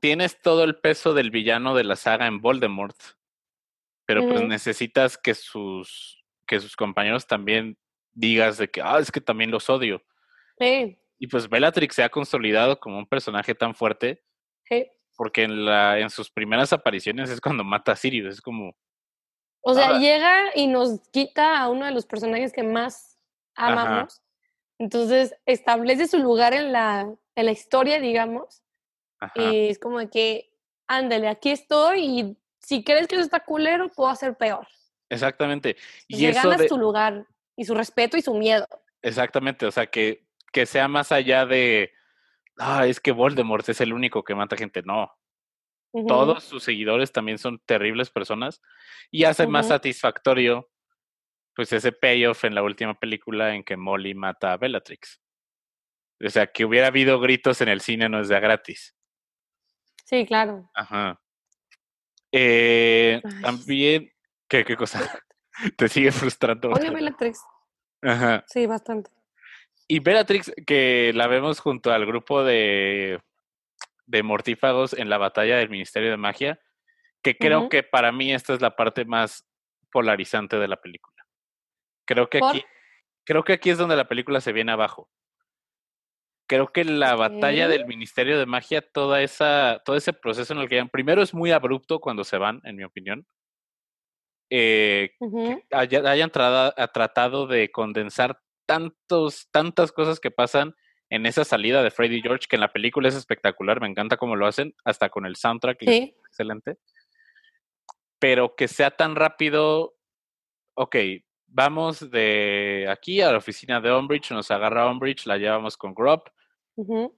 tienes 0.00 0.40
todo 0.40 0.64
el 0.64 0.78
peso 0.78 1.12
del 1.12 1.30
villano 1.30 1.74
de 1.74 1.84
la 1.84 1.96
saga 1.96 2.26
en 2.26 2.40
Voldemort, 2.40 2.96
pero 4.06 4.26
pues 4.26 4.42
necesitas 4.42 5.18
que 5.18 5.34
sus, 5.34 6.24
que 6.46 6.58
sus 6.60 6.74
compañeros 6.74 7.26
también 7.26 7.76
digas 8.12 8.56
de 8.56 8.70
que, 8.70 8.80
ah, 8.80 8.98
es 8.98 9.12
que 9.12 9.20
también 9.20 9.50
los 9.50 9.68
odio. 9.68 10.02
Sí. 10.60 10.98
Y 11.18 11.26
pues 11.26 11.48
Bellatrix 11.48 11.94
se 11.94 12.02
ha 12.02 12.08
consolidado 12.08 12.78
como 12.78 12.98
un 12.98 13.06
personaje 13.06 13.54
tan 13.54 13.74
fuerte. 13.74 14.22
Sí. 14.64 14.86
Porque 15.16 15.42
en, 15.42 15.64
la, 15.64 15.98
en 15.98 16.10
sus 16.10 16.30
primeras 16.30 16.72
apariciones 16.72 17.30
es 17.30 17.40
cuando 17.40 17.64
mata 17.64 17.92
a 17.92 17.96
Sirius, 17.96 18.34
es 18.34 18.40
como... 18.40 18.74
O 19.62 19.74
sea, 19.74 19.98
llega 19.98 20.50
y 20.54 20.66
nos 20.66 21.00
quita 21.10 21.58
a 21.58 21.68
uno 21.68 21.84
de 21.84 21.92
los 21.92 22.06
personajes 22.06 22.52
que 22.52 22.62
más 22.62 23.18
amamos. 23.54 24.22
Entonces 24.78 25.34
establece 25.44 26.06
su 26.06 26.18
lugar 26.18 26.54
en 26.54 26.72
la, 26.72 27.14
en 27.34 27.44
la 27.44 27.52
historia, 27.52 28.00
digamos. 28.00 28.62
Y 29.34 29.68
es 29.68 29.78
como 29.78 29.98
de 29.98 30.08
que, 30.08 30.54
ándale, 30.86 31.28
aquí 31.28 31.50
estoy 31.50 32.04
y 32.04 32.38
si 32.60 32.82
crees 32.82 33.06
que 33.06 33.16
eso 33.16 33.24
está 33.24 33.40
culero, 33.40 33.90
puedo 33.90 34.08
hacer 34.08 34.34
peor. 34.36 34.66
Exactamente. 35.10 35.76
Y 36.08 36.24
eso 36.24 36.48
ganas 36.48 36.66
tu 36.66 36.78
lugar 36.78 37.26
y 37.56 37.64
su 37.64 37.74
respeto 37.74 38.16
y 38.16 38.22
su 38.22 38.32
miedo. 38.32 38.66
Exactamente, 39.02 39.66
o 39.66 39.70
sea, 39.70 39.86
que, 39.86 40.26
que 40.52 40.66
sea 40.66 40.88
más 40.88 41.12
allá 41.12 41.46
de, 41.46 41.92
ah, 42.58 42.86
es 42.86 43.00
que 43.00 43.12
Voldemort 43.12 43.68
es 43.68 43.80
el 43.80 43.92
único 43.92 44.24
que 44.24 44.34
mata 44.34 44.56
gente. 44.56 44.82
No. 44.82 45.12
Todos 46.06 46.44
sus 46.44 46.62
seguidores 46.62 47.10
también 47.10 47.38
son 47.38 47.58
terribles 47.66 48.10
personas 48.10 48.62
y 49.10 49.24
hace 49.24 49.48
más 49.48 49.68
satisfactorio 49.68 50.70
pues 51.56 51.72
ese 51.72 51.90
payoff 51.90 52.44
en 52.44 52.54
la 52.54 52.62
última 52.62 52.94
película 52.94 53.56
en 53.56 53.64
que 53.64 53.76
Molly 53.76 54.14
mata 54.14 54.52
a 54.52 54.56
Bellatrix. 54.56 55.20
O 56.24 56.28
sea, 56.28 56.46
que 56.46 56.64
hubiera 56.64 56.86
habido 56.86 57.18
gritos 57.18 57.60
en 57.60 57.68
el 57.68 57.80
cine 57.80 58.08
no 58.08 58.20
es 58.20 58.28
de 58.28 58.38
gratis. 58.38 58.96
Sí, 60.04 60.24
claro. 60.26 60.70
Ajá. 60.74 61.20
Eh, 62.30 63.20
también, 63.42 64.12
¿qué, 64.48 64.64
¿qué 64.64 64.76
cosa? 64.76 65.00
Te 65.76 65.88
sigue 65.88 66.12
frustrando. 66.12 66.70
Oye, 66.70 66.90
Bellatrix. 66.90 67.40
Ajá. 68.02 68.44
Sí, 68.46 68.66
bastante. 68.66 69.10
Y 69.90 69.98
Bellatrix, 69.98 70.52
que 70.68 71.10
la 71.16 71.26
vemos 71.26 71.58
junto 71.58 71.90
al 71.90 72.06
grupo 72.06 72.44
de, 72.44 73.20
de 74.06 74.22
mortífagos 74.22 74.92
en 74.92 75.10
la 75.10 75.18
batalla 75.18 75.56
del 75.56 75.68
Ministerio 75.68 76.10
de 76.10 76.16
Magia, 76.16 76.60
que 77.24 77.36
creo 77.36 77.68
que 77.68 77.82
para 77.82 78.12
mí 78.12 78.32
esta 78.32 78.54
es 78.54 78.60
la 78.60 78.76
parte 78.76 79.04
más 79.04 79.48
polarizante 79.90 80.60
de 80.60 80.68
la 80.68 80.80
película. 80.80 81.26
Creo 82.04 82.30
que 82.30 82.38
aquí, 82.38 82.64
creo 83.24 83.42
que 83.42 83.54
aquí 83.54 83.70
es 83.70 83.78
donde 83.78 83.96
la 83.96 84.06
película 84.06 84.40
se 84.40 84.52
viene 84.52 84.70
abajo. 84.70 85.10
Creo 86.46 86.68
que 86.68 86.84
la 86.84 87.16
batalla 87.16 87.66
del 87.66 87.86
Ministerio 87.86 88.38
de 88.38 88.46
Magia, 88.46 88.82
toda 88.82 89.22
esa, 89.22 89.82
todo 89.84 89.96
ese 89.96 90.12
proceso 90.12 90.52
en 90.52 90.60
el 90.60 90.68
que 90.68 90.78
van, 90.78 90.88
primero 90.88 91.20
es 91.20 91.34
muy 91.34 91.50
abrupto 91.50 91.98
cuando 91.98 92.22
se 92.22 92.38
van, 92.38 92.60
en 92.62 92.76
mi 92.76 92.84
opinión. 92.84 93.26
Eh, 94.50 95.16
hayan 95.72 96.30
tratado 96.30 97.48
de 97.48 97.72
condensar 97.72 98.40
tantos, 98.70 99.48
tantas 99.50 99.90
cosas 99.90 100.20
que 100.20 100.30
pasan 100.30 100.76
en 101.08 101.26
esa 101.26 101.44
salida 101.44 101.82
de 101.82 101.90
Freddy 101.90 102.22
George, 102.22 102.46
que 102.48 102.54
en 102.54 102.60
la 102.60 102.72
película 102.72 103.08
es 103.08 103.16
espectacular, 103.16 103.80
me 103.80 103.88
encanta 103.88 104.16
cómo 104.16 104.36
lo 104.36 104.46
hacen, 104.46 104.76
hasta 104.84 105.08
con 105.08 105.26
el 105.26 105.34
soundtrack, 105.34 105.82
es 105.82 106.12
excelente. 106.28 106.76
Pero 108.20 108.54
que 108.54 108.68
sea 108.68 108.92
tan 108.92 109.16
rápido, 109.16 109.96
ok, 110.74 110.94
vamos 111.48 112.12
de 112.12 112.86
aquí 112.88 113.20
a 113.22 113.32
la 113.32 113.38
oficina 113.38 113.80
de 113.80 113.92
Umbridge, 113.92 114.30
nos 114.30 114.52
agarra 114.52 114.88
Umbridge, 114.88 115.26
la 115.26 115.36
llevamos 115.36 115.76
con 115.76 115.92
Grub, 115.92 116.22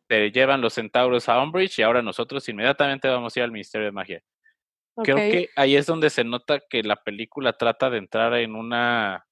te 0.08 0.30
llevan 0.30 0.62
los 0.62 0.72
centauros 0.72 1.28
a 1.28 1.42
Umbridge 1.42 1.78
y 1.78 1.82
ahora 1.82 2.00
nosotros 2.00 2.48
inmediatamente 2.48 3.08
vamos 3.08 3.36
a 3.36 3.40
ir 3.40 3.44
al 3.44 3.52
Ministerio 3.52 3.84
de 3.84 3.92
Magia. 3.92 4.22
Creo 5.04 5.16
que 5.16 5.50
ahí 5.54 5.76
es 5.76 5.84
donde 5.84 6.08
se 6.08 6.24
nota 6.24 6.60
que 6.60 6.82
la 6.82 6.96
película 6.96 7.52
trata 7.58 7.90
de 7.90 7.98
entrar 7.98 8.32
en 8.34 8.54
una, 8.54 9.26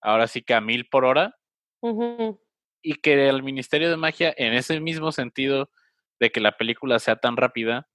ahora 0.00 0.26
sí 0.26 0.40
que 0.40 0.54
a 0.54 0.62
mil 0.62 0.88
por 0.88 1.04
hora, 1.04 1.36
y 1.82 2.94
que 2.96 3.28
el 3.28 3.42
Ministerio 3.42 3.90
de 3.90 3.96
Magia, 3.96 4.34
en 4.36 4.54
ese 4.54 4.80
mismo 4.80 5.12
sentido 5.12 5.70
de 6.18 6.30
que 6.30 6.40
la 6.40 6.56
película 6.56 6.98
sea 6.98 7.16
tan 7.16 7.36
rápida, 7.36 7.88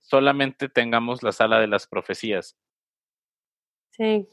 solamente 0.00 0.68
tengamos 0.68 1.22
la 1.22 1.32
sala 1.32 1.58
de 1.60 1.68
las 1.68 1.86
profecías. 1.86 2.56
Sí. 3.90 4.28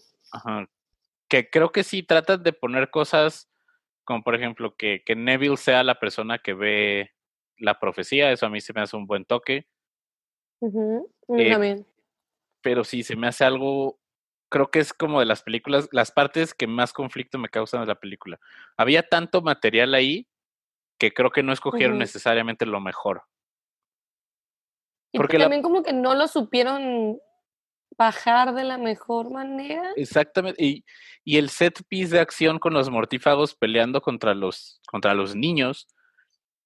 Que 1.27 1.49
creo 1.49 1.71
que 1.71 1.83
sí 1.83 2.03
tratan 2.03 2.43
de 2.43 2.53
poner 2.53 2.89
cosas 2.89 3.49
como 4.05 4.23
por 4.23 4.35
ejemplo 4.35 4.75
que, 4.77 5.03
que 5.03 5.15
Neville 5.15 5.57
sea 5.57 5.83
la 5.83 5.99
persona 5.99 6.37
que 6.37 6.53
ve 6.53 7.11
la 7.57 7.79
profecía, 7.79 8.31
eso 8.31 8.45
a 8.45 8.49
mí 8.49 8.61
se 8.61 8.71
me 8.73 8.81
hace 8.81 8.95
un 8.95 9.07
buen 9.07 9.25
toque. 9.25 9.67
Eh, 10.61 11.83
pero 12.61 12.83
sí, 12.83 13.03
se 13.03 13.15
me 13.15 13.27
hace 13.27 13.43
algo 13.43 13.99
creo 14.49 14.69
que 14.71 14.79
es 14.79 14.93
como 14.93 15.19
de 15.19 15.25
las 15.25 15.43
películas, 15.43 15.87
las 15.91 16.11
partes 16.11 16.53
que 16.53 16.67
más 16.67 16.93
conflicto 16.93 17.37
me 17.37 17.49
causan 17.49 17.81
de 17.81 17.87
la 17.87 17.99
película. 17.99 18.39
Había 18.77 19.03
tanto 19.03 19.41
material 19.41 19.93
ahí 19.93 20.27
que 20.97 21.13
creo 21.13 21.31
que 21.31 21.43
no 21.43 21.53
escogieron 21.53 21.97
necesariamente 21.97 22.65
lo 22.65 22.79
mejor. 22.79 23.23
Y 25.11 25.17
Porque 25.17 25.37
también 25.37 25.61
como 25.61 25.83
que 25.83 25.93
no 25.93 26.15
lo 26.15 26.27
supieron 26.27 27.19
bajar 27.97 28.53
de 28.53 28.63
la 28.63 28.77
mejor 28.77 29.31
manera. 29.31 29.91
Exactamente. 29.95 30.61
Y, 30.63 30.85
y, 31.23 31.37
el 31.37 31.49
set 31.49 31.81
piece 31.87 32.15
de 32.15 32.19
acción 32.19 32.59
con 32.59 32.73
los 32.73 32.89
mortífagos 32.89 33.55
peleando 33.55 34.01
contra 34.01 34.33
los, 34.33 34.81
contra 34.87 35.13
los 35.13 35.35
niños, 35.35 35.87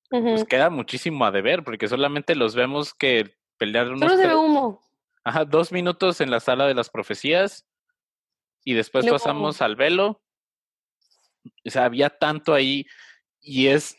pues 0.09 0.43
queda 0.45 0.71
muchísimo 0.71 1.25
a 1.25 1.31
deber, 1.31 1.63
porque 1.63 1.87
solamente 1.87 2.33
los 2.33 2.55
vemos 2.55 2.95
que 2.95 3.35
pelear 3.57 3.87
Solo 3.87 4.17
se 4.17 4.27
ve 4.27 4.35
humo. 4.35 4.81
Ajá, 5.23 5.45
dos 5.45 5.71
minutos 5.71 6.21
en 6.21 6.31
la 6.31 6.39
sala 6.39 6.65
de 6.65 6.73
las 6.73 6.89
profecías 6.89 7.68
y 8.63 8.73
después 8.73 9.05
pasamos 9.05 9.61
al 9.61 9.75
velo. 9.75 10.21
O 11.65 11.69
sea, 11.69 11.85
había 11.85 12.09
tanto 12.09 12.53
ahí 12.53 12.85
y 13.41 13.67
es 13.67 13.97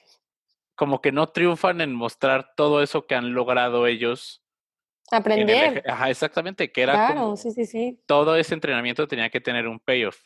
como 0.74 1.00
que 1.00 1.12
no 1.12 1.28
triunfan 1.28 1.80
en 1.80 1.92
mostrar 1.92 2.54
todo 2.56 2.82
eso 2.82 3.06
que 3.06 3.14
han 3.14 3.34
logrado 3.34 3.86
ellos. 3.86 4.42
Aprender. 5.10 5.82
ajá, 5.86 6.08
exactamente, 6.08 6.70
que 6.70 6.82
era 6.82 6.92
claro, 6.92 7.36
sí, 7.36 7.50
sí, 7.50 7.66
sí. 7.66 8.00
todo 8.06 8.36
ese 8.36 8.54
entrenamiento 8.54 9.08
tenía 9.08 9.28
que 9.28 9.40
tener 9.40 9.66
un 9.66 9.80
payoff. 9.80 10.18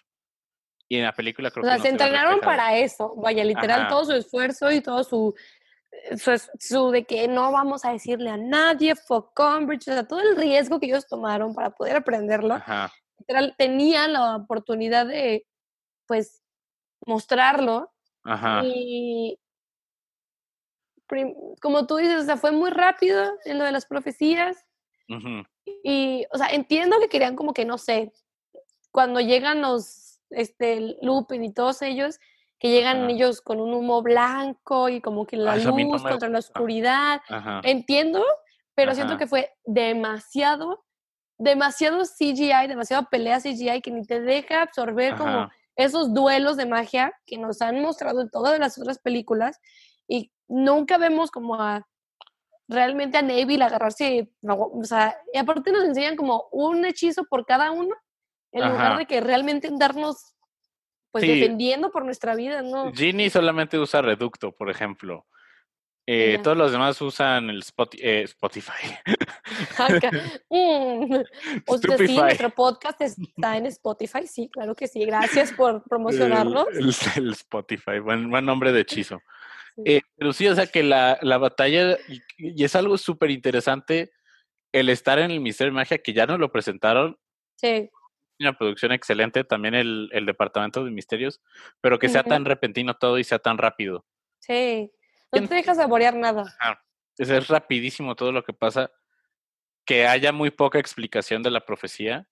Y 0.87 0.99
en 0.99 1.05
la 1.05 1.13
película 1.13 1.51
creo 1.51 1.65
o 1.65 1.67
sea, 1.67 1.79
se 1.79 1.89
entrenaron 1.89 2.41
para 2.41 2.77
eso, 2.77 3.15
vaya, 3.17 3.43
literal, 3.43 3.89
todo 3.89 4.05
su 4.05 4.13
esfuerzo 4.13 4.71
y 4.71 4.83
todo 4.83 5.03
su, 5.03 5.35
su, 6.19 6.43
su, 6.61 6.91
de 6.91 7.05
que 7.05 7.27
no 7.27 7.51
vamos 7.51 7.87
a 7.87 7.93
decirle 7.93 8.29
a 8.29 8.37
nadie, 8.37 8.95
fuck 8.95 9.35
Cambridge, 9.35 9.89
o 9.89 9.93
sea, 9.93 10.07
todo 10.07 10.21
el 10.21 10.37
riesgo 10.37 10.79
que 10.79 10.87
ellos 10.87 11.07
tomaron 11.07 11.55
para 11.55 11.71
poder 11.71 11.97
aprenderlo, 11.97 12.55
Ajá 12.55 12.93
tenía 13.57 14.09
la 14.09 14.37
oportunidad 14.37 15.07
de, 15.07 15.47
pues, 16.07 16.43
mostrarlo. 17.07 17.93
Y 18.65 19.39
como 21.61 21.87
tú 21.87 21.97
dices, 21.97 22.23
o 22.23 22.25
sea, 22.25 22.37
fue 22.37 22.51
muy 22.51 22.71
rápido 22.71 23.33
en 23.45 23.59
lo 23.59 23.65
de 23.65 23.73
las 23.73 23.87
profecías. 23.87 24.65
Y, 25.83 26.25
o 26.33 26.39
sea, 26.39 26.49
entiendo 26.49 26.99
que 26.99 27.09
querían 27.09 27.37
como 27.37 27.53
que, 27.53 27.65
no 27.65 27.79
sé, 27.79 28.13
cuando 28.91 29.21
llegan 29.21 29.61
los, 29.61 30.21
este, 30.31 30.97
Lupin 31.03 31.45
y 31.45 31.53
todos 31.53 31.83
ellos, 31.83 32.19
que 32.59 32.71
llegan 32.71 33.11
ellos 33.11 33.41
con 33.41 33.61
un 33.61 33.75
humo 33.75 34.03
blanco 34.03 34.89
y 34.89 35.01
como 35.01 35.27
que 35.27 35.37
la 35.37 35.53
ah, 35.53 35.57
luz 35.57 36.03
contra 36.03 36.29
la 36.29 36.39
oscuridad. 36.39 37.21
Entiendo, 37.63 38.25
pero 38.75 38.95
siento 38.95 39.19
que 39.19 39.27
fue 39.27 39.53
demasiado 39.65 40.84
demasiado 41.45 42.03
CGI, 42.05 42.67
demasiado 42.69 43.09
pelea 43.11 43.41
CGI 43.41 43.81
que 43.83 43.91
ni 43.91 44.05
te 44.05 44.21
deja 44.21 44.63
absorber 44.63 45.17
como 45.17 45.51
esos 45.77 46.13
duelos 46.13 46.57
de 46.57 46.67
magia 46.67 47.13
que 47.27 47.37
nos 47.39 47.61
han 47.63 47.81
mostrado 47.81 48.21
en 48.23 48.31
todas 48.31 48.59
las 48.59 48.79
otras 48.79 48.99
películas 48.99 49.61
y 50.09 50.33
nunca 50.49 50.99
vemos 50.99 51.31
como 51.31 51.55
a 51.61 51.87
realmente 52.67 53.19
a 53.19 53.23
Neville 53.23 53.65
agarrarse, 53.65 54.31
o 54.43 54.85
sea, 54.85 55.17
y 55.33 55.39
aparte 55.39 55.71
nos 55.71 55.85
enseñan 55.85 56.17
como 56.17 56.49
un 56.51 56.85
hechizo 56.85 57.25
por 57.25 57.45
cada 57.45 57.71
uno 57.71 57.95
en 58.53 58.69
lugar 58.69 58.99
de 58.99 59.07
que 59.07 59.21
realmente 59.21 59.69
darnos 59.73 60.35
pues 61.11 61.27
defendiendo 61.27 61.91
por 61.91 62.05
nuestra 62.05 62.35
vida, 62.35 62.63
¿no? 62.63 62.93
Ginny 62.93 63.31
solamente 63.31 63.79
usa 63.79 64.03
reducto, 64.03 64.53
por 64.53 64.71
ejemplo. 64.71 65.27
Eh, 66.07 66.39
todos 66.43 66.57
los 66.57 66.71
demás 66.71 67.01
usan 67.01 67.49
el 67.49 67.65
eh, 67.99 68.23
Spotify. 68.25 68.73
mm. 70.51 71.15
O 71.67 71.79
sea, 71.79 71.97
sí, 71.97 72.17
nuestro 72.17 72.51
podcast 72.51 73.01
está 73.01 73.57
en 73.57 73.67
Spotify, 73.67 74.27
sí, 74.27 74.51
claro 74.51 74.75
que 74.75 74.87
sí. 74.87 75.05
Gracias 75.05 75.53
por 75.53 75.83
promocionarlo. 75.85 76.69
El, 76.71 76.91
Spotify, 77.33 78.01
buen, 78.01 78.29
buen, 78.29 78.45
nombre 78.45 78.73
de 78.73 78.81
hechizo. 78.81 79.23
Eh, 79.85 80.03
pero 80.17 80.33
sí, 80.33 80.47
o 80.47 80.55
sea 80.55 80.67
que 80.67 80.83
la, 80.83 81.19
la 81.23 81.39
batalla, 81.39 81.97
y, 82.37 82.63
es 82.63 82.77
algo 82.77 82.99
súper 82.99 83.31
interesante 83.31 84.13
el 84.73 84.89
estar 84.91 85.19
en 85.19 85.31
el 85.31 85.41
Misterio 85.41 85.73
de 85.73 85.77
Magia, 85.77 85.99
que 85.99 86.13
ya 86.13 86.27
nos 86.27 86.39
lo 86.39 86.53
presentaron. 86.53 87.19
Sí. 87.57 87.89
una 88.41 88.59
producción 88.59 88.93
excelente, 88.93 89.45
también 89.45 89.75
el, 89.75 90.11
el 90.13 90.27
Departamento 90.27 90.85
de 90.85 90.91
Misterios, 90.91 91.41
pero 91.81 91.99
que 91.99 92.09
sea 92.09 92.25
tan 92.25 92.45
repentino 92.45 92.95
todo 92.95 93.19
y 93.19 93.25
sea 93.25 93.39
tan 93.39 93.57
rápido. 93.57 94.05
Sí, 94.41 94.91
no 95.41 95.49
te 95.49 95.55
dejas 95.55 95.77
saborear 95.77 96.15
nada. 96.17 96.57
Es, 97.17 97.49
rapidísimo 97.49 98.15
todo 98.15 98.33
lo 98.33 98.43
que 98.43 98.53
pasa, 98.53 98.91
que 99.85 100.07
haya 100.07 100.33
muy 100.33 100.51
poca 100.51 100.79
explicación 100.79 101.43
de 101.43 101.51
la 101.51 101.65
profecía. 101.65 102.29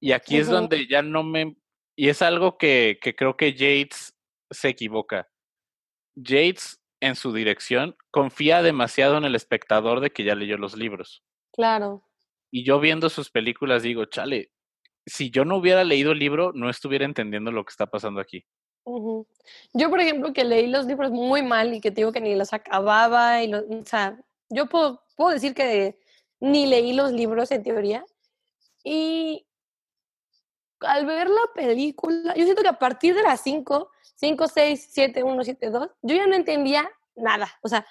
Y 0.00 0.12
aquí 0.12 0.36
es 0.36 0.48
donde 0.48 0.86
ya 0.86 1.02
no 1.02 1.22
me... 1.22 1.56
Y 1.96 2.08
es 2.08 2.22
algo 2.22 2.58
que, 2.58 2.98
que 3.00 3.14
creo 3.14 3.36
que 3.36 3.54
Yates 3.54 4.16
se 4.50 4.68
equivoca. 4.68 5.28
Yates, 6.16 6.80
en 7.00 7.14
su 7.14 7.32
dirección, 7.32 7.96
confía 8.10 8.62
demasiado 8.62 9.18
en 9.18 9.24
el 9.24 9.34
espectador 9.34 10.00
de 10.00 10.10
que 10.10 10.24
ya 10.24 10.34
leyó 10.34 10.56
los 10.56 10.76
libros. 10.76 11.22
Claro. 11.52 12.08
Y 12.50 12.64
yo 12.64 12.80
viendo 12.80 13.10
sus 13.10 13.30
películas 13.30 13.82
digo, 13.82 14.04
chale, 14.06 14.52
si 15.06 15.30
yo 15.30 15.44
no 15.44 15.56
hubiera 15.56 15.84
leído 15.84 16.12
el 16.12 16.18
libro, 16.18 16.52
no 16.54 16.70
estuviera 16.70 17.04
entendiendo 17.04 17.50
lo 17.50 17.64
que 17.64 17.70
está 17.70 17.86
pasando 17.86 18.20
aquí. 18.20 18.44
Yo, 18.84 19.90
por 19.90 20.00
ejemplo, 20.00 20.32
que 20.32 20.44
leí 20.44 20.66
los 20.66 20.86
libros 20.86 21.10
muy 21.10 21.42
mal 21.42 21.74
y 21.74 21.80
que 21.80 21.90
te 21.90 21.96
digo 21.96 22.12
que 22.12 22.20
ni 22.20 22.34
los 22.34 22.52
acababa, 22.52 23.42
y 23.42 23.52
o 23.54 23.84
sea, 23.84 24.18
yo 24.48 24.66
puedo, 24.66 25.02
puedo 25.16 25.30
decir 25.30 25.54
que 25.54 25.98
ni 26.40 26.66
leí 26.66 26.92
los 26.92 27.12
libros 27.12 27.50
en 27.50 27.62
teoría. 27.62 28.04
Y 28.82 29.46
al 30.80 31.06
ver 31.06 31.28
la 31.28 31.52
película, 31.54 32.34
yo 32.34 32.44
siento 32.44 32.62
que 32.62 32.68
a 32.68 32.78
partir 32.78 33.14
de 33.14 33.22
las 33.22 33.40
5, 33.40 33.90
5, 34.16 34.48
6, 34.48 34.88
7, 34.90 35.22
1, 35.22 35.44
7, 35.44 35.70
2, 35.70 35.88
yo 36.02 36.16
ya 36.16 36.26
no 36.26 36.34
entendía 36.34 36.90
nada. 37.16 37.50
O 37.62 37.68
sea, 37.68 37.86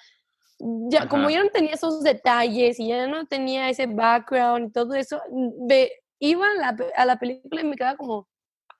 ya, 0.58 1.08
como 1.08 1.28
ya 1.30 1.42
no 1.42 1.50
tenía 1.50 1.72
esos 1.72 2.02
detalles 2.02 2.78
y 2.78 2.88
ya 2.88 3.06
no 3.06 3.26
tenía 3.26 3.68
ese 3.68 3.86
background 3.86 4.68
y 4.68 4.72
todo 4.72 4.94
eso, 4.94 5.20
ve, 5.66 5.90
iba 6.20 6.46
a 6.46 6.54
la, 6.54 6.76
a 6.96 7.04
la 7.04 7.18
película 7.18 7.60
y 7.60 7.64
me 7.64 7.76
quedaba 7.76 7.96
como, 7.96 8.28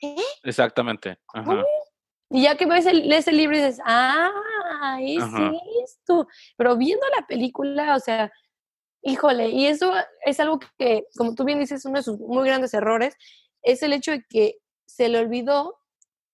¿eh? 0.01 0.15
Exactamente. 0.43 1.19
Y 2.31 2.43
ya 2.43 2.57
que 2.57 2.67
ves 2.67 2.87
el, 2.87 3.09
lees 3.09 3.29
el 3.29 3.37
libro 3.37 3.57
y 3.57 3.61
dices, 3.61 3.81
ah, 3.85 4.31
es 5.01 5.23
esto. 5.85 6.27
Pero 6.57 6.77
viendo 6.77 7.07
la 7.17 7.27
película, 7.27 7.95
o 7.95 8.01
sea, 8.01 8.33
híjole, 9.03 9.51
y 9.51 9.67
eso 9.67 9.93
es 10.25 10.41
algo 10.41 10.59
que, 10.79 11.05
como 11.17 11.35
tú 11.35 11.45
bien 11.45 11.61
dices, 11.61 11.85
uno 11.85 11.99
de 11.99 12.03
sus 12.03 12.19
muy 12.19 12.49
grandes 12.49 12.75
errores, 12.75 13.15
es 13.63 13.83
el 13.83 13.93
hecho 13.93 14.13
de 14.13 14.25
que 14.29 14.57
se 14.87 15.09
le 15.09 15.19
olvidó 15.19 15.79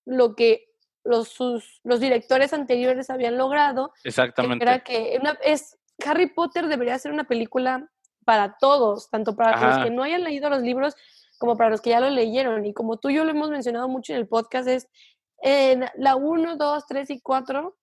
lo 0.07 0.35
que 0.35 0.67
los, 1.05 1.29
sus, 1.29 1.81
los 1.85 2.01
directores 2.01 2.53
anteriores 2.53 3.11
habían 3.11 3.37
logrado. 3.37 3.93
Exactamente. 4.05 4.65
era 4.65 4.81
que 4.81 5.19
es, 5.45 5.79
Harry 6.05 6.29
Potter 6.29 6.69
debería 6.69 6.99
ser 6.99 7.13
una 7.13 7.25
película 7.25 7.89
para 8.25 8.57
todos, 8.59 9.11
tanto 9.11 9.35
para 9.35 9.77
los 9.77 9.85
que 9.85 9.91
no 9.91 10.03
hayan 10.03 10.25
leído 10.25 10.51
los 10.51 10.63
libros 10.63 10.95
como 11.39 11.57
para 11.57 11.71
los 11.71 11.81
que 11.81 11.91
ya 11.91 12.01
lo 12.01 12.11
leyeron. 12.11 12.67
Y 12.67 12.75
como 12.75 12.99
tú 12.99 13.09
y 13.09 13.15
yo 13.15 13.25
lo 13.25 13.31
hemos 13.31 13.51
mencionado 13.51 13.89
mucho 13.89 14.13
en 14.13 14.19
el 14.19 14.29
podcast, 14.29 14.69
es 14.69 14.89
en 15.43 15.87
la 15.97 16.17
1, 16.17 16.57
2, 16.57 16.87
3 16.87 17.11
y 17.11 17.21
4, 17.21 17.77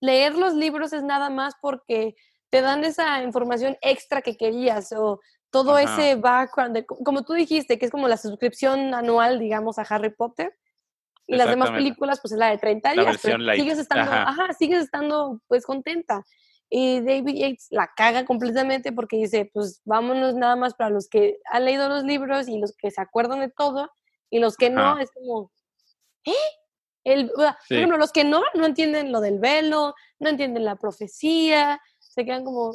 leer 0.00 0.34
los 0.36 0.54
libros 0.54 0.92
es 0.92 1.02
nada 1.02 1.30
más 1.30 1.54
porque 1.60 2.16
te 2.50 2.60
dan 2.60 2.84
esa 2.84 3.22
información 3.22 3.76
extra 3.80 4.22
que 4.22 4.36
querías 4.36 4.92
o 4.92 5.20
todo 5.50 5.78
ese 5.78 6.16
background, 6.16 6.84
como 6.86 7.22
tú 7.22 7.32
dijiste, 7.32 7.78
que 7.78 7.86
es 7.86 7.90
como 7.90 8.08
la 8.08 8.16
suscripción 8.16 8.92
anual, 8.94 9.38
digamos, 9.38 9.78
a 9.78 9.82
Harry 9.82 10.10
Potter. 10.10 10.54
Y 11.28 11.36
las 11.36 11.48
demás 11.48 11.70
películas, 11.70 12.20
pues 12.20 12.32
es 12.32 12.38
la 12.38 12.50
de 12.50 12.58
30 12.58 12.92
días. 12.92 13.20
sigues 13.20 13.78
estando, 13.78 14.12
ajá. 14.12 14.52
sigues 14.52 14.84
estando 14.84 15.40
pues 15.48 15.64
contenta. 15.64 16.24
Y 16.68 17.00
David 17.00 17.34
Yates 17.34 17.68
la 17.70 17.90
caga 17.96 18.24
completamente 18.24 18.92
porque 18.92 19.16
dice, 19.16 19.50
pues 19.52 19.80
vámonos 19.84 20.34
nada 20.34 20.56
más 20.56 20.74
para 20.74 20.90
los 20.90 21.08
que 21.08 21.38
han 21.50 21.64
leído 21.64 21.88
los 21.88 22.04
libros 22.04 22.48
y 22.48 22.58
los 22.58 22.76
que 22.76 22.90
se 22.90 23.00
acuerdan 23.00 23.40
de 23.40 23.48
todo 23.48 23.90
y 24.30 24.40
los 24.40 24.56
que 24.56 24.70
no, 24.70 24.98
es 24.98 25.10
como, 25.12 25.50
¿eh? 26.24 26.32
El, 27.06 27.30
Por 27.30 27.54
ejemplo, 27.70 27.98
los 27.98 28.10
que 28.10 28.24
no, 28.24 28.42
no 28.54 28.66
entienden 28.66 29.12
lo 29.12 29.20
del 29.20 29.38
velo, 29.38 29.94
no 30.18 30.28
entienden 30.28 30.64
la 30.64 30.74
profecía, 30.74 31.80
se 32.00 32.24
quedan 32.24 32.44
como... 32.44 32.72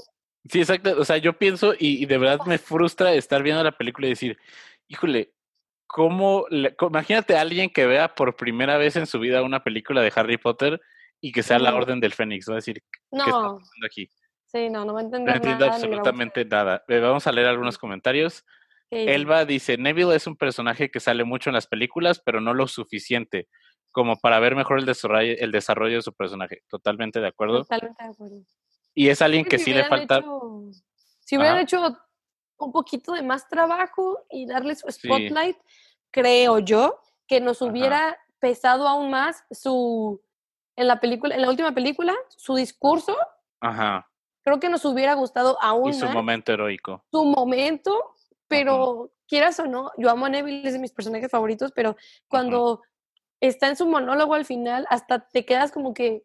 Sí, 0.50 0.62
exacto. 0.62 0.96
O 0.98 1.04
sea, 1.04 1.18
yo 1.18 1.38
pienso 1.38 1.74
y, 1.78 2.06
de 2.06 2.18
verdad 2.18 2.40
me 2.46 2.58
frustra 2.58 3.14
estar 3.14 3.44
viendo 3.44 3.62
la 3.62 3.74
película 3.74 4.08
y 4.08 4.12
decir, 4.12 4.38
híjole, 4.88 5.34
¿cómo? 5.86 6.46
imagínate 6.50 7.36
a 7.36 7.42
alguien 7.42 7.70
que 7.70 7.86
vea 7.86 8.16
por 8.16 8.38
primera 8.38 8.78
vez 8.78 8.96
en 8.96 9.06
su 9.06 9.20
vida 9.20 9.44
una 9.44 9.66
película 9.66 10.02
de 10.02 10.14
Harry 10.16 10.38
Potter 10.38 10.80
y 11.20 11.34
que 11.34 11.44
sea 11.44 11.60
la 11.60 11.76
Orden 11.76 12.00
del 12.00 12.14
Fénix. 12.14 12.48
Va 12.48 12.54
a 12.54 12.56
decir, 12.56 12.82
¿qué 12.90 13.18
está 13.18 13.26
pasando 13.26 13.86
aquí? 13.86 14.10
Sí, 14.46 14.70
no, 14.70 14.86
no 14.86 14.94
va 14.94 15.02
a 15.02 15.04
entender 15.04 15.28
No 15.30 15.36
entiendo 15.36 15.66
absolutamente 15.66 16.46
nada. 16.46 16.86
Vamos 16.88 17.28
a 17.28 17.34
leer 17.34 17.48
algunos 17.48 17.78
comentarios. 17.78 18.46
Elba 18.90 19.44
dice, 19.44 19.78
Neville 19.78 20.16
es 20.16 20.26
un 20.26 20.38
personaje 20.38 20.90
que 20.90 21.02
sale 21.02 21.26
mucho 21.26 21.50
en 21.50 21.54
las 21.56 21.68
películas, 21.68 22.22
pero 22.26 22.40
no 22.40 22.54
lo 22.54 22.68
suficiente 22.68 23.50
como 23.92 24.16
para 24.18 24.40
ver 24.40 24.56
mejor 24.56 24.80
el 24.80 24.86
desarrollo, 24.86 25.36
el 25.38 25.52
desarrollo 25.52 25.98
de 25.98 26.02
su 26.02 26.14
personaje. 26.14 26.64
Totalmente 26.68 27.20
de 27.20 27.28
acuerdo. 27.28 27.60
Totalmente 27.60 28.04
de 28.04 28.10
acuerdo. 28.10 28.42
Y 28.94 29.10
es 29.10 29.22
alguien 29.22 29.46
que 29.46 29.60
sí 29.60 29.74
le 29.74 29.86
falta... 29.86 30.22
si 31.20 31.38
hubieran 31.38 31.60
hecho 31.60 31.82
un 32.58 32.72
poquito 32.72 33.14
de 33.14 33.24
más 33.24 33.48
trabajo 33.48 34.26
y 34.30 34.46
darle 34.46 34.76
su 34.76 34.90
spotlight, 34.90 35.58
creo 36.12 36.60
yo 36.60 37.00
que 37.28 37.40
nos 37.40 37.62
hubiera 37.62 38.18
pesado 38.40 38.88
aún 38.88 39.10
más 39.10 39.44
su 39.52 40.22
en 40.76 40.88
la 40.88 41.00
película, 41.00 41.36
en 41.36 41.42
la 41.42 41.50
última 41.50 41.74
película, 41.74 42.14
su 42.38 42.56
discurso. 42.56 43.16
Ajá. 43.60 44.10
Creo 44.44 44.60
que 44.60 44.70
nos 44.70 44.84
hubiera 44.86 45.14
gustado 45.14 45.58
aún 45.62 45.92
y 45.92 45.94
su 45.94 46.08
momento 46.08 46.52
heroico. 46.52 47.06
Su 47.12 47.24
momento, 47.26 48.16
pero 48.48 49.14
quieras 49.28 49.60
o 49.60 49.68
no, 49.68 49.92
yo 49.98 50.10
amo 50.10 50.26
a 50.26 50.30
Neville, 50.30 50.68
es 50.68 50.74
de 50.74 50.80
mis 50.80 50.92
personajes 50.92 51.30
favoritos, 51.30 51.72
pero 51.74 51.96
cuando 52.28 52.82
está 53.42 53.68
en 53.68 53.76
su 53.76 53.88
monólogo 53.88 54.36
al 54.36 54.46
final, 54.46 54.86
hasta 54.90 55.28
te 55.28 55.46
quedas 55.46 55.72
como 55.72 55.94
que, 55.94 56.24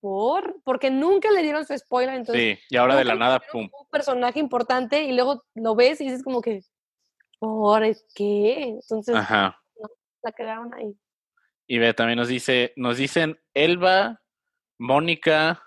¿por? 0.00 0.62
Porque 0.62 0.90
nunca 0.90 1.30
le 1.30 1.42
dieron 1.42 1.64
su 1.64 1.76
spoiler, 1.76 2.14
entonces... 2.14 2.58
Sí, 2.58 2.64
y 2.70 2.76
ahora 2.76 2.96
de 2.96 3.04
la 3.04 3.14
nada, 3.14 3.40
pum. 3.40 3.68
Un 3.72 3.88
personaje 3.90 4.38
importante 4.38 5.02
y 5.02 5.12
luego 5.12 5.44
lo 5.54 5.74
ves 5.74 6.00
y 6.00 6.04
dices 6.04 6.22
como 6.22 6.42
que, 6.42 6.62
¿por 7.38 7.82
qué? 8.14 8.64
Entonces, 8.64 9.14
Ajá. 9.14 9.60
la 10.22 10.32
quedaron 10.32 10.72
ahí. 10.74 10.94
Y 11.66 11.78
ve, 11.78 11.94
también 11.94 12.18
nos 12.18 12.28
dice, 12.28 12.74
nos 12.76 12.98
dicen 12.98 13.40
Elba, 13.54 14.20
Mónica 14.78 15.62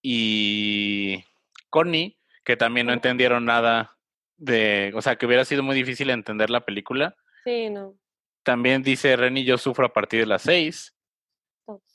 y 0.00 1.24
Connie, 1.70 2.18
que 2.44 2.56
también 2.56 2.86
no 2.86 2.92
entendieron 2.92 3.44
nada 3.44 3.98
de, 4.36 4.92
o 4.94 5.02
sea, 5.02 5.16
que 5.16 5.26
hubiera 5.26 5.44
sido 5.44 5.64
muy 5.64 5.74
difícil 5.74 6.10
entender 6.10 6.50
la 6.50 6.64
película. 6.64 7.16
Sí, 7.44 7.68
no. 7.68 7.96
También 8.42 8.82
dice 8.82 9.16
Reni, 9.16 9.44
yo 9.44 9.58
sufro 9.58 9.86
a 9.86 9.92
partir 9.92 10.20
de 10.20 10.26
las 10.26 10.42
seis. 10.42 10.94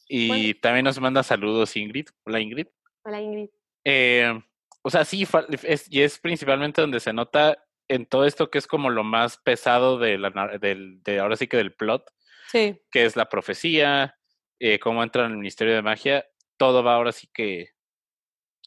Y 0.08 0.54
también 0.56 0.86
nos 0.86 1.00
manda 1.00 1.24
saludos 1.24 1.76
Ingrid. 1.76 2.08
Hola 2.26 2.40
Ingrid. 2.40 2.68
Hola 3.04 3.22
Ingrid. 3.22 3.50
Eh, 3.84 4.40
o 4.82 4.90
sea, 4.90 5.06
sí, 5.06 5.26
es, 5.64 5.92
y 5.92 6.02
es 6.02 6.20
principalmente 6.20 6.82
donde 6.82 7.00
se 7.00 7.14
nota 7.14 7.64
en 7.88 8.06
todo 8.06 8.26
esto 8.26 8.50
que 8.50 8.58
es 8.58 8.68
como 8.68 8.90
lo 8.90 9.04
más 9.04 9.38
pesado 9.38 9.98
de, 9.98 10.18
la, 10.18 10.58
del, 10.60 11.02
de 11.04 11.20
ahora 11.20 11.36
sí 11.36 11.48
que 11.48 11.58
del 11.58 11.74
plot, 11.74 12.12
sí. 12.52 12.80
que 12.92 13.06
es 13.06 13.16
la 13.16 13.30
profecía, 13.30 14.18
eh, 14.60 14.80
cómo 14.80 15.04
entra 15.04 15.26
en 15.26 15.32
el 15.32 15.38
Ministerio 15.38 15.74
de 15.74 15.82
Magia, 15.82 16.26
todo 16.58 16.84
va 16.84 16.96
ahora 16.96 17.12
sí 17.12 17.30
que 17.34 17.72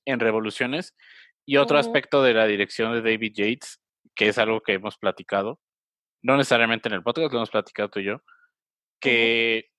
en 0.05 0.21
revoluciones. 0.21 0.97
Y 1.45 1.59
otro 1.59 1.79
aspecto 1.79 2.23
de 2.23 2.35
la 2.35 2.47
dirección 2.47 2.93
de 2.93 3.03
David 3.03 3.33
Yates, 3.35 3.81
que 4.17 4.29
es 4.29 4.39
algo 4.39 4.63
que 4.63 4.73
hemos 4.73 4.99
platicado, 4.99 5.61
no 6.27 6.37
necesariamente 6.37 6.89
en 6.89 6.95
el 6.95 7.03
podcast, 7.05 7.33
lo 7.33 7.39
hemos 7.39 7.51
platicado 7.51 7.89
tú 7.89 8.01
y 8.01 8.05
yo, 8.05 8.23
que 9.01 9.71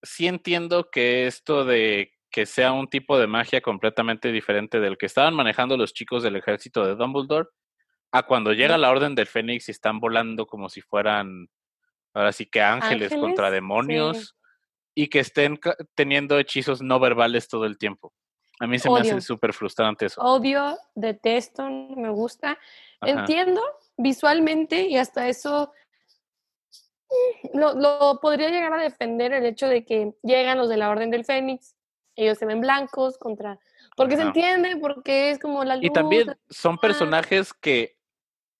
sí 0.00 0.28
entiendo 0.28 0.90
que 0.90 1.26
esto 1.26 1.64
de 1.64 2.12
que 2.30 2.46
sea 2.46 2.70
un 2.72 2.88
tipo 2.88 3.18
de 3.18 3.26
magia 3.26 3.60
completamente 3.60 4.30
diferente 4.30 4.78
del 4.78 4.96
que 4.96 5.06
estaban 5.06 5.34
manejando 5.34 5.76
los 5.76 5.92
chicos 5.92 6.22
del 6.22 6.36
ejército 6.36 6.86
de 6.86 6.94
Dumbledore, 6.94 7.48
a 8.12 8.22
cuando 8.22 8.52
llega 8.52 8.78
la 8.78 8.90
Orden 8.90 9.16
del 9.16 9.26
Fénix 9.26 9.68
y 9.68 9.72
están 9.72 9.98
volando 9.98 10.46
como 10.46 10.68
si 10.68 10.82
fueran, 10.82 11.48
ahora 12.14 12.30
sí 12.30 12.46
que 12.46 12.62
ángeles, 12.62 13.12
contra 13.14 13.50
demonios, 13.50 14.36
y 14.94 15.08
que 15.08 15.18
estén 15.18 15.58
teniendo 15.96 16.38
hechizos 16.38 16.80
no 16.80 17.00
verbales 17.00 17.48
todo 17.48 17.64
el 17.64 17.76
tiempo. 17.76 18.14
A 18.60 18.66
mí 18.68 18.78
se 18.78 18.88
me 18.88 19.00
hace 19.00 19.20
súper 19.20 19.52
frustrante 19.52 20.06
eso. 20.06 20.20
Odio, 20.20 20.78
detesto, 20.94 21.68
me 21.68 22.08
gusta. 22.10 22.56
Entiendo 23.00 23.62
visualmente 23.96 24.82
y 24.82 24.96
hasta 24.96 25.28
eso 25.28 25.72
mm, 27.52 27.58
lo, 27.58 28.18
podría 28.20 28.50
llegar 28.50 28.72
a 28.72 28.82
defender 28.82 29.32
el 29.32 29.46
hecho 29.46 29.68
de 29.68 29.84
que 29.84 30.12
llegan 30.22 30.58
los 30.58 30.68
de 30.68 30.76
la 30.76 30.90
Orden 30.90 31.10
del 31.10 31.24
Fénix, 31.24 31.74
ellos 32.14 32.38
se 32.38 32.46
ven 32.46 32.60
blancos 32.60 33.18
contra... 33.18 33.58
Porque 33.96 34.16
se 34.16 34.22
entiende, 34.22 34.76
porque 34.76 35.30
es 35.30 35.38
como 35.38 35.64
la 35.64 35.76
luz. 35.76 35.84
Y 35.86 35.90
también 35.90 36.36
son 36.50 36.76
personajes 36.76 37.54
que 37.54 37.95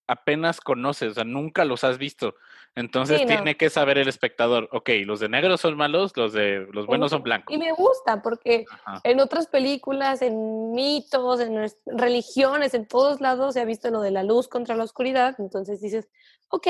apenas 0.07 0.61
conoces, 0.61 1.11
o 1.11 1.15
sea, 1.15 1.25
nunca 1.25 1.65
los 1.65 1.85
has 1.85 1.99
visto. 1.99 2.35
Entonces 2.75 3.27
tiene 3.27 3.57
que 3.57 3.71
saber 3.71 3.97
el 3.97 4.07
espectador, 4.07 4.69
ok, 4.71 4.91
los 5.07 5.19
de 5.19 5.31
negros 5.31 5.63
son 5.63 5.77
malos, 5.77 6.15
los 6.17 6.35
de 6.35 6.67
los 6.73 6.87
buenos 6.87 7.11
son 7.11 7.23
blancos. 7.23 7.55
Y 7.55 7.59
me 7.59 7.73
gusta 7.73 8.21
porque 8.21 8.67
en 9.03 9.21
otras 9.21 9.47
películas, 9.47 10.21
en 10.21 10.73
mitos, 10.73 11.41
en 11.41 11.73
religiones, 11.87 12.75
en 12.75 12.87
todos 12.87 13.21
lados 13.21 13.55
se 13.55 13.61
ha 13.61 13.65
visto 13.65 13.91
lo 13.91 14.01
de 14.01 14.11
la 14.11 14.23
luz 14.23 14.47
contra 14.47 14.77
la 14.77 14.85
oscuridad, 14.85 15.35
entonces 15.39 15.81
dices, 15.81 16.09
ok, 16.49 16.67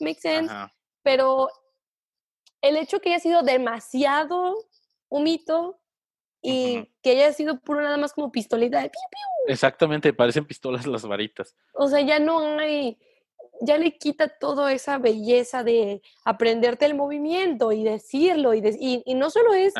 makes 0.00 0.20
sense, 0.20 0.52
pero 1.02 1.48
el 2.60 2.76
hecho 2.76 3.00
que 3.00 3.10
haya 3.10 3.20
sido 3.20 3.42
demasiado 3.42 4.56
un 5.08 5.22
mito 5.22 5.80
y 6.44 6.92
que 7.02 7.12
haya 7.12 7.32
sido 7.32 7.58
puro 7.58 7.80
nada 7.80 7.96
más 7.96 8.12
como 8.12 8.30
pistolita 8.30 8.76
de 8.78 8.90
piu, 8.90 9.00
piu. 9.10 9.52
Exactamente, 9.52 10.12
parecen 10.12 10.44
pistolas 10.44 10.86
las 10.86 11.06
varitas. 11.06 11.56
O 11.72 11.88
sea, 11.88 12.02
ya 12.02 12.18
no 12.18 12.58
hay, 12.58 12.98
ya 13.62 13.78
le 13.78 13.96
quita 13.96 14.28
toda 14.28 14.70
esa 14.72 14.98
belleza 14.98 15.64
de 15.64 16.02
aprenderte 16.24 16.84
el 16.84 16.94
movimiento 16.94 17.72
y 17.72 17.82
decirlo. 17.82 18.52
Y, 18.52 18.62
y, 19.06 19.14
no 19.14 19.30
solo 19.30 19.54
es 19.54 19.72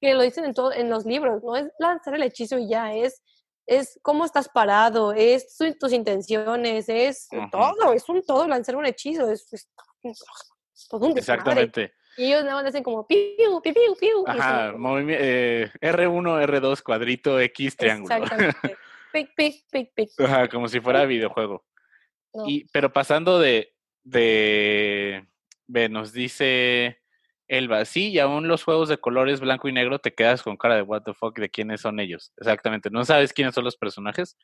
que 0.00 0.14
lo 0.14 0.22
dicen 0.22 0.44
en, 0.44 0.54
todo, 0.54 0.72
en 0.72 0.88
los 0.90 1.04
libros, 1.04 1.42
no 1.42 1.56
es 1.56 1.66
lanzar 1.80 2.14
el 2.14 2.22
hechizo 2.22 2.56
y 2.56 2.68
ya, 2.68 2.94
es, 2.94 3.20
es 3.66 3.98
cómo 4.02 4.24
estás 4.24 4.48
parado, 4.48 5.12
es 5.12 5.56
tus 5.80 5.92
intenciones, 5.92 6.88
es 6.88 7.28
todo, 7.50 7.92
es 7.92 8.08
un 8.08 8.22
todo 8.24 8.46
lanzar 8.46 8.76
un 8.76 8.86
hechizo, 8.86 9.28
es, 9.30 9.68
todo 10.88 11.06
un 11.06 11.18
Exactamente. 11.18 11.94
Y 12.16 12.26
ellos 12.26 12.44
nada 12.44 12.56
más 12.56 12.66
hacen 12.66 12.82
como 12.82 13.06
piu, 13.06 13.60
piu, 13.62 13.74
piu, 13.74 13.96
piu. 14.00 14.24
Ajá, 14.26 14.74
eh, 15.08 15.70
R1, 15.80 16.46
R2, 16.46 16.82
cuadrito, 16.82 17.38
X, 17.40 17.76
triángulo. 17.76 18.14
Exactamente. 18.14 18.76
pic, 19.12 19.34
pic, 19.36 19.64
pic, 19.70 19.92
pic. 19.94 20.20
Ajá, 20.20 20.48
como 20.48 20.68
si 20.68 20.80
fuera 20.80 21.04
videojuego. 21.04 21.64
Y, 22.46 22.66
pero 22.66 22.92
pasando 22.92 23.38
de, 23.38 23.72
de, 24.04 25.24
nos 25.88 26.12
dice 26.12 26.98
Elba, 27.48 27.84
sí, 27.84 28.10
y 28.10 28.18
aún 28.18 28.48
los 28.48 28.62
juegos 28.62 28.88
de 28.88 28.98
colores 28.98 29.40
blanco 29.40 29.68
y 29.68 29.72
negro 29.72 29.98
te 29.98 30.14
quedas 30.14 30.42
con 30.42 30.56
cara 30.56 30.76
de 30.76 30.82
what 30.82 31.02
the 31.02 31.14
fuck 31.14 31.38
de 31.38 31.48
quiénes 31.48 31.80
son 31.80 32.00
ellos. 32.00 32.32
Exactamente, 32.36 32.90
no 32.90 33.04
sabes 33.04 33.32
quiénes 33.32 33.54
son 33.54 33.64
los 33.64 33.76
personajes. 33.76 34.36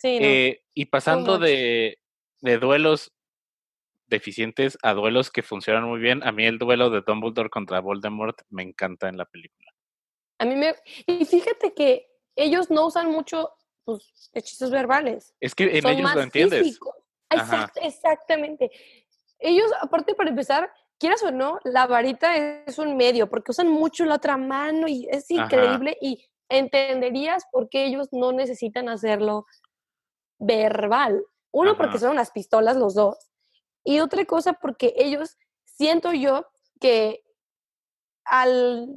Sí, 0.00 0.18
eh, 0.20 0.62
y 0.74 0.86
pasando 0.86 1.38
de, 1.38 1.98
de 2.40 2.58
duelos 2.58 3.12
deficientes 4.06 4.78
a 4.82 4.94
duelos 4.94 5.30
que 5.30 5.42
funcionan 5.42 5.84
muy 5.84 6.00
bien. 6.00 6.22
A 6.22 6.32
mí 6.32 6.44
el 6.44 6.58
duelo 6.58 6.90
de 6.90 7.02
Dumbledore 7.02 7.50
contra 7.50 7.80
Voldemort 7.80 8.40
me 8.50 8.62
encanta 8.62 9.08
en 9.08 9.16
la 9.16 9.24
película. 9.24 9.70
A 10.38 10.44
mí 10.44 10.54
me... 10.54 10.74
Y 11.06 11.24
fíjate 11.24 11.74
que 11.74 12.06
ellos 12.36 12.70
no 12.70 12.86
usan 12.86 13.10
mucho 13.10 13.50
pues, 13.84 14.30
hechizos 14.32 14.70
verbales. 14.70 15.34
Es 15.40 15.54
que 15.54 15.78
en 15.78 15.86
ellos 15.86 16.14
lo 16.14 16.20
entiendes. 16.20 16.78
exactamente. 17.82 18.70
Ellos, 19.38 19.70
aparte 19.80 20.14
para 20.14 20.30
empezar, 20.30 20.70
quieras 20.98 21.22
o 21.22 21.30
no, 21.30 21.58
la 21.64 21.86
varita 21.86 22.36
es 22.36 22.78
un 22.78 22.96
medio, 22.96 23.28
porque 23.28 23.50
usan 23.50 23.68
mucho 23.68 24.04
la 24.04 24.16
otra 24.16 24.36
mano 24.36 24.88
y 24.88 25.06
es 25.10 25.30
increíble 25.30 25.96
y 26.00 26.24
entenderías 26.48 27.44
por 27.50 27.68
qué 27.68 27.86
ellos 27.86 28.08
no 28.12 28.32
necesitan 28.32 28.88
hacerlo 28.88 29.46
verbal. 30.38 31.24
Uno, 31.52 31.76
porque 31.76 31.98
son 31.98 32.10
unas 32.10 32.30
pistolas 32.30 32.76
los 32.76 32.94
dos. 32.94 33.16
Y 33.86 34.00
otra 34.00 34.24
cosa 34.24 34.54
porque 34.54 34.92
ellos, 34.96 35.38
siento 35.64 36.12
yo 36.12 36.44
que 36.80 37.22
al 38.24 38.88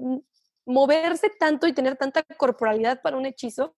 moverse 0.65 1.29
tanto 1.39 1.67
y 1.67 1.73
tener 1.73 1.95
tanta 1.95 2.23
corporalidad 2.23 2.99
para 3.03 3.15
un 3.15 3.27
hechizo, 3.27 3.75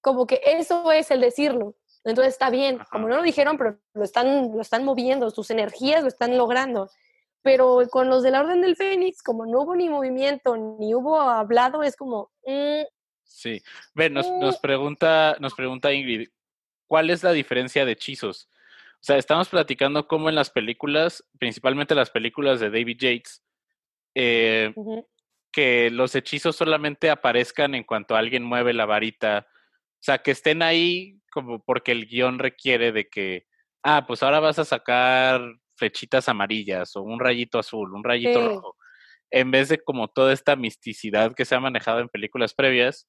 como 0.00 0.26
que 0.26 0.40
eso 0.42 0.90
es 0.92 1.10
el 1.10 1.20
decirlo. 1.20 1.76
Entonces 2.04 2.32
está 2.32 2.48
bien, 2.48 2.78
como 2.90 3.06
no 3.06 3.16
lo 3.16 3.22
dijeron, 3.22 3.58
pero 3.58 3.78
lo 3.92 4.02
están, 4.02 4.52
lo 4.52 4.62
están 4.62 4.82
moviendo, 4.82 5.30
sus 5.30 5.50
energías 5.50 6.02
lo 6.02 6.08
están 6.08 6.38
logrando. 6.38 6.88
Pero 7.42 7.80
con 7.90 8.08
los 8.08 8.22
de 8.22 8.30
la 8.30 8.40
Orden 8.40 8.62
del 8.62 8.76
Fénix, 8.76 9.22
como 9.22 9.44
no 9.44 9.60
hubo 9.60 9.76
ni 9.76 9.90
movimiento, 9.90 10.56
ni 10.56 10.94
hubo 10.94 11.20
hablado, 11.20 11.82
es 11.82 11.96
como... 11.96 12.30
Mm, 12.46 12.82
sí. 13.24 13.62
Ven, 13.94 14.14
nos, 14.14 14.30
nos, 14.30 14.56
mm. 14.56 14.60
pregunta, 14.62 15.36
nos 15.38 15.52
pregunta 15.52 15.92
Ingrid, 15.92 16.30
¿cuál 16.86 17.10
es 17.10 17.22
la 17.22 17.32
diferencia 17.32 17.84
de 17.84 17.92
hechizos? 17.92 18.48
O 19.00 19.02
sea, 19.02 19.16
estamos 19.16 19.48
platicando 19.48 20.06
cómo 20.06 20.28
en 20.28 20.34
las 20.34 20.50
películas, 20.50 21.24
principalmente 21.38 21.94
las 21.94 22.10
películas 22.10 22.60
de 22.60 22.68
David 22.68 22.98
Yates, 22.98 23.42
eh, 24.14 24.74
que 25.50 25.90
los 25.90 26.14
hechizos 26.14 26.56
solamente 26.56 27.08
aparezcan 27.08 27.74
en 27.74 27.84
cuanto 27.84 28.14
alguien 28.14 28.44
mueve 28.44 28.74
la 28.74 28.84
varita. 28.84 29.46
O 29.48 30.02
sea, 30.02 30.18
que 30.18 30.32
estén 30.32 30.60
ahí 30.60 31.18
como 31.32 31.64
porque 31.64 31.92
el 31.92 32.06
guion 32.06 32.38
requiere 32.38 32.92
de 32.92 33.08
que, 33.08 33.46
ah, 33.82 34.04
pues 34.06 34.22
ahora 34.22 34.38
vas 34.38 34.58
a 34.58 34.66
sacar 34.66 35.40
flechitas 35.76 36.28
amarillas 36.28 36.94
o 36.94 37.02
un 37.02 37.20
rayito 37.20 37.58
azul, 37.58 37.94
un 37.94 38.04
rayito 38.04 38.48
rojo. 38.48 38.76
En 39.30 39.50
vez 39.50 39.70
de 39.70 39.78
como 39.82 40.08
toda 40.08 40.34
esta 40.34 40.56
misticidad 40.56 41.34
que 41.34 41.46
se 41.46 41.54
ha 41.54 41.60
manejado 41.60 42.00
en 42.00 42.08
películas 42.10 42.52
previas 42.52 43.08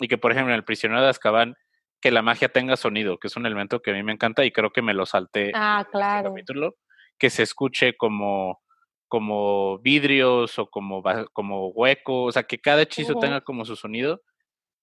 y 0.00 0.08
que, 0.08 0.18
por 0.18 0.32
ejemplo, 0.32 0.52
en 0.52 0.58
El 0.58 0.64
prisionero 0.64 1.02
de 1.02 1.08
Azkaban 1.08 1.54
que 2.00 2.10
la 2.10 2.22
magia 2.22 2.48
tenga 2.48 2.76
sonido, 2.76 3.18
que 3.18 3.28
es 3.28 3.36
un 3.36 3.46
elemento 3.46 3.82
que 3.82 3.90
a 3.90 3.94
mí 3.94 4.02
me 4.02 4.12
encanta 4.12 4.44
y 4.44 4.52
creo 4.52 4.70
que 4.70 4.82
me 4.82 4.94
lo 4.94 5.06
salté 5.06 5.52
ah, 5.54 5.86
claro. 5.90 6.30
capítulo, 6.30 6.76
que 7.18 7.30
se 7.30 7.42
escuche 7.42 7.96
como, 7.96 8.60
como 9.08 9.78
vidrios 9.78 10.58
o 10.58 10.66
como, 10.70 11.02
como 11.32 11.68
hueco, 11.68 12.24
o 12.24 12.32
sea, 12.32 12.44
que 12.44 12.58
cada 12.58 12.82
hechizo 12.82 13.14
tenga 13.16 13.42
como 13.42 13.64
su 13.64 13.76
sonido 13.76 14.22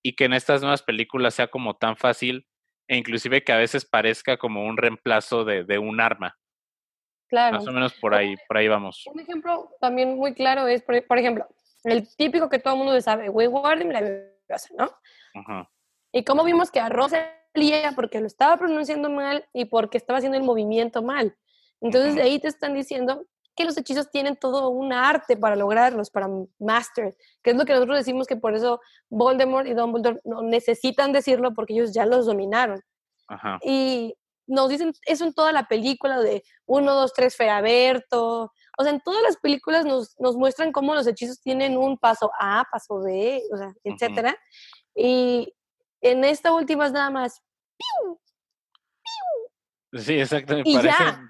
y 0.04 0.16
que 0.16 0.26
en 0.26 0.34
estas 0.34 0.62
nuevas 0.62 0.84
películas 0.84 1.34
sea 1.34 1.48
como 1.48 1.76
tan 1.76 1.98
fácil 1.98 2.48
e 2.88 2.96
inclusive 2.96 3.44
que 3.44 3.52
a 3.52 3.58
veces 3.58 3.86
parezca 3.86 4.38
como 4.38 4.66
un 4.66 4.78
reemplazo 4.78 5.44
de, 5.44 5.64
de 5.64 5.78
un 5.78 6.00
arma. 6.00 6.38
Claro. 7.28 7.58
Más 7.58 7.68
o 7.68 7.72
menos 7.74 7.94
por 7.96 8.14
ahí, 8.14 8.36
por 8.48 8.58
ahí 8.58 8.68
vamos. 8.70 9.04
Un 9.08 9.20
ejemplo 9.20 9.70
también 9.82 10.16
muy 10.16 10.34
claro 10.34 10.68
es, 10.68 10.82
por, 10.82 11.06
por 11.06 11.18
ejemplo, 11.18 11.46
el 11.84 12.08
típico 12.16 12.50
que 12.50 12.60
todo 12.60 12.76
el 12.76 12.80
mundo 12.80 13.02
sabe, 13.02 13.30
Wingardium 13.30 13.90
Leviosa, 13.90 14.70
¿no? 14.78 14.90
Ajá. 15.34 15.70
Y 16.18 16.24
como 16.24 16.44
vimos 16.44 16.72
que 16.72 16.80
a 16.80 16.90
salía 16.90 17.92
porque 17.92 18.20
lo 18.20 18.26
estaba 18.26 18.58
pronunciando 18.58 19.08
mal 19.08 19.46
y 19.54 19.66
porque 19.66 20.00
estaba 20.00 20.18
haciendo 20.18 20.36
el 20.36 20.44
movimiento 20.44 21.04
mal. 21.04 21.38
Entonces 21.80 22.16
de 22.16 22.24
ahí 22.24 22.40
te 22.40 22.48
están 22.48 22.74
diciendo 22.74 23.28
que 23.56 23.66
los 23.66 23.78
hechizos 23.78 24.10
tienen 24.10 24.36
todo 24.36 24.70
un 24.70 24.94
arte 24.94 25.38
para 25.38 25.56
lograrlos, 25.56 26.10
para 26.10 26.28
master, 26.58 27.16
que 27.44 27.52
es 27.52 27.56
lo 27.56 27.66
que 27.66 27.74
nosotros 27.74 28.00
decimos 28.00 28.26
que 28.26 28.36
por 28.36 28.56
eso 28.56 28.82
Voldemort 29.10 29.68
y 29.68 29.76
Dumbledore 29.76 30.20
no 30.24 30.42
necesitan 30.42 31.12
decirlo 31.14 31.54
porque 31.54 31.74
ellos 31.74 31.94
ya 31.94 32.08
los 32.08 32.26
dominaron. 32.26 32.82
Y 33.62 34.16
nos 34.48 34.70
dicen 34.70 34.94
eso 35.06 35.24
en 35.24 35.34
toda 35.36 35.52
la 35.52 35.68
película 35.68 36.20
de 36.20 36.44
1, 36.66 36.94
2, 36.96 37.14
3, 37.14 37.36
Feraberto. 37.36 38.52
O 38.80 38.84
sea, 38.84 38.92
en 38.92 39.02
todas 39.02 39.22
las 39.22 39.38
películas 39.38 39.86
nos, 39.86 40.20
nos, 40.20 40.36
muestran 40.36 40.72
cómo 40.72 40.96
los 40.96 41.06
hechizos 41.06 41.40
tienen 41.42 41.78
un 41.78 41.96
paso 42.00 42.32
A, 42.40 42.64
paso 42.72 43.02
B, 43.02 43.44
o 43.54 43.58
sea, 43.58 43.72
etcétera. 43.84 44.36
Y 44.96 45.54
en 46.02 46.24
esta 46.24 46.54
última 46.54 46.86
es 46.88 46.92
nada 46.92 47.10
más. 47.10 47.44
¡piu! 47.78 48.20
Sí, 49.94 50.16
exactamente. 50.20 50.70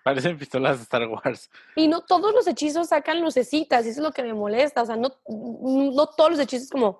Parecen, 0.03 0.37
pistolas 0.37 0.77
de 0.77 0.83
Star 0.83 1.07
Wars. 1.07 1.49
Y 1.75 1.87
no 1.87 2.01
todos 2.01 2.33
los 2.33 2.47
hechizos 2.47 2.87
sacan 2.87 3.21
lucecitas, 3.21 3.85
y 3.85 3.89
eso 3.89 3.99
es 3.99 4.03
lo 4.03 4.11
que 4.11 4.23
me 4.23 4.33
molesta. 4.33 4.81
O 4.81 4.85
sea, 4.85 4.95
no, 4.95 5.11
no 5.27 6.07
todos 6.07 6.31
los 6.31 6.39
hechizos 6.39 6.69
como, 6.69 6.97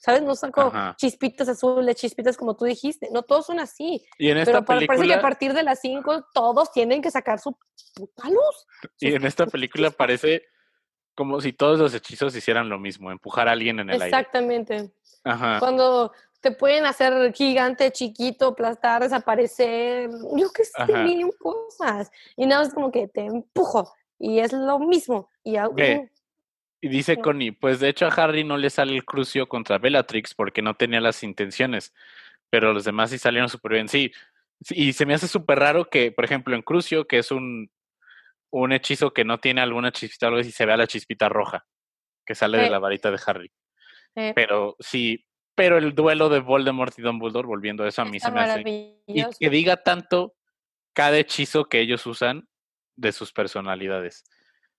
¿sabes? 0.00 0.22
No 0.22 0.36
son 0.36 0.52
como 0.52 0.72
chispitas 0.96 1.48
azules, 1.48 1.96
chispitas 1.96 2.36
como 2.36 2.56
tú 2.56 2.66
dijiste. 2.66 3.08
No 3.10 3.22
todos 3.22 3.46
son 3.46 3.58
así. 3.58 4.06
Y 4.16 4.30
en 4.30 4.38
esta 4.38 4.52
Pero 4.52 4.64
película... 4.64 4.86
parece 4.86 5.06
que 5.06 5.14
a 5.14 5.22
partir 5.22 5.52
de 5.54 5.64
las 5.64 5.80
5 5.80 6.28
todos 6.32 6.70
tienen 6.72 7.02
que 7.02 7.10
sacar 7.10 7.40
su 7.40 7.58
puta 7.96 8.28
luz. 8.28 8.66
Y 9.00 9.12
en 9.12 9.26
esta 9.26 9.46
película 9.46 9.90
parece 9.90 10.44
como 11.14 11.40
si 11.40 11.52
todos 11.52 11.78
los 11.78 11.92
hechizos 11.94 12.34
hicieran 12.36 12.68
lo 12.68 12.78
mismo, 12.78 13.10
empujar 13.10 13.48
a 13.48 13.52
alguien 13.52 13.80
en 13.80 13.90
el 13.90 14.00
aire. 14.00 14.06
Exactamente. 14.06 14.92
Ajá. 15.24 15.58
Cuando 15.58 16.12
te 16.42 16.50
pueden 16.50 16.84
hacer 16.84 17.32
gigante, 17.32 17.92
chiquito, 17.92 18.48
aplastar, 18.48 19.02
desaparecer, 19.02 20.10
yo 20.36 20.50
qué 20.50 20.64
sé, 20.64 20.92
mil 21.04 21.30
cosas. 21.38 22.10
Y 22.36 22.46
nada 22.46 22.64
más 22.64 22.74
como 22.74 22.90
que 22.90 23.06
te 23.06 23.24
empujo 23.24 23.94
y 24.18 24.40
es 24.40 24.52
lo 24.52 24.80
mismo. 24.80 25.30
Y, 25.44 25.56
y 26.80 26.88
dice 26.88 27.18
Connie, 27.18 27.52
pues 27.52 27.78
de 27.78 27.88
hecho 27.88 28.06
a 28.06 28.08
Harry 28.08 28.42
no 28.42 28.56
le 28.56 28.70
sale 28.70 28.92
el 28.92 29.04
crucio 29.04 29.48
contra 29.48 29.78
Bellatrix 29.78 30.34
porque 30.34 30.62
no 30.62 30.74
tenía 30.74 31.00
las 31.00 31.22
intenciones, 31.22 31.94
pero 32.50 32.72
los 32.72 32.84
demás 32.84 33.10
sí 33.10 33.18
salieron 33.18 33.48
súper 33.48 33.74
bien. 33.74 33.88
Sí, 33.88 34.12
y 34.70 34.92
se 34.94 35.06
me 35.06 35.14
hace 35.14 35.28
súper 35.28 35.60
raro 35.60 35.88
que, 35.88 36.10
por 36.10 36.24
ejemplo, 36.24 36.56
en 36.56 36.62
Crucio, 36.62 37.06
que 37.06 37.18
es 37.18 37.30
un, 37.30 37.70
un 38.50 38.72
hechizo 38.72 39.14
que 39.14 39.24
no 39.24 39.38
tiene 39.38 39.60
alguna 39.60 39.92
chispita, 39.92 40.26
algo 40.26 40.40
así, 40.40 40.50
se 40.50 40.66
vea 40.66 40.76
la 40.76 40.88
chispita 40.88 41.28
roja 41.28 41.66
que 42.26 42.34
sale 42.34 42.58
de 42.58 42.70
la 42.70 42.80
varita 42.80 43.12
de 43.12 43.20
Harry. 43.26 43.52
Pero 44.14 44.76
sí, 44.80 45.24
pero 45.54 45.78
el 45.78 45.94
duelo 45.94 46.28
de 46.28 46.40
Voldemort 46.40 46.98
y 46.98 47.02
Dumbledore, 47.02 47.46
volviendo 47.46 47.84
a 47.84 47.88
eso, 47.88 48.02
a 48.02 48.04
mí 48.04 48.18
se 48.18 48.30
me 48.30 48.40
hace. 48.40 48.62
Y 49.06 49.24
que 49.38 49.50
diga 49.50 49.76
tanto 49.76 50.34
cada 50.92 51.18
hechizo 51.18 51.66
que 51.66 51.80
ellos 51.80 52.06
usan 52.06 52.48
de 52.96 53.12
sus 53.12 53.32
personalidades. 53.32 54.24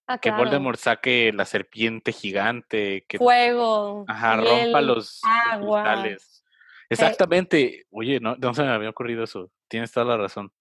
Ah, 0.08 0.18
que 0.18 0.32
Voldemort 0.32 0.80
saque 0.80 1.32
la 1.34 1.46
serpiente 1.46 2.12
gigante. 2.12 3.06
Que, 3.08 3.18
Fuego. 3.18 4.06
Ajá, 4.08 4.38
rompa 4.38 4.82
los 4.82 5.22
cristales. 5.22 6.44
Exactamente. 6.90 7.86
Oye, 7.90 8.20
no, 8.20 8.36
no 8.36 8.54
se 8.54 8.64
me 8.64 8.70
había 8.70 8.90
ocurrido 8.90 9.24
eso. 9.24 9.50
Tienes 9.68 9.92
toda 9.92 10.06
la 10.06 10.18
razón. 10.18 10.52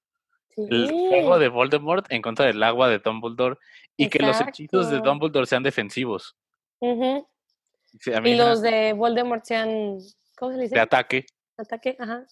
el 0.56 0.88
fuego 0.88 1.38
de 1.38 1.48
Voldemort 1.48 2.06
en 2.10 2.22
contra 2.22 2.46
del 2.46 2.62
agua 2.62 2.88
de 2.88 2.98
Dumbledore 2.98 3.56
y 3.96 4.08
que 4.08 4.20
los 4.20 4.40
hechizos 4.40 4.90
de 4.90 5.00
Dumbledore 5.00 5.46
sean 5.46 5.62
defensivos. 5.62 6.36
Y 8.24 8.34
los 8.34 8.62
de 8.62 8.92
Voldemort 8.92 9.44
sean, 9.44 9.98
¿cómo 10.36 10.52
se 10.52 10.62
dice? 10.62 10.74
De 10.74 10.80
ataque. 10.80 11.26
Ataque, 11.56 11.96
ajá. 11.98 12.26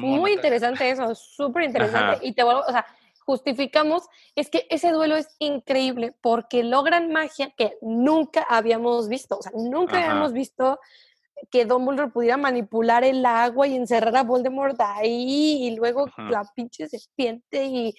Muy 0.00 0.32
interesante 0.32 0.88
eso, 0.88 1.14
súper 1.14 1.64
interesante. 1.64 2.26
Y 2.26 2.32
te 2.32 2.42
vuelvo, 2.42 2.62
o 2.66 2.70
sea, 2.70 2.86
justificamos, 3.24 4.04
es 4.34 4.48
que 4.48 4.66
ese 4.70 4.92
duelo 4.92 5.16
es 5.16 5.28
increíble 5.38 6.14
porque 6.20 6.62
logran 6.62 7.10
magia 7.10 7.50
que 7.56 7.76
nunca 7.82 8.46
habíamos 8.48 9.08
visto. 9.08 9.38
O 9.38 9.42
sea, 9.42 9.52
nunca 9.54 9.98
habíamos 9.98 10.32
visto 10.32 10.78
que 11.50 11.66
Dumbledore 11.66 12.10
pudiera 12.10 12.36
manipular 12.36 13.04
el 13.04 13.26
agua 13.26 13.66
y 13.66 13.76
encerrar 13.76 14.16
a 14.16 14.22
Voldemort 14.22 14.80
ahí 14.80 15.66
y 15.66 15.76
luego 15.76 16.06
la 16.16 16.44
pinche 16.54 16.88
serpiente 16.88 17.64
y 17.64 17.94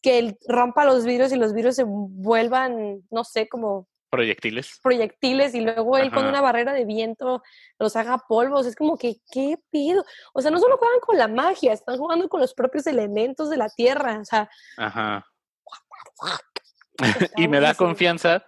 que 0.00 0.18
él 0.18 0.38
rompa 0.46 0.84
los 0.84 1.04
vidrios 1.04 1.32
y 1.32 1.36
los 1.36 1.52
vidrios 1.52 1.76
se 1.76 1.84
vuelvan, 1.84 3.02
no 3.10 3.24
sé, 3.24 3.48
como 3.48 3.88
proyectiles. 4.10 4.80
Proyectiles 4.82 5.54
y 5.54 5.60
luego 5.60 5.96
él 5.98 6.10
con 6.10 6.26
una 6.26 6.40
barrera 6.40 6.72
de 6.72 6.84
viento 6.84 7.42
los 7.78 7.96
haga 7.96 8.18
polvos. 8.18 8.66
Es 8.66 8.76
como 8.76 8.96
que, 8.96 9.16
¿qué 9.32 9.58
pido? 9.70 10.04
O 10.32 10.40
sea, 10.40 10.50
no 10.50 10.58
solo 10.58 10.76
juegan 10.76 11.00
con 11.00 11.16
la 11.16 11.28
magia, 11.28 11.72
están 11.72 11.98
jugando 11.98 12.28
con 12.28 12.40
los 12.40 12.54
propios 12.54 12.86
elementos 12.86 13.50
de 13.50 13.56
la 13.56 13.68
tierra. 13.68 14.18
O 14.20 14.24
sea. 14.24 14.48
Ajá. 14.76 15.24
y 17.36 17.48
me 17.48 17.60
da 17.60 17.74
confianza, 17.74 18.46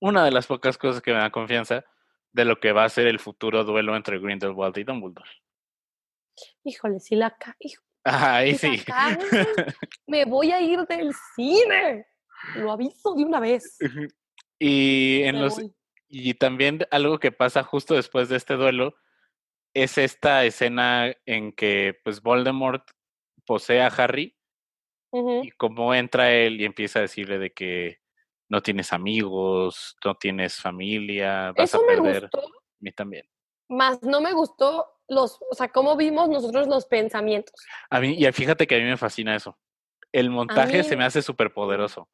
una 0.00 0.24
de 0.24 0.30
las 0.30 0.46
pocas 0.46 0.78
cosas 0.78 1.02
que 1.02 1.12
me 1.12 1.18
da 1.18 1.30
confianza 1.30 1.84
de 2.32 2.44
lo 2.44 2.60
que 2.60 2.72
va 2.72 2.84
a 2.84 2.88
ser 2.88 3.06
el 3.06 3.18
futuro 3.18 3.64
duelo 3.64 3.96
entre 3.96 4.18
Grindelwald 4.18 4.76
y 4.78 4.84
Dumbledore. 4.84 5.30
Híjole, 6.64 7.00
si 7.00 7.16
la 7.16 7.36
ca... 7.36 7.56
ahí 8.04 8.54
sí. 8.56 8.82
me 10.06 10.24
voy 10.24 10.52
a 10.52 10.60
ir 10.60 10.86
del 10.86 11.12
cine. 11.34 12.06
Lo 12.56 12.72
aviso 12.72 13.14
de 13.14 13.24
una 13.24 13.40
vez. 13.40 13.76
Y 14.60 15.22
en 15.22 15.40
los 15.40 15.60
y 16.06 16.34
también 16.34 16.86
algo 16.90 17.18
que 17.18 17.32
pasa 17.32 17.64
justo 17.64 17.94
después 17.94 18.28
de 18.28 18.36
este 18.36 18.54
duelo 18.54 18.94
es 19.74 19.96
esta 19.96 20.44
escena 20.44 21.14
en 21.24 21.52
que 21.52 21.98
pues 22.04 22.20
Voldemort 22.20 22.82
posee 23.46 23.80
a 23.80 23.86
Harry 23.86 24.36
y 25.12 25.50
cómo 25.52 25.94
entra 25.94 26.32
él 26.32 26.60
y 26.60 26.64
empieza 26.64 26.98
a 26.98 27.02
decirle 27.02 27.38
de 27.38 27.52
que 27.52 28.00
no 28.48 28.60
tienes 28.60 28.92
amigos, 28.92 29.96
no 30.04 30.16
tienes 30.16 30.56
familia, 30.56 31.52
vas 31.56 31.74
a 31.74 31.78
perder. 31.78 32.28
Me 32.34 32.40
A 32.40 32.46
mí 32.80 32.92
también. 32.92 33.24
Más 33.68 34.02
no 34.02 34.20
me 34.20 34.32
gustó 34.32 34.86
los, 35.08 35.38
o 35.50 35.54
sea, 35.54 35.68
cómo 35.68 35.96
vimos 35.96 36.28
nosotros 36.28 36.66
los 36.66 36.86
pensamientos. 36.86 37.54
A 37.88 38.00
mí, 38.00 38.16
y 38.18 38.32
fíjate 38.32 38.66
que 38.66 38.74
a 38.74 38.78
mí 38.78 38.84
me 38.84 38.96
fascina 38.96 39.36
eso. 39.36 39.56
El 40.12 40.30
montaje 40.30 40.82
se 40.82 40.96
me 40.96 41.04
hace 41.04 41.22
súper 41.22 41.52
poderoso. 41.52 42.08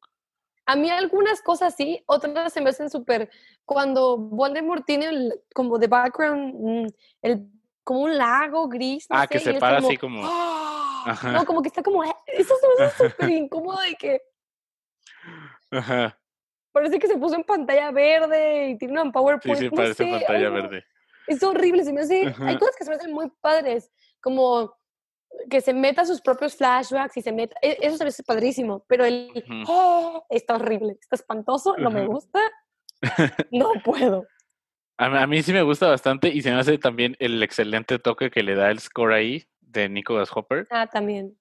A 0.67 0.75
mí 0.75 0.89
algunas 0.89 1.41
cosas 1.41 1.75
sí, 1.75 2.03
otras 2.07 2.51
se 2.51 2.59
me 2.59 2.69
hacen 2.69 2.89
súper... 2.89 3.29
Cuando 3.63 4.17
Voldemort 4.17 4.85
tiene 4.85 5.31
como 5.53 5.79
de 5.79 5.87
background 5.87 6.53
mm, 6.55 6.87
el, 7.21 7.47
como 7.85 8.01
un 8.01 8.17
lago 8.17 8.67
gris. 8.67 9.07
ah, 9.09 9.25
que 9.27 9.39
se 9.39 9.53
para 9.53 9.77
así 9.77 9.95
como... 9.95 10.21
¡ah! 10.23 11.17
No, 11.23 11.45
como 11.45 11.61
que 11.61 11.69
está 11.69 11.81
como... 11.81 12.03
Eh, 12.03 12.13
eso 12.27 12.53
se 12.55 12.67
me 12.67 12.85
hace 12.85 13.09
súper 13.09 13.29
incómodo 13.29 13.79
de 13.79 13.95
que... 13.95 14.21
Ajá. 15.71 16.19
Parece 16.73 16.99
que 16.99 17.07
se 17.07 17.17
puso 17.17 17.35
en 17.35 17.43
pantalla 17.45 17.89
verde 17.91 18.69
y 18.71 18.77
tiene 18.77 19.01
una 19.01 19.09
PowerPoint. 19.09 19.57
Sí, 19.57 19.69
sí, 19.69 19.75
parece 19.75 20.05
pantalla 20.05 20.49
verde. 20.49 20.85
Es 21.27 21.41
horrible, 21.43 21.85
se 21.85 21.93
me 21.93 22.01
hace... 22.01 22.35
Hay 22.41 22.57
cosas 22.57 22.75
que 22.75 22.83
se 22.83 22.89
me 22.89 22.97
hacen 22.97 23.13
muy 23.13 23.31
padres, 23.39 23.89
como 24.19 24.76
que 25.49 25.61
se 25.61 25.73
meta 25.73 26.05
sus 26.05 26.21
propios 26.21 26.55
flashbacks 26.55 27.17
y 27.17 27.21
se 27.21 27.31
meta... 27.31 27.55
E, 27.61 27.77
eso 27.81 27.97
se 27.97 28.03
me 28.03 28.09
hace 28.09 28.23
padrísimo, 28.23 28.85
pero 28.87 29.05
el... 29.05 29.31
¡eh! 29.35 29.43
está 30.29 30.55
horrible, 30.55 30.97
está 30.99 31.15
espantoso, 31.15 31.75
no 31.77 31.89
me 31.89 32.05
gusta, 32.05 32.39
no 33.51 33.73
puedo. 33.83 34.25
A, 34.97 35.27
mí 35.27 35.43
sí 35.43 35.53
me 35.53 35.61
gusta 35.61 35.87
bastante 35.87 36.29
y 36.29 36.41
se 36.41 36.51
me 36.51 36.59
hace 36.59 36.77
también 36.77 37.15
el 37.19 37.43
excelente 37.43 37.99
toque 37.99 38.31
que 38.31 38.41
le 38.41 38.55
da 38.55 38.71
el 38.71 38.79
score 38.79 39.13
ahí 39.13 39.43
de 39.61 39.89
Nicholas 39.89 40.29
Hopper. 40.33 40.67
Ah, 40.71 40.87
también. 40.87 41.37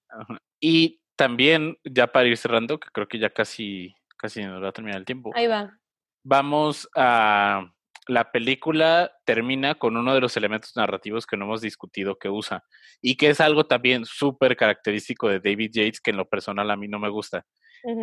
Y 0.61 1.01
también, 1.17 1.79
ya 1.85 2.09
para 2.09 2.27
ir 2.27 2.37
cerrando, 2.37 2.79
que 2.79 2.91
creo 2.93 3.09
que 3.09 3.19
ya 3.19 3.31
casi 3.31 3.95
casi 4.17 4.43
nos 4.43 4.63
va 4.63 4.69
a 4.69 4.73
terminar 4.73 4.99
el 4.99 5.05
tiempo. 5.05 5.31
Ahí 5.35 5.47
va. 5.47 5.79
Vamos 6.25 6.89
a... 6.97 7.73
La 8.07 8.31
película 8.31 9.13
termina 9.25 9.75
con 9.75 9.97
uno 9.97 10.15
de 10.15 10.21
los 10.21 10.37
elementos 10.37 10.77
narrativos 10.77 11.27
que 11.27 11.37
no 11.37 11.47
hemos 11.47 11.61
discutido 11.61 12.19
que 12.19 12.29
usa 12.29 12.65
y 13.03 13.17
que 13.17 13.31
es 13.31 13.41
algo 13.41 13.67
también 13.67 14.05
súper 14.05 14.57
característico 14.57 15.29
de 15.29 15.41
David 15.41 15.71
Yates 15.73 16.01
que 16.01 16.13
en 16.13 16.17
lo 16.17 16.29
personal 16.29 16.71
a 16.71 16.77
mí 16.77 16.87
no 16.89 16.99
me 16.99 17.09
gusta. 17.09 17.45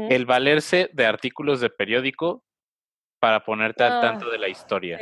El 0.09 0.25
valerse 0.25 0.89
de 0.93 1.05
artículos 1.05 1.59
de 1.59 1.69
periódico 1.69 2.43
para 3.19 3.43
ponerte 3.43 3.83
al 3.83 4.01
tanto 4.01 4.29
de 4.29 4.37
la 4.37 4.49
historia. 4.49 4.99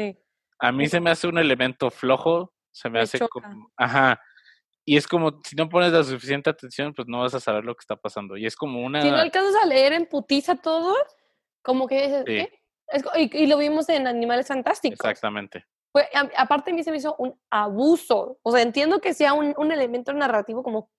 A 0.59 0.71
mí 0.71 0.87
se 0.87 0.99
me 0.99 1.09
hace 1.09 1.27
un 1.27 1.39
elemento 1.39 1.89
flojo, 1.89 2.53
se 2.71 2.89
me, 2.89 2.99
hace 2.99 3.19
como... 3.27 3.71
Ajá, 3.75 4.21
y 4.85 4.97
es 4.97 5.07
como, 5.07 5.41
si 5.43 5.55
no 5.55 5.69
pones 5.69 5.91
la 5.91 6.03
suficiente 6.03 6.49
atención, 6.49 6.93
pues 6.93 7.07
no 7.07 7.19
vas 7.19 7.33
a 7.33 7.39
saber 7.39 7.63
lo 7.63 7.75
que 7.75 7.81
está 7.81 7.95
pasando. 7.95 8.37
Y 8.37 8.45
es 8.45 8.55
como 8.55 8.81
una... 8.81 9.01
Si 9.01 9.09
no 9.09 9.17
alcanzas 9.17 9.55
a 9.63 9.65
leer 9.65 9.93
en 9.93 10.05
putiza 10.05 10.55
todo, 10.55 10.95
como 11.61 11.87
que 11.87 12.03
dices, 12.03 12.23
¿qué? 12.25 12.60
Y, 13.15 13.47
lo 13.47 13.57
vimos 13.57 13.89
en 13.89 14.07
Animales 14.07 14.47
Fantásticos. 14.47 14.99
Exactamente. 14.99 15.65
Pues, 15.91 16.05
aparte 16.37 16.71
a 16.71 16.73
mí 16.73 16.83
se 16.83 16.91
me 16.91 16.97
hizo 16.97 17.15
un 17.17 17.39
abuso. 17.49 18.39
O 18.43 18.51
sea, 18.51 18.61
entiendo 18.61 18.99
que 18.99 19.13
sea 19.13 19.33
un, 19.33 19.53
un 19.57 19.71
elemento 19.71 20.13
narrativo 20.13 20.63
como... 20.63 20.89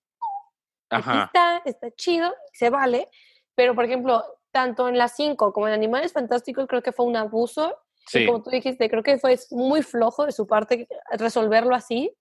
Ajá. 0.91 1.25
está, 1.25 1.63
está 1.65 1.91
chido, 1.93 2.35
se 2.53 2.69
vale. 2.69 3.09
Pero, 3.55 3.75
por 3.75 3.85
ejemplo, 3.85 4.23
tanto 4.51 4.89
en 4.89 4.99
las 4.99 5.17
5 5.17 5.53
como 5.53 5.69
en 5.69 5.75
Animales 5.75 6.13
Fantásticos 6.13 6.67
creo 6.67 6.83
que 6.83 6.93
fue 6.93 7.07
un 7.07 7.17
abuso. 7.17 7.79
Sí. 8.07 8.21
Y 8.21 8.27
como 8.27 8.43
tú 8.43 8.51
dijiste, 8.51 8.91
creo 8.91 9.03
que 9.03 9.19
fue 9.19 9.39
muy 9.51 9.83
flojo 9.83 10.27
de 10.27 10.33
su 10.33 10.47
parte 10.47 10.89
resolverlo 11.13 11.75
así 11.75 12.15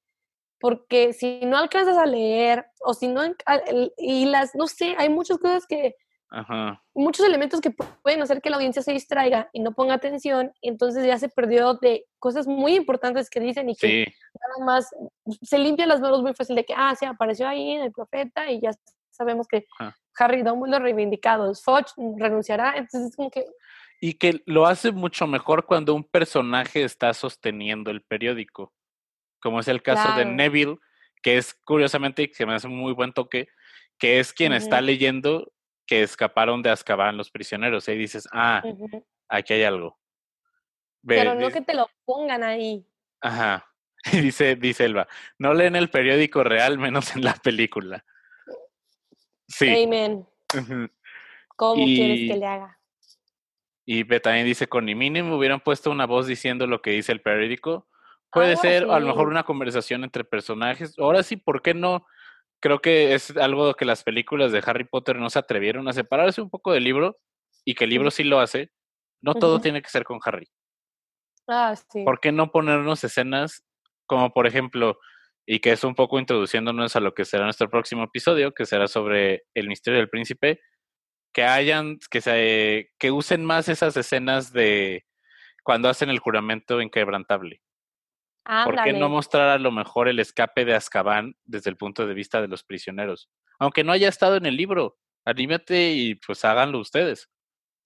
porque 0.62 1.12
si 1.12 1.42
no 1.42 1.58
alcanzas 1.58 1.98
a 1.98 2.06
leer 2.06 2.68
o 2.80 2.94
si 2.94 3.08
no, 3.08 3.24
y 3.98 4.26
las, 4.26 4.56
no 4.56 4.68
sé, 4.68 4.96
hay 4.98 5.10
muchas 5.10 5.40
cosas 5.40 5.66
que, 5.66 5.96
Ajá. 6.34 6.82
muchos 6.94 7.26
elementos 7.26 7.60
que 7.60 7.72
pueden 7.72 8.22
hacer 8.22 8.42
que 8.42 8.50
la 8.50 8.56
audiencia 8.56 8.82
se 8.82 8.94
distraiga 8.94 9.50
y 9.52 9.60
no 9.60 9.74
ponga 9.74 9.96
atención, 9.96 10.54
y 10.62 10.70
entonces 10.70 11.06
ya 11.06 11.18
se 11.18 11.28
perdió 11.28 11.74
de 11.76 12.06
cosas 12.20 12.48
muy 12.48 12.76
importantes 12.76 13.30
que 13.30 13.42
dicen 13.42 13.70
y 13.70 13.76
que 13.76 14.14
nada 14.40 14.66
más 14.66 14.90
se 15.42 15.60
limpian 15.60 15.90
las 15.90 16.00
manos 16.00 16.22
muy 16.22 16.34
fácil 16.34 16.56
de 16.56 16.64
que, 16.64 16.74
ah, 16.76 16.96
sí, 16.98 17.06
apareció 17.06 17.48
ahí 17.48 17.72
en 17.72 17.82
el 17.82 17.92
profeta 17.92 18.50
y 18.50 18.62
ya 18.62 18.72
sabemos 19.10 19.48
que 19.48 19.66
Harry 20.18 20.42
Dumbledore 20.42 20.84
reivindicado, 20.84 21.54
Foch 21.54 21.92
renunciará, 22.18 22.76
entonces 22.78 23.10
es 23.10 23.16
como 23.16 23.30
que... 23.30 23.46
Y 24.00 24.14
que 24.14 24.42
lo 24.46 24.66
hace 24.66 24.92
mucho 24.92 25.28
mejor 25.28 25.66
cuando 25.66 25.94
un 25.94 26.04
personaje 26.04 26.84
está 26.84 27.14
sosteniendo 27.14 27.92
el 27.92 28.02
periódico 28.02 28.74
como 29.42 29.60
es 29.60 29.68
el 29.68 29.82
caso 29.82 30.16
de 30.16 30.24
Neville, 30.24 30.78
que 31.22 31.38
es 31.38 31.54
curiosamente, 31.66 32.32
que 32.32 32.46
me 32.46 32.54
hace 32.54 32.68
un 32.68 32.78
muy 32.78 32.94
buen 32.94 33.12
toque, 33.12 33.50
que 33.98 34.20
es 34.20 34.32
quien 34.32 34.54
está 34.54 34.80
leyendo 34.80 35.52
que 35.92 36.04
escaparon 36.04 36.62
de 36.62 36.70
Azkaban 36.70 37.18
los 37.18 37.30
prisioneros. 37.30 37.86
Y 37.90 37.96
dices, 37.98 38.26
ah, 38.32 38.64
aquí 39.28 39.56
hay 39.56 39.64
algo. 39.64 40.00
Pero 41.06 41.36
no 41.36 41.50
que 41.50 41.60
te 41.60 41.74
lo 41.74 41.90
pongan 42.06 42.46
ahí. 42.46 42.88
Ajá. 43.20 43.68
Y 44.14 44.20
dice, 44.20 44.56
dice 44.56 44.86
Elba, 44.86 45.08
no 45.38 45.54
leen 45.54 45.76
el 45.76 45.92
periódico 45.92 46.44
real 46.44 46.80
menos 46.80 47.16
en 47.16 47.24
la 47.24 47.36
película. 47.36 48.04
Sí. 49.48 49.84
Amen. 49.84 50.26
¿Cómo 51.56 51.86
quieres 51.86 52.32
que 52.32 52.38
le 52.38 52.46
haga? 52.48 52.80
Y 53.86 54.04
también 54.22 54.48
dice, 54.48 54.68
con 54.68 54.86
ni 54.86 54.96
mínimo 54.96 55.36
hubieran 55.36 55.60
puesto 55.60 55.92
una 55.92 56.08
voz 56.08 56.26
diciendo 56.26 56.66
lo 56.66 56.82
que 56.82 56.92
dice 56.92 57.12
el 57.12 57.22
periódico, 57.22 57.88
Puede 58.32 58.56
ser 58.56 58.86
a 58.90 59.00
lo 59.00 59.08
mejor 59.08 59.28
una 59.28 59.44
conversación 59.44 60.06
entre 60.06 60.24
personajes. 60.24 60.98
Ahora 60.98 61.22
sí, 61.22 61.36
¿por 61.36 61.62
qué 61.62 61.74
no? 61.74 62.08
Creo 62.62 62.80
que 62.80 63.14
es 63.14 63.36
algo 63.38 63.74
que 63.74 63.86
las 63.86 64.04
películas 64.04 64.52
de 64.52 64.64
Harry 64.66 64.86
Potter 64.86 65.18
no 65.18 65.30
se 65.30 65.40
atrevieron 65.40 65.88
a 65.88 65.94
separarse 65.94 66.42
un 66.42 66.50
poco 66.50 66.72
del 66.72 66.84
libro 66.84 67.18
y 67.66 67.76
que 67.76 67.84
el 67.84 67.90
libro 67.90 68.12
sí 68.12 68.24
lo 68.24 68.40
hace. 68.40 68.72
No 69.22 69.34
todo 69.34 69.60
tiene 69.60 69.82
que 69.82 69.90
ser 69.90 70.04
con 70.04 70.20
Harry. 70.24 70.48
Ah, 71.48 71.76
sí. 71.76 72.04
¿Por 72.04 72.20
qué 72.20 72.32
no 72.32 72.52
ponernos 72.52 73.04
escenas 73.04 73.64
como, 74.06 74.32
por 74.32 74.46
ejemplo, 74.46 75.00
y 75.46 75.60
que 75.60 75.72
es 75.72 75.84
un 75.84 75.96
poco 75.96 76.20
introduciéndonos 76.20 76.96
a 76.96 77.00
lo 77.00 77.14
que 77.14 77.26
será 77.26 77.46
nuestro 77.46 77.70
próximo 77.70 78.04
episodio, 78.04 78.54
que 78.54 78.66
será 78.66 78.88
sobre 78.88 79.44
el 79.54 79.68
misterio 79.68 80.00
del 80.00 80.10
príncipe, 80.10 80.60
que 81.34 81.44
hayan, 81.44 81.98
que 82.10 82.22
se, 82.22 82.92
que 83.00 83.12
usen 83.12 83.46
más 83.46 83.70
esas 83.70 83.96
escenas 83.98 84.52
de 84.54 85.06
cuando 85.64 85.90
hacen 85.90 86.10
el 86.10 86.20
juramento 86.20 86.82
inquebrantable. 86.82 87.62
¿Por 88.44 88.82
qué 88.84 88.94
no 88.94 89.10
mostrar 89.10 89.50
a 89.50 89.58
lo 89.58 89.72
mejor 89.72 90.08
el 90.08 90.20
escape 90.20 90.66
de 90.66 90.74
Azkaban 90.74 91.36
desde 91.46 91.70
el 91.70 91.78
punto 91.78 92.08
de 92.08 92.14
vista 92.14 92.42
de 92.42 92.48
los 92.48 92.64
prisioneros? 92.64 93.30
Aunque 93.60 93.84
no 93.84 93.92
haya 93.92 94.10
estado 94.10 94.36
en 94.36 94.46
el 94.46 94.58
libro, 94.58 94.98
anímate 95.26 95.92
y 95.92 96.16
pues 96.16 96.44
háganlo 96.44 96.80
ustedes. 96.80 97.30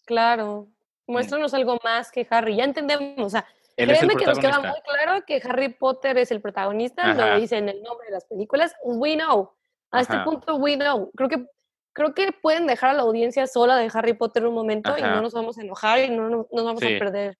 Claro, 0.06 0.70
mm. 1.08 1.12
muéstranos 1.12 1.54
algo 1.54 1.80
más 1.84 2.12
que 2.12 2.26
Harry, 2.30 2.56
ya 2.56 2.64
entendemos, 2.64 3.14
o 3.20 3.30
sea, 3.30 3.46
créeme 3.76 4.16
que 4.16 4.26
nos 4.26 4.40
queda 4.40 4.60
muy 4.60 4.80
claro 4.82 5.26
que 5.26 5.42
Harry 5.44 5.70
Potter 5.70 6.18
es 6.18 6.32
el 6.32 6.42
protagonista, 6.42 7.14
lo 7.14 7.40
dice 7.40 7.58
en 7.58 7.70
el 7.70 7.82
nombre 7.84 8.08
de 8.08 8.14
las 8.14 8.26
películas, 8.26 8.74
we 8.84 9.16
know. 9.16 9.52
A 9.92 10.02
este 10.02 10.18
punto, 10.20 10.56
we 10.56 10.76
know. 10.76 11.10
Creo 11.16 11.30
que, 11.30 11.46
creo 11.94 12.14
que 12.14 12.32
pueden 12.34 12.68
dejar 12.68 12.90
a 12.90 12.94
la 12.94 13.04
audiencia 13.04 13.48
sola 13.48 13.78
de 13.78 13.90
Harry 13.94 14.14
Potter 14.14 14.46
un 14.46 14.54
momento 14.54 14.98
y 14.98 15.02
no 15.02 15.22
nos 15.22 15.34
vamos 15.34 15.58
a 15.58 15.62
enojar 15.62 16.00
y 16.00 16.10
no, 16.10 16.30
nos 16.30 16.66
vamos 16.66 16.84
a 16.84 16.88
perder. 16.88 17.38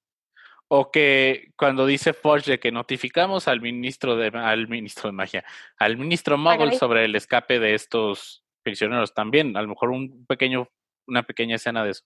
O 0.78 0.92
que 0.92 1.54
cuando 1.56 1.86
dice 1.86 2.12
Forge 2.12 2.52
de 2.52 2.60
que 2.60 2.70
notificamos 2.70 3.48
al 3.48 3.62
ministro 3.62 4.18
de 4.18 4.28
al 4.28 4.68
ministro 4.68 5.10
de 5.10 5.14
magia, 5.14 5.46
al 5.78 5.96
ministro 5.96 6.38
Muggle 6.38 6.78
sobre 6.78 7.06
el 7.06 7.16
escape 7.16 7.60
de 7.60 7.76
estos 7.76 8.44
prisioneros 8.62 9.14
también, 9.14 9.56
a 9.56 9.62
lo 9.62 9.70
mejor 9.70 9.92
un 9.92 10.26
pequeño, 10.26 10.68
una 11.08 11.24
pequeña 11.24 11.56
escena 11.56 11.86
de 11.86 11.92
eso. 11.92 12.04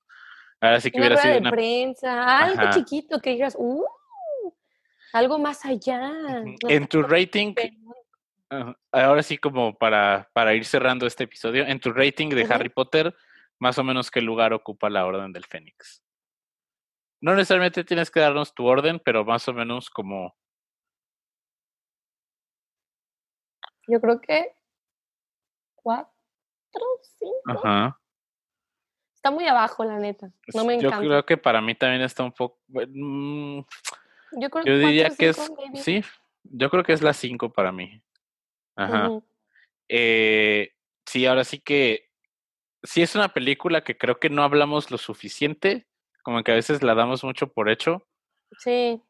Ahora 0.61 0.79
sí 0.81 0.91
que 0.91 0.99
hubiera 0.99 1.17
sido 1.17 1.39
de 1.39 1.49
prensa, 1.49 2.43
algo 2.43 2.69
chiquito 2.71 3.19
que 3.19 3.31
digas, 3.31 3.55
uh, 3.57 3.83
algo 5.13 5.39
más 5.39 5.65
allá. 5.65 6.11
en 6.67 6.87
tu 6.87 7.01
rating, 7.01 7.55
ahora 8.91 9.23
sí 9.23 9.39
como 9.39 9.75
para, 9.79 10.29
para 10.33 10.53
ir 10.53 10.65
cerrando 10.65 11.07
este 11.07 11.23
episodio, 11.23 11.65
en 11.65 11.79
tu 11.79 11.91
rating 11.91 12.29
de 12.29 12.45
Harry 12.47 12.69
Potter, 12.69 13.15
más 13.57 13.79
o 13.79 13.83
menos 13.83 14.11
qué 14.11 14.21
lugar 14.21 14.53
ocupa 14.53 14.91
la 14.91 15.07
Orden 15.07 15.31
del 15.31 15.45
Fénix. 15.45 16.03
No 17.21 17.35
necesariamente 17.35 17.83
tienes 17.83 18.09
que 18.09 18.21
darnos 18.21 18.53
tu 18.53 18.65
orden, 18.65 18.99
pero 19.03 19.25
más 19.25 19.47
o 19.47 19.53
menos 19.53 19.89
como... 19.89 20.35
Yo 23.87 23.99
creo 23.99 24.21
que 24.21 24.55
cuatro, 25.75 26.11
cinco. 27.01 27.41
Ajá. 27.45 27.99
Está 29.15 29.31
muy 29.31 29.47
abajo, 29.47 29.83
la 29.83 29.99
neta. 29.99 30.31
No 30.53 30.63
me 30.63 30.75
encanta. 30.75 30.97
Yo 30.97 31.09
creo 31.09 31.25
que 31.25 31.35
para 31.35 31.59
mí 31.59 31.75
también 31.75 32.03
está 32.03 32.23
un 32.23 32.31
poco... 32.31 32.59
Mm, 32.67 33.59
yo, 34.39 34.49
creo 34.49 34.63
yo 34.63 34.77
diría 34.77 35.09
que 35.09 35.29
es... 35.29 35.51
Sí, 35.73 36.01
yo 36.43 36.69
creo 36.69 36.83
que 36.83 36.93
es 36.93 37.01
la 37.01 37.13
cinco 37.13 37.51
para 37.51 37.73
mí. 37.73 38.01
Ajá. 38.77 39.09
eh, 39.89 40.71
sí, 41.05 41.25
ahora 41.25 41.43
sí 41.43 41.59
que... 41.59 42.09
Sí 42.83 43.01
es 43.01 43.13
una 43.15 43.33
película 43.33 43.83
que 43.83 43.97
creo 43.97 44.19
que 44.21 44.29
no 44.29 44.43
hablamos 44.43 44.89
lo 44.89 44.97
suficiente 44.97 45.88
como 46.29 46.43
que 46.43 46.51
a 46.51 46.55
veces 46.55 46.83
la 46.83 46.93
damos 46.93 47.23
mucho 47.23 47.51
por 47.51 47.71
hecho. 47.71 48.05
Sí. 48.59 49.01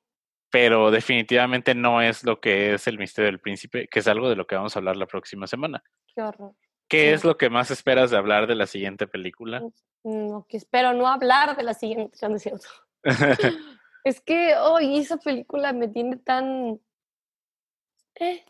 Pero 0.49 0.89
definitivamente 0.89 1.75
no 1.75 2.01
es 2.01 2.23
lo 2.23 2.39
que 2.39 2.75
es 2.75 2.87
el 2.87 2.97
misterio 2.97 3.29
del 3.29 3.41
príncipe, 3.41 3.89
que 3.89 3.99
es 3.99 4.07
algo 4.07 4.29
de 4.29 4.37
lo 4.37 4.47
que 4.47 4.55
vamos 4.55 4.73
a 4.73 4.79
hablar 4.79 4.95
la 4.95 5.05
próxima 5.05 5.45
semana. 5.45 5.83
Qué 6.15 6.21
horror. 6.21 6.55
¿Qué 6.87 7.11
es 7.11 7.25
lo 7.25 7.37
que 7.37 7.49
más 7.49 7.71
esperas 7.71 8.09
de 8.09 8.15
hablar 8.15 8.47
de 8.47 8.55
la 8.55 8.67
siguiente 8.67 9.05
película? 9.05 9.61
No, 10.05 10.45
que 10.47 10.55
espero 10.55 10.93
no 10.93 11.07
hablar 11.07 11.57
de 11.57 11.63
la 11.63 11.73
siguiente, 11.73 12.17
no 12.29 12.37
es 12.37 12.41
cierto. 12.41 12.67
es 14.05 14.21
que 14.21 14.55
hoy 14.55 14.97
esa 14.97 15.17
película 15.17 15.73
me 15.73 15.89
tiene 15.89 16.15
tan... 16.15 16.79
Eh. 18.15 18.45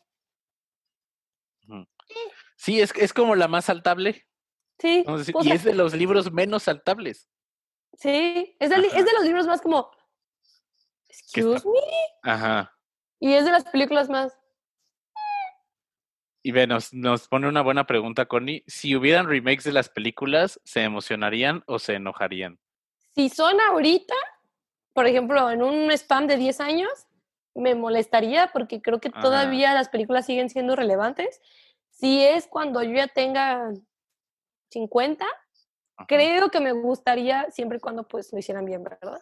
Sí, 2.56 2.80
es, 2.80 2.94
es 2.96 3.14
como 3.14 3.36
la 3.36 3.48
más 3.48 3.66
saltable. 3.66 4.28
Sí. 4.78 5.04
y 5.42 5.52
es 5.52 5.64
de 5.64 5.74
los 5.74 5.96
libros 5.96 6.32
menos 6.32 6.64
saltables. 6.64 7.28
Sí, 8.00 8.56
es 8.60 8.70
de, 8.70 8.76
es 8.78 9.06
de 9.06 9.14
los 9.14 9.26
libros 9.26 9.46
más 9.46 9.62
como, 9.62 9.92
excuse 11.10 11.68
me. 11.68 11.82
Ajá. 12.24 12.74
Y 13.20 13.34
es 13.34 13.44
de 13.44 13.52
las 13.52 13.66
películas 13.66 14.08
más. 14.10 14.40
Y 16.42 16.54
ve, 16.54 16.66
nos, 16.66 16.94
nos 16.94 17.28
pone 17.28 17.50
una 17.50 17.62
buena 17.62 17.86
pregunta, 17.86 18.26
Connie. 18.26 18.64
Si 18.68 18.96
hubieran 18.96 19.28
remakes 19.28 19.66
de 19.66 19.74
las 19.74 19.90
películas, 19.90 20.62
¿se 20.64 20.84
emocionarían 20.84 21.62
o 21.68 21.78
se 21.78 21.96
enojarían? 21.96 22.58
Si 23.16 23.28
son 23.28 23.60
ahorita, 23.60 24.16
por 24.94 25.06
ejemplo, 25.06 25.52
en 25.52 25.62
un 25.62 25.92
spam 25.92 26.28
de 26.28 26.38
10 26.38 26.62
años, 26.62 26.92
me 27.54 27.76
molestaría 27.76 28.48
porque 28.54 28.82
creo 28.82 29.02
que 29.02 29.10
todavía 29.10 29.74
las 29.74 29.90
películas 29.90 30.26
siguen 30.26 30.50
siendo 30.50 30.78
relevantes. 30.78 31.42
Si 31.90 32.24
es 32.24 32.48
cuando 32.48 32.82
yo 32.82 32.94
ya 32.94 33.08
tenga 33.10 33.74
50, 34.70 35.26
Creo 36.08 36.50
que 36.50 36.60
me 36.60 36.72
gustaría 36.72 37.50
siempre 37.52 37.78
y 37.78 37.82
cuando 37.82 38.08
pues 38.08 38.32
lo 38.32 38.40
hicieran 38.40 38.66
bien, 38.66 38.84
¿verdad? 38.84 39.22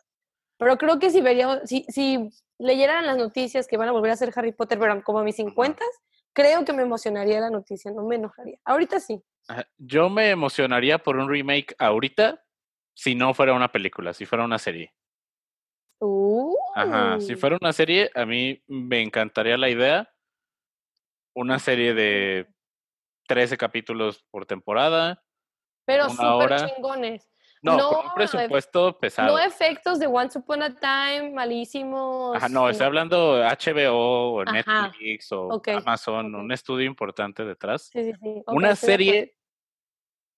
Pero 0.58 0.78
creo 0.78 1.00
que 1.00 1.10
si 1.10 1.22
veríamos, 1.22 1.60
si, 1.66 1.86
si 1.90 2.30
leyeran 2.58 3.06
las 3.06 3.18
noticias 3.18 3.68
que 3.68 3.78
van 3.78 3.90
a 3.90 3.92
volver 3.92 4.12
a 4.12 4.14
hacer 4.14 4.32
Harry 4.36 4.52
Potter, 4.52 4.80
pero 4.80 5.04
como 5.04 5.20
a 5.20 5.24
mis 5.24 5.36
50, 5.36 5.84
creo 6.34 6.66
que 6.66 6.74
me 6.74 6.84
emocionaría 6.84 7.40
la 7.40 7.50
noticia, 7.50 7.92
no 7.92 8.06
me 8.06 8.16
enojaría. 8.16 8.58
Ahorita 8.64 9.00
sí. 9.00 9.22
Yo 9.78 10.10
me 10.10 10.30
emocionaría 10.30 10.98
por 10.98 11.18
un 11.18 11.30
remake 11.30 11.76
ahorita 11.80 12.44
si 12.94 13.16
no 13.16 13.34
fuera 13.34 13.54
una 13.54 13.72
película, 13.72 14.14
si 14.14 14.26
fuera 14.26 14.44
una 14.44 14.58
serie. 14.58 14.94
Ajá, 16.76 17.20
si 17.20 17.34
uh. 17.34 17.38
fuera 17.38 17.58
una 17.60 17.74
serie, 17.74 18.10
a 18.14 18.26
mí 18.26 18.62
me 18.68 19.02
encantaría 19.02 19.58
la 19.58 19.70
idea. 19.70 20.12
Una 21.36 21.60
serie 21.60 21.94
de 21.94 22.48
13 23.28 23.58
capítulos 23.58 24.26
por 24.32 24.46
temporada, 24.46 25.24
pero 25.88 26.10
súper 26.10 26.68
chingones. 26.68 27.32
No, 27.62 27.78
con 27.78 28.06
un 28.06 28.14
presupuesto 28.14 29.00
pesado. 29.00 29.30
No 29.30 29.40
efectos 29.40 30.00
de 30.00 30.06
Once 30.06 30.38
Upon 30.38 30.62
a 30.62 30.76
Time 30.76 31.32
malísimos. 31.32 32.36
Ajá, 32.36 32.50
no, 32.50 32.70
estoy 32.70 32.86
hablando 32.86 33.38
HBO 33.38 34.34
o 34.34 34.46
Netflix 34.46 35.32
o 35.32 35.62
Amazon, 35.66 36.36
un 36.36 36.52
estudio 36.52 36.86
importante 36.86 37.46
detrás. 37.46 37.90
Sí, 37.92 38.04
sí, 38.04 38.14
sí. 38.22 38.44
una 38.48 38.76
serie. 38.76 39.36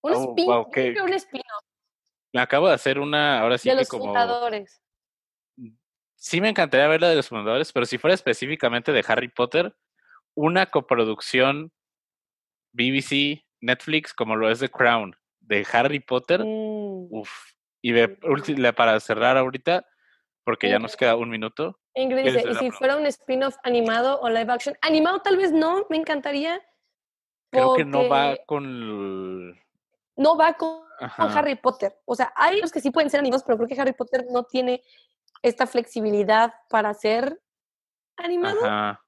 Un 0.01 0.13
oh, 0.13 0.69
spin 0.69 1.01
un 1.01 1.13
spin 1.13 1.41
Me 2.31 2.39
acabo 2.39 2.67
de 2.67 2.75
hacer 2.75 2.99
una, 2.99 3.41
ahora 3.41 3.57
sí 3.57 3.67
de 3.67 3.75
que 3.75 3.81
los 3.81 3.89
como. 3.89 4.05
Fundadores. 4.05 4.81
Sí, 6.15 6.41
me 6.41 6.49
encantaría 6.49 6.87
ver 6.87 7.01
la 7.01 7.09
de 7.09 7.15
los 7.15 7.27
fundadores, 7.27 7.73
pero 7.73 7.85
si 7.85 7.97
fuera 7.97 8.13
específicamente 8.13 8.91
de 8.91 9.03
Harry 9.07 9.29
Potter, 9.29 9.75
una 10.35 10.67
coproducción 10.67 11.71
BBC, 12.71 13.45
Netflix, 13.61 14.13
como 14.13 14.35
lo 14.35 14.49
es 14.49 14.59
The 14.59 14.69
Crown 14.69 15.18
de 15.49 15.67
Harry 15.73 15.99
Potter. 15.99 16.41
Mm. 16.45 17.07
Uf. 17.11 17.29
Y 17.81 17.93
para 18.73 18.99
cerrar 18.99 19.37
ahorita, 19.37 19.85
porque 20.43 20.69
ya 20.69 20.79
nos 20.79 20.95
queda 20.95 21.15
un 21.15 21.29
minuto. 21.29 21.79
Ingrid 21.95 22.23
dice, 22.23 22.43
¿y 22.49 22.55
si 22.55 22.71
fuera 22.71 22.97
un 22.97 23.05
spin-off 23.07 23.55
animado 23.63 24.19
o 24.21 24.29
live 24.29 24.51
action? 24.51 24.75
Animado 24.81 25.21
tal 25.21 25.37
vez 25.37 25.51
no, 25.51 25.85
me 25.89 25.97
encantaría. 25.97 26.61
Creo 27.51 27.75
que 27.75 27.85
no 27.85 28.07
va 28.07 28.37
con... 28.45 29.51
No 30.15 30.37
va 30.37 30.53
con, 30.53 30.83
Harry 30.99 31.55
Potter. 31.55 31.97
O 32.05 32.13
sea, 32.13 32.33
hay 32.35 32.59
los 32.59 32.71
que 32.71 32.81
sí 32.81 32.91
pueden 32.91 33.09
ser 33.09 33.21
animados, 33.21 33.43
pero 33.43 33.57
creo 33.57 33.69
que 33.69 33.79
Harry 33.79 33.93
Potter 33.93 34.25
no 34.29 34.43
tiene 34.43 34.83
esta 35.41 35.65
flexibilidad 35.65 36.53
para 36.69 36.93
ser 36.93 37.41
animado. 38.17 38.59
Ajá. 38.65 39.01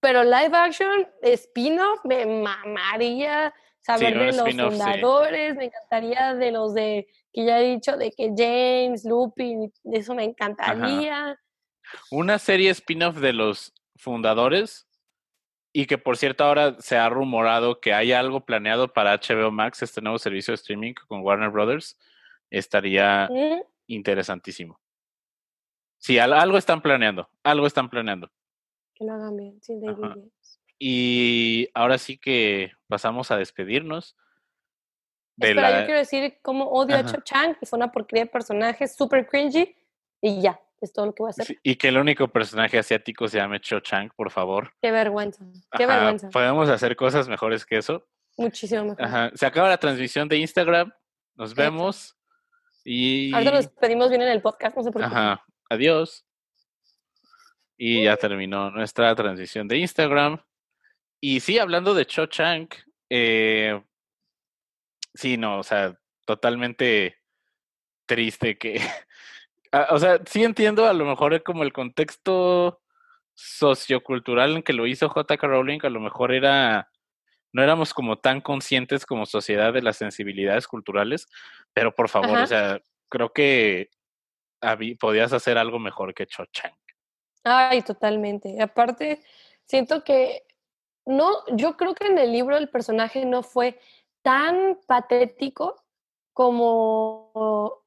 Pero 0.00 0.24
live 0.24 0.56
action, 0.56 1.06
spin-off, 1.20 2.00
me 2.04 2.24
mamaría 2.24 3.52
saber 3.86 4.18
de 4.18 4.32
los 4.32 4.52
fundadores, 4.52 5.54
me 5.54 5.66
encantaría 5.66 6.34
de 6.34 6.50
los 6.50 6.74
de, 6.74 7.06
que 7.32 7.46
ya 7.46 7.60
he 7.60 7.74
dicho, 7.74 7.96
de 7.96 8.10
que 8.10 8.32
James, 8.36 9.04
Lupin, 9.04 9.72
eso 9.84 10.14
me 10.14 10.24
encantaría. 10.24 11.38
Una 12.10 12.40
serie 12.40 12.70
spin-off 12.70 13.18
de 13.18 13.32
los 13.32 13.72
fundadores 13.94 14.88
y 15.72 15.86
que 15.86 15.98
por 15.98 16.16
cierto 16.16 16.42
ahora 16.42 16.74
se 16.80 16.96
ha 16.96 17.08
rumorado 17.08 17.80
que 17.80 17.94
hay 17.94 18.10
algo 18.10 18.44
planeado 18.44 18.92
para 18.92 19.16
HBO 19.16 19.52
Max, 19.52 19.82
este 19.82 20.00
nuevo 20.00 20.18
servicio 20.18 20.50
de 20.50 20.56
streaming 20.56 20.94
con 21.06 21.20
Warner 21.20 21.50
Brothers, 21.50 21.96
estaría 22.50 23.28
interesantísimo. 23.86 24.80
Sí, 25.98 26.18
algo 26.18 26.58
están 26.58 26.82
planeando, 26.82 27.28
algo 27.44 27.68
están 27.68 27.88
planeando. 27.88 28.32
Que 28.94 29.04
lo 29.04 29.12
hagan 29.12 29.36
bien, 29.36 29.62
sin 29.62 29.80
David 29.80 30.28
y 30.78 31.68
ahora 31.74 31.98
sí 31.98 32.18
que 32.18 32.72
pasamos 32.88 33.30
a 33.30 33.36
despedirnos. 33.36 34.16
De 35.36 35.50
Espera, 35.50 35.80
yo 35.80 35.86
quiero 35.86 35.98
decir 35.98 36.38
cómo 36.42 36.70
odio 36.70 36.96
a 36.96 37.04
Cho 37.04 37.20
Chang, 37.20 37.58
que 37.58 37.66
fue 37.66 37.76
una 37.76 37.92
porquería 37.92 38.24
de 38.24 38.30
personaje 38.30 38.88
súper 38.88 39.26
cringy, 39.26 39.76
y 40.20 40.40
ya, 40.40 40.58
es 40.80 40.92
todo 40.92 41.06
lo 41.06 41.14
que 41.14 41.22
voy 41.22 41.28
a 41.28 41.30
hacer. 41.30 41.58
y 41.62 41.76
que 41.76 41.88
el 41.88 41.98
único 41.98 42.28
personaje 42.28 42.78
asiático 42.78 43.28
se 43.28 43.38
llame 43.38 43.60
Cho 43.60 43.80
Chang, 43.80 44.10
por 44.16 44.30
favor. 44.30 44.72
Qué 44.80 44.90
vergüenza, 44.90 45.44
qué 45.76 45.86
vergüenza. 45.86 46.30
Podemos 46.30 46.68
hacer 46.68 46.96
cosas 46.96 47.28
mejores 47.28 47.66
que 47.66 47.78
eso. 47.78 48.06
Muchísimo 48.38 48.84
mejor. 48.84 49.36
Se 49.36 49.46
acaba 49.46 49.68
la 49.68 49.78
transmisión 49.78 50.28
de 50.28 50.38
Instagram, 50.38 50.92
nos 51.34 51.54
vemos. 51.54 52.16
Y... 52.84 53.34
Ahora 53.34 53.52
nos 53.52 53.64
despedimos 53.66 54.08
bien 54.08 54.22
en 54.22 54.28
el 54.28 54.40
podcast, 54.40 54.76
no 54.76 54.82
sé 54.82 54.90
por 54.90 55.02
qué. 55.02 55.06
Ajá, 55.06 55.44
adiós. 55.68 56.24
Y 57.76 58.04
ya 58.04 58.16
terminó 58.16 58.70
nuestra 58.70 59.14
transmisión 59.14 59.68
de 59.68 59.78
Instagram. 59.78 60.40
Y 61.20 61.40
sí, 61.40 61.58
hablando 61.58 61.94
de 61.94 62.06
Cho 62.06 62.26
Chang, 62.26 62.68
eh, 63.10 63.82
sí, 65.14 65.36
no, 65.36 65.58
o 65.58 65.62
sea, 65.62 65.98
totalmente 66.24 67.18
triste 68.06 68.58
que, 68.58 68.80
ah, 69.72 69.88
o 69.90 69.98
sea, 69.98 70.20
sí 70.26 70.44
entiendo 70.44 70.86
a 70.86 70.92
lo 70.92 71.04
mejor 71.04 71.42
como 71.42 71.62
el 71.62 71.72
contexto 71.72 72.80
sociocultural 73.34 74.56
en 74.56 74.62
que 74.62 74.72
lo 74.72 74.86
hizo 74.86 75.08
J.K. 75.08 75.46
Rowling, 75.46 75.80
a 75.82 75.90
lo 75.90 76.00
mejor 76.00 76.32
era, 76.32 76.90
no 77.52 77.62
éramos 77.62 77.92
como 77.92 78.18
tan 78.18 78.40
conscientes 78.40 79.04
como 79.04 79.26
sociedad 79.26 79.72
de 79.72 79.82
las 79.82 79.96
sensibilidades 79.96 80.66
culturales, 80.66 81.26
pero 81.72 81.94
por 81.94 82.08
favor, 82.08 82.38
o 82.38 82.46
sea, 82.46 82.80
creo 83.08 83.32
que 83.32 83.90
podías 84.98 85.32
hacer 85.32 85.58
algo 85.58 85.78
mejor 85.78 86.14
que 86.14 86.26
Cho 86.26 86.46
Chang. 86.46 86.74
Ay, 87.44 87.82
totalmente. 87.82 88.60
Aparte, 88.60 89.22
siento 89.66 90.02
que 90.02 90.45
no, 91.06 91.44
yo 91.52 91.76
creo 91.76 91.94
que 91.94 92.06
en 92.06 92.18
el 92.18 92.32
libro 92.32 92.56
el 92.56 92.68
personaje 92.68 93.24
no 93.24 93.42
fue 93.42 93.78
tan 94.22 94.78
patético 94.86 95.82
como, 96.32 97.82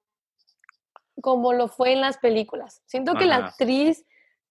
como 1.21 1.53
lo 1.53 1.67
fue 1.67 1.91
en 1.91 2.01
las 2.01 2.17
películas. 2.17 2.81
Siento 2.85 3.15
que 3.15 3.25
la 3.25 3.35
actriz 3.35 4.05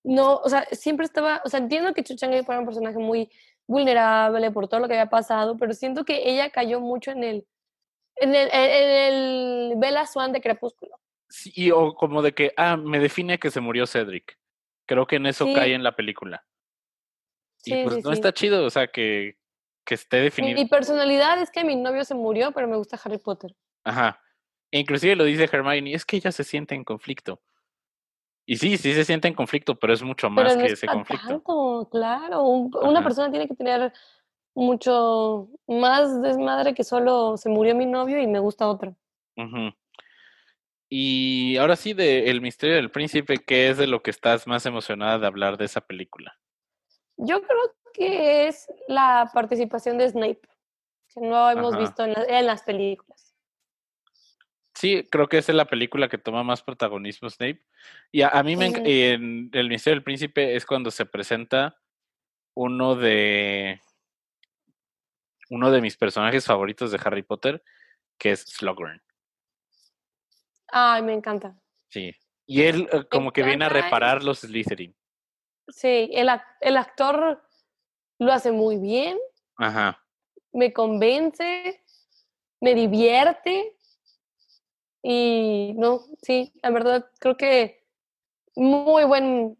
no, 0.05 0.37
o 0.37 0.49
sea, 0.49 0.66
siempre 0.71 1.05
estaba, 1.05 1.43
o 1.45 1.49
sea, 1.49 1.61
entiendo 1.61 1.93
que 1.95 2.05
Chuchanga 2.05 2.43
fue 2.45 2.59
un 2.59 2.66
personaje 2.66 2.99
muy 2.99 3.31
vulnerable 3.66 4.51
por 4.51 4.69
todo 4.69 4.81
lo 4.81 4.89
que 4.89 4.95
había 4.95 5.11
pasado, 5.11 5.57
pero 5.57 5.73
siento 5.75 6.05
que 6.05 6.31
ella 6.31 6.51
cayó 6.51 6.81
mucho 6.81 7.11
en 7.11 7.25
el, 7.25 7.47
en 8.16 8.35
el, 8.35 8.49
en 8.53 9.14
el 9.14 9.75
Bella 9.77 10.07
Swan 10.07 10.33
de 10.33 10.41
Crepúsculo. 10.41 10.99
Sí, 11.29 11.71
o 11.71 11.95
como 11.95 12.23
de 12.23 12.33
que, 12.33 12.53
ah, 12.57 12.77
me 12.77 12.99
define 12.99 13.39
que 13.39 13.51
se 13.51 13.61
murió 13.61 13.87
Cedric. 13.87 14.39
Creo 14.87 15.07
que 15.07 15.16
en 15.16 15.27
eso 15.27 15.47
cae 15.55 15.75
en 15.75 15.83
la 15.83 15.95
película. 15.95 16.47
Sí, 17.59 17.74
y 17.74 17.84
pues 17.84 18.04
no 18.04 18.12
está 18.12 18.32
chido, 18.32 18.64
o 18.64 18.70
sea, 18.70 18.88
que, 18.88 19.36
que 19.84 19.94
esté 19.94 20.18
definido. 20.18 20.59
Mi, 20.59 20.66
personalidad 20.66 21.40
es 21.40 21.50
que 21.50 21.64
mi 21.64 21.76
novio 21.76 22.04
se 22.04 22.14
murió, 22.14 22.52
pero 22.52 22.68
me 22.68 22.76
gusta 22.76 22.98
Harry 23.04 23.18
Potter. 23.18 23.54
Ajá. 23.84 24.20
E 24.70 24.78
inclusive 24.78 25.16
lo 25.16 25.24
dice 25.24 25.48
Hermione, 25.50 25.94
es 25.94 26.04
que 26.04 26.16
ella 26.16 26.32
se 26.32 26.44
siente 26.44 26.74
en 26.74 26.84
conflicto. 26.84 27.40
Y 28.46 28.56
sí, 28.56 28.78
sí 28.78 28.94
se 28.94 29.04
siente 29.04 29.28
en 29.28 29.34
conflicto, 29.34 29.78
pero 29.78 29.92
es 29.92 30.02
mucho 30.02 30.30
más 30.30 30.56
que 30.56 30.66
ese 30.66 30.86
conflicto. 30.86 31.88
claro, 31.90 32.42
una 32.42 33.02
persona 33.02 33.30
tiene 33.30 33.46
que 33.46 33.54
tener 33.54 33.92
mucho 34.54 35.48
más 35.66 36.20
desmadre 36.22 36.74
que 36.74 36.82
solo 36.82 37.36
se 37.36 37.48
murió 37.48 37.74
mi 37.74 37.86
novio 37.86 38.20
y 38.20 38.26
me 38.26 38.38
gusta 38.38 38.66
otro. 38.66 38.96
Y 40.88 41.56
ahora 41.59 41.76
sí, 41.76 41.92
de 41.92 42.30
El 42.30 42.40
misterio 42.40 42.76
del 42.76 42.90
príncipe, 42.90 43.36
¿qué 43.38 43.68
es 43.68 43.76
de 43.76 43.86
lo 43.86 44.02
que 44.02 44.11
estás 44.11 44.46
más 44.46 44.64
emocionada 44.64 45.18
de 45.18 45.26
hablar 45.26 45.59
de 45.59 45.66
esa 45.66 45.82
película? 45.82 46.38
Yo 47.19 47.43
creo 47.43 47.77
que 47.93 48.49
es 48.49 48.66
la 48.87 49.31
participación 49.35 49.99
de 49.99 50.09
Snape, 50.09 50.41
que 51.12 51.21
no 51.21 51.51
hemos 51.51 51.77
visto 51.77 52.05
en, 52.05 52.14
en, 52.16 52.47
las 52.47 52.62
películas. 52.62 53.35
Sí, 54.75 55.05
creo 55.11 55.29
que 55.29 55.39
esa 55.39 55.51
es 55.51 55.57
la 55.57 55.66
película 55.66 56.09
que 56.09 56.19
toma 56.19 56.45
más 56.45 56.62
protagonismo 56.62 57.29
Snape. 57.29 57.64
Y 58.12 58.23
a, 58.23 58.41
mí 58.45 58.55
me, 58.55 58.66
en 58.85 59.51
El 59.53 59.69
Misterio 59.69 59.97
del 59.97 60.05
Príncipe 60.05 60.55
es 60.55 60.64
cuando 60.64 60.93
se 60.93 61.05
presenta 61.05 61.77
uno 62.55 62.95
de 62.95 63.81
uno 65.51 65.71
de 65.71 65.81
mis 65.81 65.97
personajes 65.97 66.45
favoritos 66.45 66.93
de 66.93 67.01
Harry 67.05 67.23
Potter, 67.23 67.62
que 68.19 68.33
es 68.33 68.43
Slughorn. 68.43 69.03
Ay, 70.69 71.03
me 71.03 71.14
encanta. 71.14 71.59
Sí. 71.89 72.14
Y 72.47 72.62
él 72.62 72.89
eh, 72.93 73.05
como 73.11 73.33
que 73.33 73.43
viene 73.43 73.64
a 73.64 73.69
reparar 73.69 74.23
los 74.23 74.41
Slytherin. 74.41 74.95
Sí, 75.69 76.11
el, 76.12 76.29
el 76.61 76.77
actor 76.77 77.43
lo 78.19 78.33
hace 78.33 78.53
muy 78.53 78.77
bien. 78.79 79.19
Ajá. 79.57 80.03
Me 80.53 80.73
convence, 80.73 81.83
me 82.61 82.75
divierte. 82.75 83.75
Y 85.03 85.75
no, 85.77 86.01
sí, 86.23 86.53
la 86.62 86.71
verdad 86.71 87.11
creo 87.21 87.37
que 87.37 87.85
muy 88.57 89.05
buen, 89.05 89.57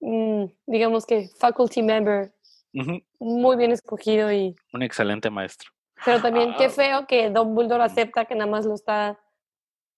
mm, 0.00 0.44
digamos 0.66 1.06
que 1.06 1.28
faculty 1.38 1.82
member, 1.82 2.34
muy 3.20 3.56
bien 3.56 3.70
escogido 3.70 4.32
y... 4.32 4.56
Un 4.72 4.82
excelente 4.82 5.30
maestro. 5.30 5.70
Pero 6.04 6.20
también 6.20 6.54
qué 6.58 6.64
ah. 6.64 6.70
feo 6.70 7.06
que 7.06 7.30
Dumbledore 7.30 7.84
acepta 7.84 8.24
que 8.24 8.34
nada 8.34 8.50
más 8.50 8.66
lo 8.66 8.74
está, 8.74 9.18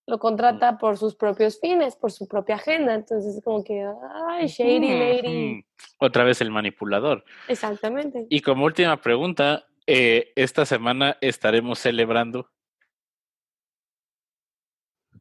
lo 0.07 0.19
contrata 0.19 0.79
por 0.79 0.97
sus 0.99 1.15
propios 1.17 1.59
fines, 1.61 1.97
por 1.97 2.13
su 2.13 2.29
propia 2.29 2.55
agenda. 2.57 2.95
Entonces 2.95 3.37
es 3.37 3.45
como 3.45 3.65
que, 3.65 3.87
ay, 4.29 4.47
shady 4.47 4.99
lady. 4.99 5.65
Otra 5.99 6.25
vez 6.25 6.41
el 6.41 6.51
manipulador. 6.51 7.25
Exactamente. 7.49 8.27
Y 8.31 8.41
como 8.41 8.65
última 8.65 9.01
pregunta, 9.01 9.67
eh, 9.87 10.33
esta 10.37 10.65
semana 10.65 11.17
estaremos 11.21 11.79
celebrando 11.79 12.51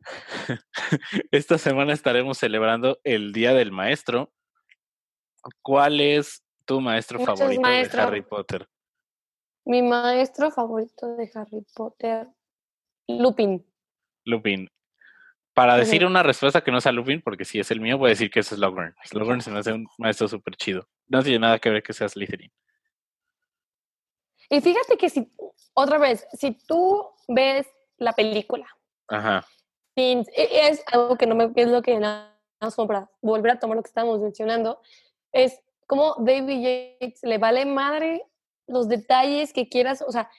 Esta 1.31 1.57
semana 1.57 1.93
estaremos 1.93 2.37
celebrando 2.37 2.99
el 3.03 3.33
Día 3.33 3.53
del 3.53 3.71
Maestro. 3.71 4.31
¿Cuál 5.61 6.01
es 6.01 6.43
tu 6.65 6.81
maestro 6.81 7.19
favorito 7.19 7.67
de 7.67 8.01
Harry 8.01 8.21
Potter? 8.21 8.67
Mi 9.65 9.81
maestro 9.81 10.51
favorito 10.51 11.15
de 11.15 11.29
Harry 11.33 11.65
Potter, 11.75 12.27
Lupin. 13.07 13.65
Lupin. 14.25 14.69
Para 15.55 15.77
decir 15.77 16.05
una 16.05 16.21
respuesta 16.21 16.61
que 16.61 16.71
no 16.71 16.81
sea 16.81 16.91
Lupin, 16.91 17.21
porque 17.21 17.45
si 17.45 17.59
es 17.61 17.71
el 17.71 17.79
mío, 17.79 17.97
voy 17.97 18.09
a 18.09 18.09
decir 18.09 18.29
que 18.29 18.41
es 18.41 18.47
Slughorn. 18.47 18.93
Slughorn 19.05 19.39
se 19.39 19.51
me 19.51 19.59
hace 19.59 19.71
un 19.71 19.87
maestro 19.97 20.27
súper 20.27 20.55
chido. 20.57 20.85
No 21.07 21.23
tiene 21.23 21.39
nada 21.39 21.59
que 21.59 21.69
ver 21.69 21.81
que 21.81 21.93
sea 21.93 22.09
Slytherin. 22.09 22.51
Y 24.49 24.59
fíjate 24.59 24.97
que 24.97 25.09
si, 25.09 25.31
otra 25.73 25.97
vez, 25.97 26.27
si 26.33 26.51
tú 26.51 27.09
ves 27.29 27.67
la 27.97 28.11
película 28.11 28.67
Ajá. 29.07 29.45
E, 29.95 30.25
es 30.35 30.83
algo 30.91 31.17
que 31.17 31.25
no 31.25 31.35
me 31.35 31.49
es 31.55 31.67
lo 31.69 31.81
que 31.81 31.97
nada 31.99 32.37
más 32.59 32.75
para 32.75 33.09
volver 33.21 33.53
a 33.53 33.59
tomar 33.59 33.77
lo 33.77 33.83
que 33.83 33.87
estábamos 33.87 34.19
mencionando, 34.19 34.81
es 35.31 35.61
como 35.87 36.15
David 36.19 36.99
Yates 36.99 37.23
le 37.23 37.37
vale 37.37 37.65
madre 37.65 38.23
los 38.67 38.89
detalles 38.89 39.53
que 39.53 39.69
quieras, 39.69 40.03
o 40.05 40.11
sea, 40.11 40.29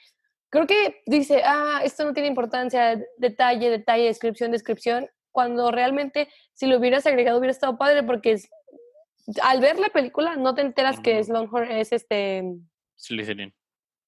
creo 0.49 0.67
que 0.67 1.01
dice, 1.05 1.41
ah, 1.45 1.81
esto 1.83 2.05
no 2.05 2.13
tiene 2.13 2.29
importancia, 2.29 3.01
detalle, 3.17 3.69
detalle, 3.69 4.05
descripción, 4.05 4.51
descripción, 4.51 5.09
cuando 5.31 5.71
realmente 5.71 6.29
si 6.53 6.65
lo 6.65 6.77
hubieras 6.77 7.05
agregado 7.05 7.37
hubiera 7.37 7.51
estado 7.51 7.77
padre 7.77 8.03
porque 8.03 8.41
al 9.43 9.61
ver 9.61 9.77
la 9.77 9.89
película 9.89 10.35
no 10.35 10.55
te 10.55 10.61
enteras 10.61 10.99
que 10.99 11.23
Longhorn 11.23 11.71
es 11.71 11.91
este... 11.91 12.43
Slytherin. 12.95 13.53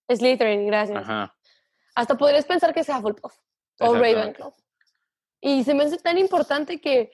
Slytherin, 0.10 0.66
gracias. 0.66 1.08
Hasta 1.94 2.18
podrías 2.18 2.46
pensar 2.46 2.74
que 2.74 2.84
sea 2.84 2.98
Hufflepuff 2.98 3.36
o 3.80 3.94
Ravenclaw. 3.94 4.54
Y 5.42 5.64
se 5.64 5.74
me 5.74 5.84
hace 5.84 5.98
tan 5.98 6.18
importante 6.18 6.82
que 6.82 7.12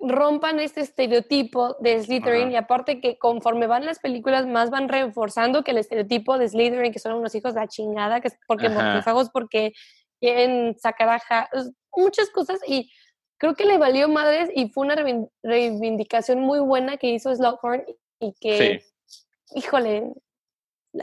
rompan 0.00 0.60
este 0.60 0.80
estereotipo 0.80 1.76
de 1.80 2.02
Slytherin 2.02 2.50
y 2.50 2.56
aparte 2.56 3.00
que 3.00 3.18
conforme 3.18 3.66
van 3.66 3.84
las 3.84 3.98
películas 3.98 4.46
más 4.46 4.70
van 4.70 4.88
reforzando 4.88 5.62
que 5.62 5.72
el 5.72 5.78
estereotipo 5.78 6.38
de 6.38 6.48
Slytherin 6.48 6.92
que 6.92 6.98
son 6.98 7.14
unos 7.14 7.34
hijos 7.34 7.54
de 7.54 7.60
la 7.60 7.68
chingada, 7.68 8.20
que 8.20 8.28
es 8.28 8.38
porque 8.46 8.68
mortífagos, 8.68 9.30
porque 9.30 9.72
quieren 10.18 10.76
sacar 10.78 11.20
a 11.28 11.48
muchas 11.94 12.30
cosas 12.30 12.60
y 12.66 12.90
creo 13.38 13.54
que 13.54 13.64
le 13.64 13.78
valió 13.78 14.08
madres 14.08 14.50
y 14.54 14.68
fue 14.68 14.86
una 14.86 14.96
reivindicación 15.42 16.40
muy 16.40 16.60
buena 16.60 16.96
que 16.96 17.08
hizo 17.08 17.34
Slughorn 17.34 17.84
y 18.20 18.34
que, 18.40 18.84
híjole, 19.54 20.12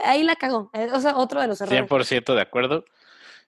ahí 0.04 0.22
la 0.22 0.36
cagó. 0.36 0.70
O 0.92 1.00
sea, 1.00 1.16
otro 1.16 1.40
de 1.40 1.48
los 1.48 1.60
errores. 1.60 1.88
100% 1.88 2.34
de 2.34 2.40
acuerdo. 2.40 2.84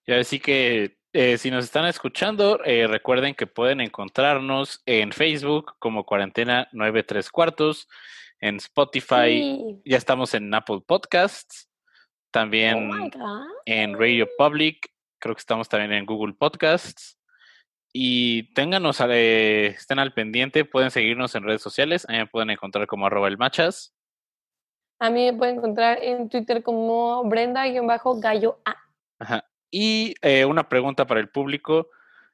Y 0.07 0.13
así 0.13 0.41
que 0.41 0.99
eh, 1.13 1.39
si 1.39 1.51
nos 1.51 1.65
están 1.65 1.87
escuchando, 1.87 2.61
eh, 2.65 2.87
recuerden 2.87 3.35
que 3.35 3.47
pueden 3.47 3.81
encontrarnos 3.81 4.81
en 4.87 5.11
Facebook 5.11 5.75
como 5.81 6.05
Cuarentena 6.05 6.69
93 6.73 7.31
cuartos, 7.31 7.89
en 8.41 8.57
Spotify, 8.57 9.81
ya 9.85 9.97
estamos 9.97 10.35
en 10.35 10.55
Apple 10.55 10.81
Podcasts, 10.87 11.69
también 12.31 12.91
oh 12.91 13.47
en 13.67 13.99
Radio 13.99 14.29
Public, 14.39 14.89
creo 15.19 15.35
que 15.35 15.41
estamos 15.41 15.69
también 15.69 15.93
en 15.93 16.07
Google 16.07 16.35
Podcasts. 16.35 17.19
Y 17.93 18.55
ténganos, 18.55 19.03
eh, 19.09 19.75
estén 19.77 19.99
al 19.99 20.15
pendiente, 20.15 20.65
pueden 20.65 20.93
seguirnos 20.93 21.35
en 21.35 21.43
redes 21.43 21.61
sociales, 21.61 22.07
a 22.09 22.13
mí 22.13 22.19
me 22.19 22.27
pueden 22.29 22.51
encontrar 22.51 22.87
como 22.87 23.07
arroba 23.07 23.27
el 23.27 23.37
machas. 23.37 23.93
A 25.01 25.11
mí 25.11 25.25
me 25.25 25.37
pueden 25.37 25.57
encontrar 25.57 25.99
en 26.03 26.29
Twitter 26.29 26.63
como 26.63 27.25
Brenda-Gallo 27.25 28.61
A. 28.65 28.77
Ajá. 29.19 29.50
Y 29.71 30.15
eh, 30.23 30.45
una 30.45 30.69
pregunta 30.69 31.07
para 31.07 31.21
el 31.21 31.29
público. 31.29 31.89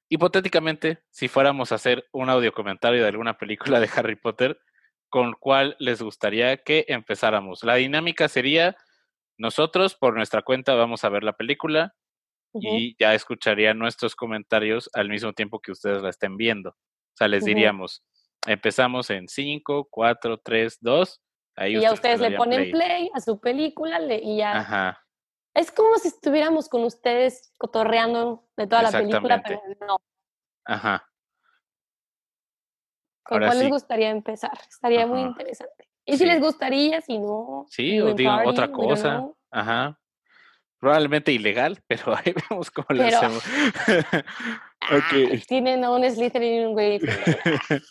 Hipotéticamente, 0.09 1.03
si 1.11 1.29
fuéramos 1.29 1.73
a 1.73 1.77
hacer 1.77 2.07
un 2.13 2.31
audio 2.31 2.53
comentario 2.53 3.03
de 3.03 3.09
alguna 3.09 3.37
película 3.39 3.81
de 3.81 3.91
Harry 3.95 4.17
Potter, 4.17 4.59
¿con 5.09 5.33
cuál 5.33 5.77
les 5.79 6.01
gustaría 6.01 6.57
que 6.59 6.85
empezáramos? 6.89 7.65
La 7.65 7.75
dinámica 7.75 8.29
sería, 8.29 8.77
nosotros 9.37 9.95
por 9.95 10.15
nuestra 10.15 10.43
cuenta 10.43 10.75
vamos 10.75 11.05
a 11.05 11.09
ver 11.09 11.25
la 11.25 11.35
película 11.35 11.95
y 12.53 12.97
ya 12.99 13.15
escucharían 13.15 13.79
nuestros 13.79 14.17
comentarios 14.17 14.89
al 14.95 15.11
mismo 15.11 15.33
tiempo 15.35 15.61
que 15.61 15.73
ustedes 15.73 16.03
la 16.03 16.09
estén 16.09 16.37
viendo. 16.37 16.71
O 16.71 17.17
sea, 17.17 17.29
les 17.29 17.45
diríamos, 17.45 18.03
empezamos 18.47 19.11
en 19.11 19.29
5, 19.29 19.89
4, 19.91 20.39
3, 20.39 20.79
2. 20.81 21.23
Ahí 21.57 21.77
y 21.77 21.81
ya 21.81 21.93
ustedes 21.93 22.21
le 22.21 22.33
ponen 22.33 22.71
play. 22.71 23.11
a 23.15 23.21
su 23.21 23.41
película 23.41 23.99
y 24.15 24.39
ya 24.39 24.59
Ajá. 24.59 25.06
Es 25.57 25.73
como 25.73 25.97
si 25.97 26.09
estuviéramos 26.09 26.69
con 26.69 26.85
ustedes 26.85 27.51
cotorreando 27.57 28.47
de 28.59 28.67
toda 28.67 28.83
la 28.83 28.91
película, 28.91 29.43
pero 29.43 29.63
no. 29.81 29.97
Ajá. 30.67 31.11
¿Con 33.23 33.39
cuál 33.39 33.59
les 33.61 33.71
gustaría 33.71 34.11
empezar? 34.11 34.53
Estaría 34.69 35.07
muy 35.07 35.21
interesante. 35.21 35.89
Y 36.05 36.19
si 36.19 36.27
les 36.27 36.41
gustaría, 36.41 37.01
si 37.01 37.19
no. 37.19 37.65
Sí, 37.71 37.99
o 38.03 38.13
digan 38.13 38.47
otra 38.47 38.71
cosa. 38.71 39.27
Ajá. 39.51 39.99
Probablemente 40.79 41.33
ilegal, 41.33 41.83
pero 41.89 42.15
ahí 42.15 42.35
vemos 42.51 42.71
cómo 42.71 42.89
lo 42.91 43.05
hacemos. 43.05 43.43
okay. 44.93 45.41
Tienen 45.49 45.83
a 45.85 45.91
un 45.91 46.05
Slytherin 46.05 46.53
y 46.53 46.65
un 46.67 46.73
güey. 46.75 47.01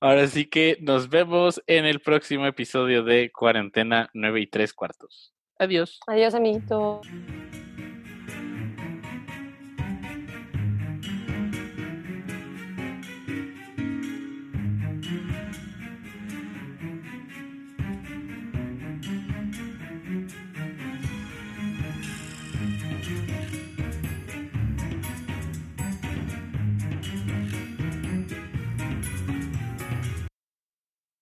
Ahora 0.00 0.26
sí 0.26 0.44
que 0.44 0.76
nos 0.82 1.08
vemos 1.08 1.62
en 1.66 1.86
el 1.86 2.00
próximo 2.00 2.44
episodio 2.44 3.04
de 3.04 3.32
Cuarentena 3.32 4.10
9 4.12 4.42
y 4.42 4.46
3 4.48 4.74
cuartos. 4.74 5.32
Adiós. 5.58 5.98
Adiós, 6.08 6.34
amiguito. 6.34 7.00